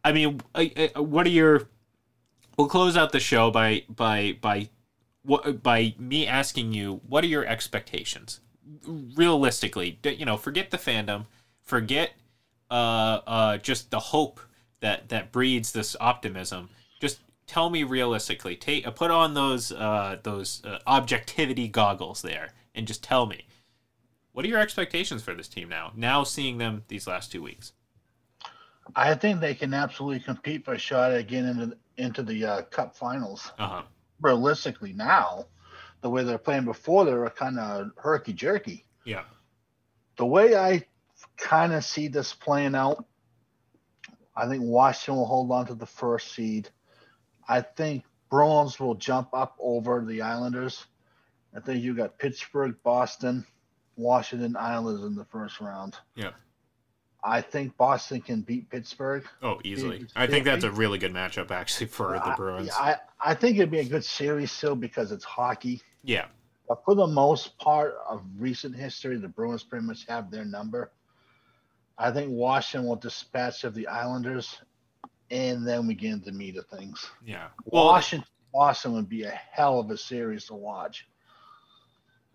i 0.05 0.11
mean 0.11 0.41
I, 0.53 0.91
I, 0.95 0.99
what 0.99 1.25
are 1.25 1.29
your 1.29 1.67
we'll 2.57 2.67
close 2.67 2.97
out 2.97 3.11
the 3.11 3.19
show 3.19 3.51
by 3.51 3.83
by 3.89 4.37
by 4.41 4.69
what 5.23 5.63
by 5.63 5.95
me 5.97 6.27
asking 6.27 6.73
you 6.73 7.01
what 7.07 7.23
are 7.23 7.27
your 7.27 7.45
expectations? 7.45 8.39
Realistically 8.87 9.99
you 10.03 10.25
know 10.25 10.37
forget 10.37 10.71
the 10.71 10.77
fandom. 10.77 11.25
Forget 11.61 12.11
uh 12.71 13.19
uh 13.27 13.57
just 13.57 13.91
the 13.91 13.99
hope 13.99 14.39
that 14.79 15.09
that 15.09 15.31
breeds 15.31 15.71
this 15.73 15.95
optimism. 15.99 16.69
Just 17.01 17.19
tell 17.45 17.69
me 17.69 17.83
realistically 17.83 18.55
take 18.55 18.87
uh, 18.87 18.91
put 18.91 19.11
on 19.11 19.33
those 19.33 19.71
uh 19.73 20.17
those 20.23 20.61
uh, 20.65 20.79
objectivity 20.87 21.67
goggles 21.67 22.21
there 22.21 22.53
and 22.75 22.87
just 22.87 23.03
tell 23.03 23.25
me 23.25 23.47
what 24.31 24.45
are 24.45 24.47
your 24.47 24.59
expectations 24.59 25.21
for 25.23 25.33
this 25.33 25.47
team 25.47 25.69
now 25.69 25.91
now 25.95 26.23
seeing 26.23 26.57
them 26.57 26.83
these 26.87 27.07
last 27.07 27.31
two 27.31 27.41
weeks 27.41 27.73
I 28.95 29.15
think 29.15 29.39
they 29.39 29.55
can 29.55 29.73
absolutely 29.73 30.19
compete 30.19 30.65
for 30.65 30.73
a 30.73 30.77
shot 30.77 31.13
again 31.13 31.45
into 31.45 31.77
into 31.95 32.21
the 32.23 32.45
uh, 32.45 32.61
Cup 32.63 32.95
Finals. 32.95 33.51
uh-huh 33.57 33.83
Realistically, 34.21 34.93
now 34.93 35.45
the 36.01 36.09
way 36.09 36.23
they're 36.23 36.37
playing 36.37 36.65
before, 36.65 37.05
they 37.05 37.13
were 37.13 37.29
kind 37.29 37.57
of 37.59 37.91
herky 37.97 38.33
jerky. 38.33 38.85
yeah 39.05 39.23
the 40.17 40.25
way 40.25 40.55
I 40.55 40.83
kind 41.37 41.73
of 41.73 41.83
see 41.83 42.07
this 42.07 42.33
playing 42.33 42.75
out, 42.75 43.05
I 44.35 44.47
think 44.47 44.63
Washington 44.63 45.15
will 45.17 45.25
hold 45.25 45.51
on 45.51 45.67
to 45.67 45.75
the 45.75 45.85
first 45.85 46.33
seed. 46.33 46.69
I 47.47 47.61
think 47.61 48.03
Bruins 48.29 48.79
will 48.79 48.95
jump 48.95 49.29
up 49.33 49.55
over 49.59 50.03
the 50.05 50.21
Islanders. 50.21 50.85
I 51.55 51.59
think 51.59 51.83
you 51.83 51.93
got 51.95 52.17
Pittsburgh, 52.17 52.75
Boston, 52.83 53.45
Washington, 53.95 54.55
Islanders 54.57 55.03
in 55.05 55.15
the 55.15 55.25
first 55.25 55.59
round. 55.61 55.95
Yeah. 56.15 56.31
I 57.23 57.39
think 57.41 57.77
Boston 57.77 58.19
can 58.21 58.41
beat 58.41 58.69
Pittsburgh. 58.69 59.23
oh 59.41 59.61
easily 59.63 60.05
i 60.15 60.27
think 60.27 60.43
that's 60.43 60.65
a 60.65 60.71
really 60.71 60.97
good 60.97 61.13
matchup 61.13 61.51
actually 61.51 61.87
for 61.87 62.19
the 62.25 62.33
bruins 62.35 62.69
I, 62.77 62.97
I 63.23 63.33
think 63.33 63.57
it'd 63.57 63.71
be 63.71 63.79
a 63.79 63.85
good 63.85 64.03
series 64.03 64.51
still 64.51 64.75
because 64.75 65.11
it's 65.13 65.23
hockey. 65.23 65.81
yeah 66.03 66.25
But 66.67 66.83
for 66.83 66.95
the 66.95 67.07
most 67.07 67.57
part 67.59 67.95
of 68.09 68.21
recent 68.37 68.75
history, 68.75 69.15
the 69.17 69.29
Bruins 69.29 69.63
pretty 69.63 69.85
much 69.85 70.05
have 70.07 70.31
their 70.31 70.43
number. 70.45 70.91
I 71.97 72.11
think 72.11 72.31
Washington 72.31 72.89
will 72.89 72.95
dispatch 72.97 73.63
of 73.63 73.73
the 73.75 73.87
Islanders, 73.87 74.59
and 75.29 75.65
then 75.65 75.87
we 75.87 75.93
get 75.93 76.11
into 76.11 76.25
the 76.31 76.37
meat 76.37 76.57
of 76.57 76.65
things. 76.67 77.09
yeah 77.25 77.47
well 77.65 77.85
Washington, 77.85 78.27
Boston 78.53 78.93
would 78.93 79.07
be 79.07 79.23
a 79.23 79.39
hell 79.51 79.79
of 79.79 79.89
a 79.91 79.97
series 79.97 80.45
to 80.47 80.55
watch, 80.55 81.07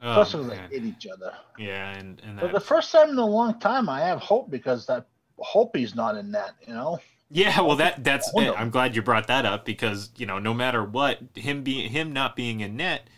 oh, 0.03 0.25
man. 0.35 0.69
they 0.71 0.77
hit 0.77 0.85
each 0.85 1.07
other. 1.07 1.33
yeah 1.59 1.97
and 1.97 2.21
and 2.25 2.39
For 2.39 2.49
the 2.49 2.61
first 2.61 2.93
time 2.93 3.11
in 3.11 3.19
a 3.19 3.27
long 3.27 3.59
time, 3.59 3.89
I 3.89 4.01
have 4.01 4.21
hope 4.21 4.51
because 4.51 4.87
that 4.87 5.07
Holtby's 5.39 5.95
not 5.95 6.17
in 6.17 6.31
net. 6.31 6.53
You 6.67 6.75
know, 6.75 7.01
Yeah, 7.31 7.61
well, 7.61 7.77
that 7.77 8.05
that's 8.05 8.31
it. 8.35 8.55
I'm 8.57 8.71
glad 8.71 8.97
you 8.97 9.03
brought 9.03 9.27
that 9.27 9.45
up 9.45 9.65
because 9.65 10.11
you 10.17 10.27
know, 10.27 10.39
no 10.39 10.55
matter 10.55 10.85
what, 10.85 11.21
him 11.35 11.63
being 11.63 11.91
him 11.91 12.13
not 12.13 12.37
being 12.37 12.61
in 12.61 12.77
net, 12.77 13.09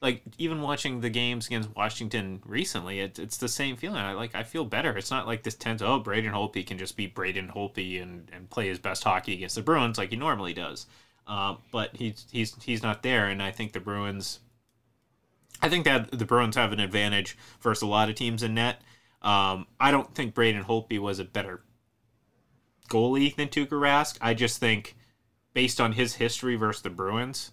like 0.00 0.22
even 0.38 0.62
watching 0.62 1.00
the 1.00 1.10
games 1.10 1.46
against 1.46 1.74
Washington 1.76 2.42
recently, 2.44 3.00
it's 3.00 3.18
it's 3.18 3.36
the 3.36 3.48
same 3.48 3.76
feeling. 3.76 3.98
I 3.98 4.12
like 4.12 4.34
I 4.34 4.42
feel 4.42 4.64
better. 4.64 4.96
It's 4.96 5.10
not 5.10 5.26
like 5.26 5.42
this 5.42 5.54
tense. 5.54 5.82
Oh, 5.82 5.98
Braden 5.98 6.32
Holtby 6.32 6.66
can 6.66 6.78
just 6.78 6.96
be 6.96 7.06
Braden 7.06 7.52
Holtby 7.54 8.02
and 8.02 8.28
and 8.32 8.50
play 8.50 8.68
his 8.68 8.78
best 8.78 9.04
hockey 9.04 9.34
against 9.34 9.54
the 9.54 9.62
Bruins 9.62 9.98
like 9.98 10.10
he 10.10 10.16
normally 10.16 10.54
does. 10.54 10.86
Um, 11.26 11.58
but 11.70 11.94
he's 11.94 12.26
he's 12.30 12.56
he's 12.62 12.82
not 12.82 13.02
there, 13.02 13.28
and 13.28 13.42
I 13.42 13.52
think 13.52 13.72
the 13.72 13.80
Bruins. 13.80 14.40
I 15.62 15.68
think 15.68 15.84
that 15.84 16.10
the 16.10 16.24
Bruins 16.24 16.56
have 16.56 16.72
an 16.72 16.80
advantage 16.80 17.38
versus 17.60 17.82
a 17.82 17.86
lot 17.86 18.08
of 18.08 18.16
teams 18.16 18.42
in 18.42 18.54
net. 18.54 18.82
Um, 19.22 19.66
I 19.78 19.92
don't 19.92 20.12
think 20.14 20.34
Braden 20.34 20.64
Holtby 20.64 20.98
was 20.98 21.20
a 21.20 21.24
better 21.24 21.62
goalie 22.90 23.34
than 23.34 23.48
Tuukka 23.48 23.70
Rask. 23.70 24.18
I 24.20 24.34
just 24.34 24.58
think, 24.58 24.96
based 25.54 25.80
on 25.80 25.92
his 25.92 26.14
history 26.16 26.56
versus 26.56 26.82
the 26.82 26.90
Bruins, 26.90 27.52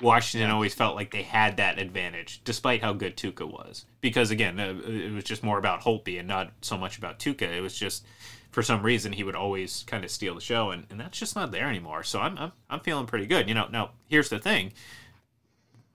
Washington 0.00 0.50
always 0.50 0.74
felt 0.74 0.96
like 0.96 1.12
they 1.12 1.22
had 1.22 1.58
that 1.58 1.78
advantage, 1.78 2.40
despite 2.44 2.82
how 2.82 2.94
good 2.94 3.16
Tuukka 3.16 3.46
was. 3.46 3.84
Because 4.00 4.30
again, 4.30 4.58
uh, 4.58 4.74
it 4.86 5.12
was 5.12 5.24
just 5.24 5.42
more 5.42 5.58
about 5.58 5.82
Holtby 5.82 6.18
and 6.18 6.26
not 6.26 6.52
so 6.62 6.78
much 6.78 6.96
about 6.96 7.18
Tuukka. 7.18 7.42
It 7.42 7.60
was 7.60 7.78
just 7.78 8.06
for 8.50 8.62
some 8.62 8.82
reason 8.82 9.12
he 9.12 9.22
would 9.22 9.36
always 9.36 9.84
kind 9.86 10.04
of 10.04 10.10
steal 10.10 10.34
the 10.34 10.40
show, 10.40 10.70
and, 10.70 10.86
and 10.90 10.98
that's 10.98 11.18
just 11.18 11.36
not 11.36 11.52
there 11.52 11.68
anymore. 11.68 12.02
So 12.02 12.20
I'm, 12.20 12.38
I'm 12.38 12.52
I'm 12.70 12.80
feeling 12.80 13.06
pretty 13.06 13.26
good. 13.26 13.48
You 13.48 13.54
know, 13.54 13.68
now 13.70 13.90
here's 14.08 14.30
the 14.30 14.38
thing. 14.38 14.72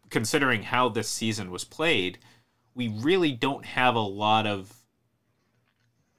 Considering 0.09 0.63
how 0.63 0.89
this 0.89 1.09
season 1.09 1.51
was 1.51 1.63
played, 1.63 2.17
we 2.73 2.87
really 2.87 3.31
don't 3.31 3.65
have 3.65 3.95
a 3.95 3.99
lot 3.99 4.47
of 4.47 4.73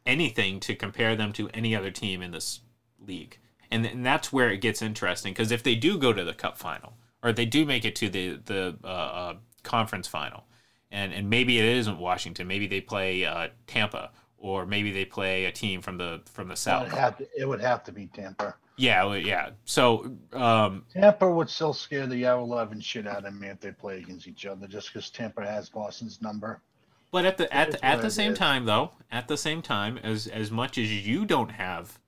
anything 0.05 0.61
to 0.61 0.74
compare 0.74 1.14
them 1.14 1.32
to 1.34 1.49
any 1.55 1.74
other 1.74 1.91
team 1.91 2.22
in 2.22 2.30
this 2.30 2.61
league. 2.99 3.39
And, 3.70 3.84
and 3.84 4.05
that's 4.05 4.32
where 4.32 4.51
it 4.51 4.59
gets 4.59 4.80
interesting 4.80 5.32
because 5.32 5.51
if 5.51 5.62
they 5.62 5.74
do 5.74 5.99
go 5.99 6.12
to 6.12 6.24
the 6.24 6.32
cup 6.32 6.59
final 6.59 6.95
or 7.22 7.32
they 7.32 7.45
do 7.45 7.66
make 7.66 7.84
it 7.84 7.95
to 7.97 8.09
the 8.09 8.41
the 8.45 8.76
uh, 8.82 8.86
uh, 8.86 9.34
conference 9.62 10.09
final, 10.09 10.45
and 10.91 11.12
and 11.12 11.28
maybe 11.28 11.59
it 11.59 11.64
isn't 11.64 11.99
Washington, 11.99 12.47
maybe 12.47 12.66
they 12.66 12.80
play 12.80 13.24
uh, 13.24 13.49
Tampa 13.66 14.11
or 14.39 14.64
maybe 14.64 14.93
they 14.93 15.05
play 15.05 15.45
a 15.45 15.53
team 15.53 15.82
from 15.82 15.99
the 15.99 16.22
from 16.26 16.49
the 16.49 16.55
it 16.55 16.59
south. 16.59 16.84
would 16.84 16.93
have 16.93 17.18
to, 17.18 17.26
it 17.36 17.49
would 17.49 17.61
have 17.61 17.84
to 17.84 17.93
be 17.93 18.07
Tampa. 18.07 18.55
Yeah, 18.79 19.14
yeah. 19.14 19.51
So 19.64 20.12
um, 20.33 20.85
Tampa 20.93 21.31
would 21.31 21.51
still 21.51 21.72
scare 21.72 22.07
the 22.07 22.16
Yellow 22.16 22.45
11 22.45 22.81
shit 22.81 23.07
out 23.07 23.26
of 23.26 23.35
me 23.35 23.49
if 23.49 23.61
they 23.61 23.72
play 23.72 23.99
against 23.99 24.26
each 24.26 24.47
other, 24.47 24.66
just 24.66 24.93
because 24.93 25.11
Tampa 25.11 25.45
has 25.45 25.68
Boston's 25.68 26.22
number. 26.22 26.62
But 27.11 27.24
at 27.24 27.39
the 27.39 27.53
at 27.53 27.72
the, 27.72 27.85
at 27.85 28.03
the 28.03 28.11
same 28.11 28.35
time, 28.35 28.66
though, 28.66 28.93
at 29.11 29.29
the 29.29 29.37
same 29.37 29.62
time, 29.62 29.99
as 29.99 30.26
as 30.26 30.51
much 30.51 30.79
as 30.79 31.07
you 31.07 31.24
don't 31.24 31.53
have 31.53 31.99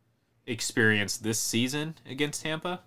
experience 0.47 1.16
this 1.16 1.41
season 1.41 1.95
against 2.09 2.43
Tampa, 2.43 2.81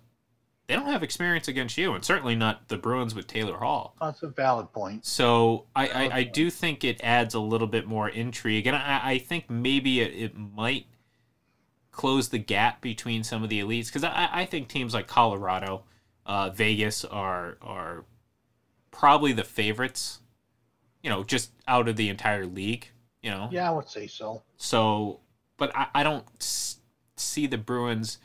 they 0.66 0.74
don't 0.74 0.86
have 0.86 1.02
experience 1.02 1.48
against 1.48 1.76
you, 1.76 1.92
and 1.92 2.04
certainly 2.04 2.36
not 2.36 2.68
the 2.68 2.78
Bruins 2.78 3.14
with 3.14 3.26
Taylor 3.26 3.58
Hall. 3.58 3.96
That's 4.00 4.22
a 4.22 4.28
valid 4.28 4.72
point. 4.72 5.04
So 5.04 5.66
I, 5.74 5.88
I, 5.88 6.16
I 6.18 6.22
do 6.22 6.50
think 6.50 6.84
it 6.84 7.00
adds 7.02 7.34
a 7.34 7.40
little 7.40 7.66
bit 7.66 7.86
more 7.86 8.08
intrigue, 8.08 8.66
and 8.66 8.76
I, 8.76 9.00
I 9.02 9.18
think 9.18 9.50
maybe 9.50 10.00
it, 10.00 10.14
it 10.14 10.36
might 10.36 10.86
close 11.94 12.28
the 12.28 12.38
gap 12.38 12.80
between 12.80 13.22
some 13.22 13.42
of 13.42 13.48
the 13.48 13.60
elites 13.60 13.86
because 13.86 14.04
I, 14.04 14.28
I 14.32 14.44
think 14.44 14.68
teams 14.68 14.92
like 14.92 15.06
Colorado, 15.06 15.84
uh, 16.26 16.50
Vegas 16.50 17.04
are 17.04 17.56
are 17.62 18.04
probably 18.90 19.32
the 19.32 19.44
favorites. 19.44 20.20
You 21.02 21.10
know, 21.10 21.22
just 21.22 21.50
out 21.68 21.88
of 21.88 21.96
the 21.96 22.08
entire 22.08 22.46
league. 22.46 22.88
You 23.22 23.30
know, 23.30 23.48
Yeah, 23.50 23.70
I 23.70 23.72
would 23.72 23.88
say 23.88 24.06
so. 24.06 24.42
so, 24.56 25.20
but 25.56 25.74
I, 25.74 25.86
I 25.94 26.02
don't 26.02 26.26
see 26.40 27.46
the 27.46 27.56
Bruins 27.56 28.18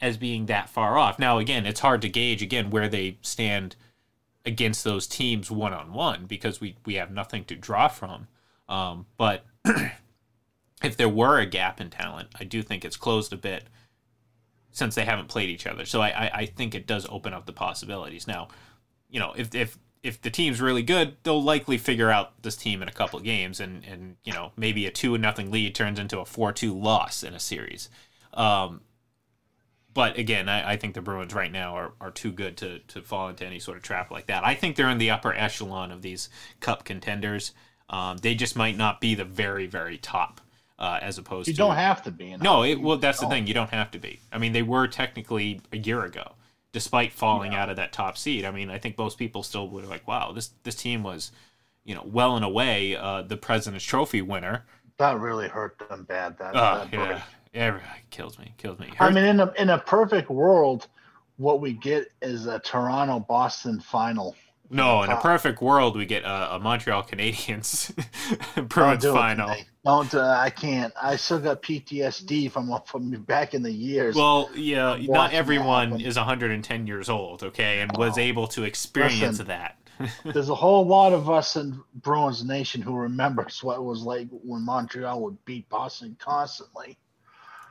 as 0.00 0.16
being 0.16 0.46
that 0.46 0.68
far 0.68 0.98
off. 0.98 1.18
Now, 1.18 1.38
again, 1.38 1.64
it's 1.66 1.80
hard 1.80 2.02
to 2.02 2.08
gauge 2.08 2.42
again 2.42 2.70
where 2.70 2.88
they 2.88 3.18
stand 3.22 3.76
against 4.44 4.84
those 4.84 5.06
teams 5.06 5.50
one 5.50 5.72
on 5.72 5.92
one 5.92 6.26
because 6.26 6.60
we 6.60 6.76
we 6.84 6.94
have 6.94 7.10
nothing 7.10 7.44
to 7.44 7.54
draw 7.54 7.88
from. 7.88 8.26
Um, 8.68 9.06
but 9.16 9.44
if 10.84 10.96
there 10.96 11.08
were 11.08 11.38
a 11.38 11.46
gap 11.46 11.80
in 11.80 11.90
talent, 11.90 12.28
I 12.38 12.44
do 12.44 12.62
think 12.62 12.84
it's 12.84 12.96
closed 12.96 13.32
a 13.32 13.36
bit 13.36 13.64
since 14.70 14.94
they 14.94 15.04
haven't 15.04 15.28
played 15.28 15.48
each 15.48 15.66
other. 15.66 15.84
So 15.84 16.00
I, 16.00 16.08
I, 16.08 16.30
I 16.34 16.46
think 16.46 16.74
it 16.74 16.86
does 16.86 17.06
open 17.08 17.32
up 17.32 17.46
the 17.46 17.52
possibilities. 17.52 18.26
Now, 18.26 18.48
you 19.08 19.20
know, 19.20 19.32
if 19.36 19.54
if 19.54 19.78
if 20.02 20.20
the 20.20 20.30
team's 20.30 20.60
really 20.60 20.82
good, 20.82 21.16
they'll 21.22 21.42
likely 21.42 21.78
figure 21.78 22.10
out 22.10 22.42
this 22.42 22.56
team 22.56 22.82
in 22.82 22.88
a 22.88 22.92
couple 22.92 23.18
of 23.18 23.24
games, 23.24 23.60
and 23.60 23.84
and 23.84 24.16
you 24.24 24.32
know 24.32 24.52
maybe 24.56 24.86
a 24.86 24.90
two 24.90 25.16
nothing 25.16 25.50
lead 25.50 25.74
turns 25.74 25.98
into 25.98 26.20
a 26.20 26.24
four 26.24 26.52
two 26.52 26.76
loss 26.78 27.22
in 27.22 27.34
a 27.34 27.40
series. 27.40 27.88
Um, 28.34 28.82
but 29.94 30.18
again, 30.18 30.48
I, 30.48 30.72
I, 30.72 30.76
think 30.76 30.94
the 30.94 31.00
Bruins 31.00 31.32
right 31.32 31.52
now 31.52 31.76
are, 31.76 31.92
are 32.00 32.10
too 32.10 32.32
good 32.32 32.56
to, 32.58 32.80
to 32.80 33.00
fall 33.00 33.28
into 33.28 33.46
any 33.46 33.60
sort 33.60 33.76
of 33.76 33.84
trap 33.84 34.10
like 34.10 34.26
that. 34.26 34.44
I 34.44 34.54
think 34.54 34.74
they're 34.74 34.90
in 34.90 34.98
the 34.98 35.12
upper 35.12 35.32
echelon 35.32 35.92
of 35.92 36.02
these 36.02 36.28
cup 36.58 36.84
contenders. 36.84 37.52
Um, 37.88 38.16
they 38.16 38.34
just 38.34 38.56
might 38.56 38.76
not 38.76 39.00
be 39.00 39.14
the 39.14 39.24
very, 39.24 39.66
very 39.66 39.96
top, 39.96 40.40
uh, 40.78 40.98
as 41.00 41.18
opposed 41.18 41.48
you 41.48 41.54
to. 41.54 41.62
You 41.62 41.68
don't 41.68 41.76
have 41.76 42.02
to 42.02 42.10
be. 42.10 42.36
no, 42.36 42.62
it, 42.64 42.80
well, 42.80 42.98
that's 42.98 43.20
the 43.20 43.28
thing. 43.28 43.46
You 43.46 43.54
don't 43.54 43.70
have 43.70 43.90
to 43.92 43.98
be. 43.98 44.20
I 44.32 44.38
mean, 44.38 44.52
they 44.52 44.62
were 44.62 44.86
technically 44.86 45.60
a 45.72 45.78
year 45.78 46.04
ago, 46.04 46.32
despite 46.72 47.12
falling 47.12 47.52
yeah. 47.52 47.62
out 47.62 47.70
of 47.70 47.76
that 47.76 47.92
top 47.92 48.18
seed. 48.18 48.44
I 48.44 48.50
mean, 48.50 48.70
I 48.70 48.78
think 48.78 48.98
most 48.98 49.18
people 49.18 49.42
still 49.42 49.68
were 49.68 49.82
like, 49.82 50.06
wow, 50.06 50.32
this, 50.32 50.50
this 50.62 50.74
team 50.74 51.02
was, 51.02 51.32
you 51.84 51.94
know, 51.94 52.02
well 52.04 52.36
and 52.36 52.44
away 52.44 52.96
uh, 52.96 53.22
the 53.22 53.36
President's 53.36 53.84
Trophy 53.84 54.22
winner. 54.22 54.64
That 54.98 55.18
really 55.18 55.48
hurt 55.48 55.80
them 55.88 56.04
bad. 56.04 56.38
That, 56.38 56.54
uh, 56.54 56.84
that 56.84 56.92
yeah. 56.92 57.22
Yeah, 57.54 57.80
kills 58.10 58.36
me, 58.38 58.52
kills 58.58 58.80
me. 58.80 58.92
I 58.98 59.10
mean, 59.10 59.24
in 59.24 59.38
a 59.38 59.52
in 59.56 59.70
a 59.70 59.78
perfect 59.78 60.28
world, 60.28 60.88
what 61.36 61.60
we 61.60 61.72
get 61.72 62.10
is 62.20 62.46
a 62.46 62.58
Toronto 62.58 63.20
Boston 63.20 63.80
final. 63.80 64.34
No, 64.70 65.02
in 65.02 65.10
a 65.10 65.20
perfect 65.20 65.60
world, 65.60 65.96
we 65.96 66.06
get 66.06 66.24
a, 66.24 66.54
a 66.54 66.58
Montreal 66.58 67.02
Canadiens 67.02 67.94
Bruins 68.68 69.02
do 69.02 69.12
final. 69.12 69.54
Don't 69.84 70.14
uh, 70.14 70.36
I 70.38 70.48
can't. 70.50 70.92
I 71.00 71.16
still 71.16 71.38
got 71.38 71.62
PTSD 71.62 72.50
from 72.50 72.72
from 72.86 73.10
back 73.22 73.52
in 73.52 73.62
the 73.62 73.70
years. 73.70 74.16
Well, 74.16 74.50
yeah, 74.54 74.96
not 75.00 75.34
everyone 75.34 76.00
is 76.00 76.16
110 76.16 76.86
years 76.86 77.10
old, 77.10 77.42
okay, 77.42 77.80
and 77.80 77.94
was 77.96 78.16
oh, 78.16 78.22
able 78.22 78.46
to 78.48 78.64
experience 78.64 79.38
listen, 79.38 79.48
that. 79.48 79.76
there's 80.24 80.48
a 80.48 80.54
whole 80.54 80.86
lot 80.86 81.12
of 81.12 81.30
us 81.30 81.56
in 81.56 81.80
Bruins 81.94 82.44
Nation 82.44 82.80
who 82.80 82.96
remembers 82.96 83.62
what 83.62 83.76
it 83.76 83.82
was 83.82 84.02
like 84.02 84.28
when 84.30 84.62
Montreal 84.62 85.20
would 85.22 85.44
beat 85.44 85.68
Boston 85.68 86.16
constantly. 86.18 86.96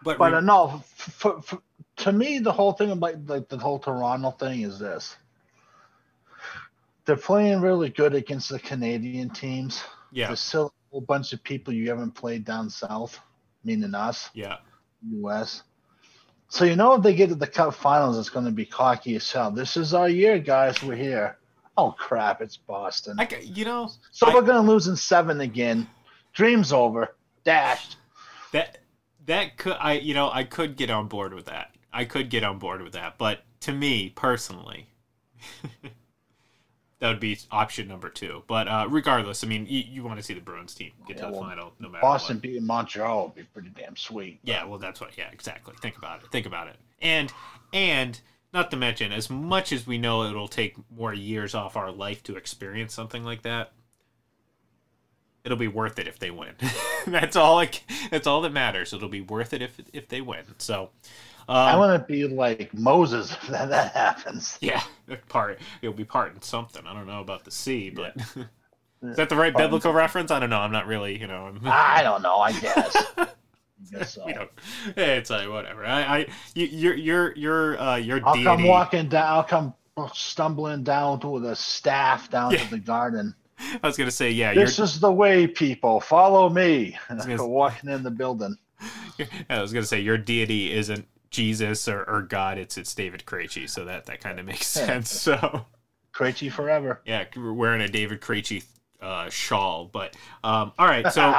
But, 0.03 0.17
but 0.17 0.33
re- 0.33 0.41
no, 0.41 0.83
for, 0.95 1.41
for, 1.41 1.59
to 1.97 2.11
me, 2.11 2.39
the 2.39 2.51
whole 2.51 2.73
thing 2.73 2.91
about 2.91 3.25
like 3.25 3.49
the 3.49 3.57
whole 3.57 3.79
Toronto 3.79 4.31
thing 4.31 4.61
is 4.61 4.77
this: 4.77 5.15
they're 7.05 7.15
playing 7.15 7.61
really 7.61 7.89
good 7.89 8.13
against 8.13 8.49
the 8.49 8.59
Canadian 8.59 9.29
teams. 9.29 9.83
Yeah, 10.11 10.27
there's 10.27 10.39
still 10.39 10.67
a 10.67 10.91
whole 10.91 11.01
bunch 11.01 11.33
of 11.33 11.43
people 11.43 11.73
you 11.73 11.89
haven't 11.89 12.11
played 12.11 12.45
down 12.45 12.69
south, 12.69 13.19
meaning 13.63 13.95
us. 13.95 14.29
Yeah, 14.33 14.57
U.S. 15.11 15.63
So 16.49 16.65
you 16.65 16.75
know 16.75 16.93
if 16.93 17.01
they 17.01 17.15
get 17.15 17.29
to 17.29 17.35
the 17.35 17.47
Cup 17.47 17.73
Finals, 17.73 18.17
it's 18.17 18.29
going 18.29 18.45
to 18.45 18.51
be 18.51 18.65
cocky 18.65 19.15
as 19.15 19.31
hell. 19.31 19.51
This 19.51 19.75
is 19.75 19.93
our 19.93 20.07
year, 20.07 20.37
guys. 20.37 20.81
We're 20.83 20.95
here. 20.95 21.37
Oh 21.75 21.91
crap! 21.91 22.41
It's 22.41 22.57
Boston. 22.57 23.19
I, 23.19 23.27
you 23.41 23.65
know. 23.65 23.89
So 24.11 24.27
I, 24.27 24.33
we're 24.33 24.41
going 24.41 24.63
to 24.63 24.71
lose 24.71 24.87
in 24.87 24.95
seven 24.95 25.41
again. 25.41 25.87
Dreams 26.33 26.71
over. 26.71 27.15
Dashed. 27.43 27.97
That 28.51 28.77
that 29.25 29.57
could 29.57 29.77
I 29.79 29.93
you 29.93 30.13
know 30.13 30.29
I 30.31 30.43
could 30.43 30.75
get 30.75 30.89
on 30.89 31.07
board 31.07 31.33
with 31.33 31.45
that. 31.45 31.75
I 31.91 32.05
could 32.05 32.29
get 32.29 32.43
on 32.43 32.59
board 32.59 32.81
with 32.81 32.93
that, 32.93 33.17
but 33.17 33.43
to 33.61 33.71
me 33.71 34.09
personally, 34.09 34.89
that 37.03 37.09
would 37.09 37.19
be 37.19 37.37
option 37.51 37.89
number 37.89 38.07
two. 38.07 38.43
But 38.47 38.69
uh, 38.69 38.87
regardless, 38.89 39.43
I 39.43 39.47
mean, 39.47 39.65
you, 39.67 39.83
you 39.85 40.03
want 40.05 40.19
to 40.19 40.23
see 40.23 40.33
the 40.33 40.39
Bruins 40.39 40.73
team 40.73 40.93
get 41.05 41.17
yeah, 41.17 41.25
to 41.25 41.31
the 41.31 41.37
well, 41.37 41.49
final, 41.49 41.73
no 41.77 41.89
matter. 41.89 42.01
Boston 42.01 42.37
what. 42.37 42.43
beating 42.43 42.65
Montreal 42.65 43.25
would 43.25 43.35
be 43.35 43.43
pretty 43.43 43.71
damn 43.77 43.97
sweet. 43.97 44.39
Yeah, 44.41 44.63
well, 44.63 44.79
that's 44.79 45.01
what. 45.01 45.17
Yeah, 45.17 45.27
exactly. 45.29 45.73
Think 45.81 45.97
about 45.97 46.23
it. 46.23 46.31
Think 46.31 46.45
about 46.45 46.69
it. 46.69 46.77
And 47.01 47.29
and 47.73 48.17
not 48.53 48.71
to 48.71 48.77
mention, 48.77 49.11
as 49.11 49.29
much 49.29 49.73
as 49.73 49.85
we 49.85 49.97
know 49.97 50.23
it'll 50.23 50.47
take 50.47 50.77
more 50.95 51.13
years 51.13 51.53
off 51.53 51.75
our 51.75 51.91
life 51.91 52.23
to 52.23 52.37
experience 52.37 52.93
something 52.93 53.25
like 53.25 53.41
that, 53.41 53.73
it'll 55.43 55.57
be 55.57 55.67
worth 55.67 55.99
it 55.99 56.07
if 56.07 56.19
they 56.19 56.31
win. 56.31 56.53
that's 57.07 57.35
all. 57.35 57.55
Like, 57.55 57.83
that's 58.11 58.27
all 58.27 58.39
that 58.43 58.53
matters. 58.53 58.93
It'll 58.93 59.09
be 59.09 59.19
worth 59.19 59.51
it 59.51 59.61
if 59.61 59.77
if 59.91 60.07
they 60.07 60.21
win. 60.21 60.45
So. 60.57 60.91
Um, 61.49 61.57
I 61.57 61.75
want 61.75 62.01
to 62.01 62.11
be 62.11 62.25
like 62.27 62.73
Moses 62.73 63.31
if 63.41 63.47
that, 63.47 63.69
that 63.69 63.93
happens. 63.93 64.57
Yeah, 64.61 64.81
part 65.27 65.59
it'll 65.81 65.93
be 65.93 66.05
part 66.05 66.33
in 66.33 66.41
something. 66.41 66.85
I 66.87 66.93
don't 66.93 67.07
know 67.07 67.21
about 67.21 67.43
the 67.43 67.51
sea, 67.51 67.89
but 67.89 68.13
yeah. 68.15 68.43
is 69.09 69.17
that 69.17 69.29
the 69.29 69.35
right 69.35 69.55
biblical 69.55 69.91
reference? 69.91 70.31
I 70.31 70.39
don't 70.39 70.49
know. 70.49 70.59
I'm 70.59 70.71
not 70.71 70.87
really, 70.87 71.19
you 71.19 71.27
know. 71.27 71.53
I 71.65 72.03
don't 72.03 72.21
know. 72.21 72.37
I 72.37 72.51
guess. 72.53 72.95
so. 74.13 74.27
you 74.27 74.35
know, 74.35 74.47
it's 74.95 75.29
like 75.29 75.49
whatever. 75.49 75.85
I, 75.85 76.01
I, 76.01 76.27
you, 76.55 76.67
you're, 76.67 76.95
you're, 76.95 77.35
you're, 77.35 77.79
uh, 77.79 77.95
you're. 77.97 78.25
I'll 78.25 78.33
deity. 78.33 78.45
come 78.45 78.63
walking 78.63 79.09
down. 79.09 79.25
I'll 79.25 79.43
come 79.43 79.73
stumbling 80.13 80.83
down 80.83 81.19
to 81.21 81.39
the 81.39 81.55
staff 81.55 82.29
down 82.29 82.51
yeah. 82.51 82.59
to 82.59 82.69
the 82.69 82.79
garden. 82.79 83.35
I 83.81 83.87
was 83.87 83.97
gonna 83.97 84.11
say, 84.11 84.31
yeah. 84.31 84.53
This 84.53 84.79
is 84.79 84.99
the 84.99 85.11
way, 85.11 85.47
people. 85.47 85.99
Follow 85.99 86.49
me. 86.49 86.97
And 87.09 87.21
I 87.21 87.35
go 87.35 87.47
walking 87.47 87.89
in 87.89 88.03
the 88.03 88.11
building. 88.11 88.57
I 89.49 89.61
was 89.61 89.71
gonna 89.71 89.85
say 89.85 89.99
your 89.99 90.17
deity 90.17 90.73
isn't 90.73 91.05
Jesus 91.33 91.87
or, 91.87 92.03
or 92.05 92.21
God. 92.21 92.57
It's 92.57 92.77
it's 92.77 92.95
David 92.95 93.23
Krejci. 93.25 93.69
So 93.69 93.83
that 93.85 94.05
that 94.05 94.21
kind 94.21 94.39
of 94.39 94.45
makes 94.45 94.67
sense. 94.67 95.11
So 95.11 95.65
Krejci 96.13 96.51
forever. 96.51 97.01
Yeah, 97.05 97.25
we're 97.35 97.51
wearing 97.51 97.81
a 97.81 97.89
David 97.89 98.21
Krejci 98.21 98.63
uh, 99.01 99.29
shawl. 99.29 99.89
But 99.91 100.15
um, 100.43 100.71
all 100.79 100.87
right. 100.87 101.11
So 101.11 101.33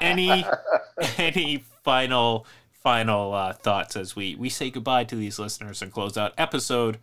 any 0.06 0.44
any 1.16 1.64
final 1.82 2.46
final 2.82 3.32
uh, 3.32 3.52
thoughts 3.54 3.96
as 3.96 4.14
we 4.14 4.34
we 4.34 4.50
say 4.50 4.70
goodbye 4.70 5.04
to 5.04 5.16
these 5.16 5.38
listeners 5.38 5.80
and 5.80 5.90
close 5.90 6.18
out 6.18 6.34
episode 6.36 6.98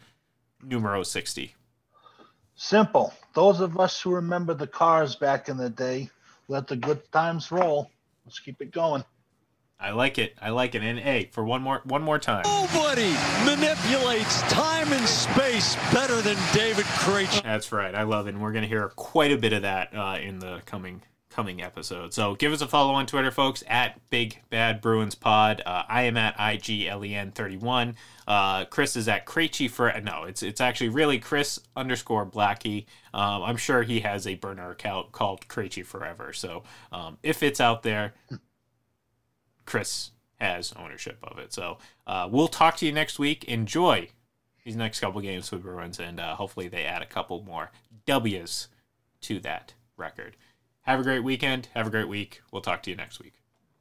numero 0.61 1.01
sixty. 1.01 1.55
Simple. 2.55 3.13
Those 3.33 3.61
of 3.61 3.79
us 3.79 3.99
who 3.99 4.11
remember 4.13 4.53
the 4.53 4.67
cars 4.67 5.15
back 5.15 5.49
in 5.49 5.57
the 5.57 5.71
day, 5.71 6.11
let 6.47 6.67
the 6.67 6.75
good 6.75 7.11
times 7.11 7.51
roll. 7.51 7.89
Let's 8.25 8.39
keep 8.39 8.61
it 8.61 8.71
going. 8.71 9.03
I 9.79 9.91
like 9.91 10.17
it. 10.17 10.37
I 10.41 10.49
like 10.51 10.75
it. 10.75 10.81
And 10.81 10.97
hey, 10.97 11.29
for 11.31 11.43
one 11.43 11.61
more 11.61 11.81
one 11.83 12.01
more 12.01 12.19
time. 12.19 12.43
Nobody 12.45 13.13
manipulates 13.45 14.41
time 14.43 14.91
and 14.93 15.05
space 15.07 15.75
better 15.91 16.21
than 16.21 16.37
David 16.53 16.85
Krejci. 16.85 17.43
That's 17.43 17.71
right. 17.71 17.93
I 17.93 18.03
love 18.03 18.27
it. 18.27 18.31
And 18.31 18.41
we're 18.41 18.53
going 18.53 18.63
to 18.63 18.67
hear 18.67 18.89
quite 18.89 19.31
a 19.31 19.37
bit 19.37 19.51
of 19.51 19.63
that 19.63 19.95
uh, 19.95 20.17
in 20.21 20.39
the 20.39 20.61
coming 20.65 21.01
coming 21.33 21.61
episode. 21.61 22.13
So 22.13 22.35
give 22.35 22.53
us 22.53 22.61
a 22.61 22.67
follow 22.67 22.93
on 22.93 23.07
Twitter, 23.07 23.31
folks, 23.31 23.63
at 23.67 23.99
Big 24.09 24.41
Bad 24.49 24.81
Bruins 24.81 25.15
Pod. 25.15 25.61
Uh, 25.65 25.83
I 25.89 26.03
am 26.03 26.15
at 26.15 26.37
IGLEN31. 26.37 27.95
Uh, 28.27 28.65
Chris 28.65 28.95
is 28.95 29.07
at 29.07 29.25
Krejci 29.25 29.69
for 29.69 29.91
no, 30.01 30.23
it's 30.23 30.43
it's 30.43 30.61
actually 30.61 30.89
really 30.89 31.19
Chris 31.19 31.59
underscore 31.75 32.25
Blackie. 32.25 32.85
Um, 33.13 33.43
I'm 33.43 33.57
sure 33.57 33.83
he 33.83 33.99
has 34.01 34.25
a 34.27 34.35
burner 34.35 34.71
account 34.71 35.11
called 35.11 35.47
Krejci 35.47 35.85
Forever. 35.85 36.31
So 36.31 36.63
um, 36.91 37.17
if 37.23 37.43
it's 37.43 37.59
out 37.59 37.83
there, 37.83 38.13
Chris 39.65 40.11
has 40.39 40.73
ownership 40.73 41.17
of 41.23 41.39
it. 41.39 41.53
So 41.53 41.77
uh, 42.05 42.27
we'll 42.31 42.47
talk 42.47 42.77
to 42.77 42.85
you 42.85 42.91
next 42.91 43.19
week. 43.19 43.43
Enjoy 43.45 44.09
these 44.63 44.75
next 44.75 44.99
couple 44.99 45.21
games 45.21 45.51
with 45.51 45.63
Bruins, 45.63 45.99
and 45.99 46.19
uh, 46.19 46.35
hopefully 46.35 46.67
they 46.67 46.85
add 46.85 47.01
a 47.01 47.07
couple 47.07 47.43
more 47.43 47.71
W's 48.05 48.67
to 49.21 49.39
that 49.39 49.73
record. 49.97 50.35
Have 50.81 50.99
a 50.99 51.03
great 51.03 51.23
weekend. 51.23 51.69
Have 51.73 51.87
a 51.87 51.91
great 51.91 52.07
week. 52.07 52.41
We'll 52.51 52.61
talk 52.61 52.83
to 52.83 52.89
you 52.89 52.95
next 52.95 53.19
week. 53.19 53.42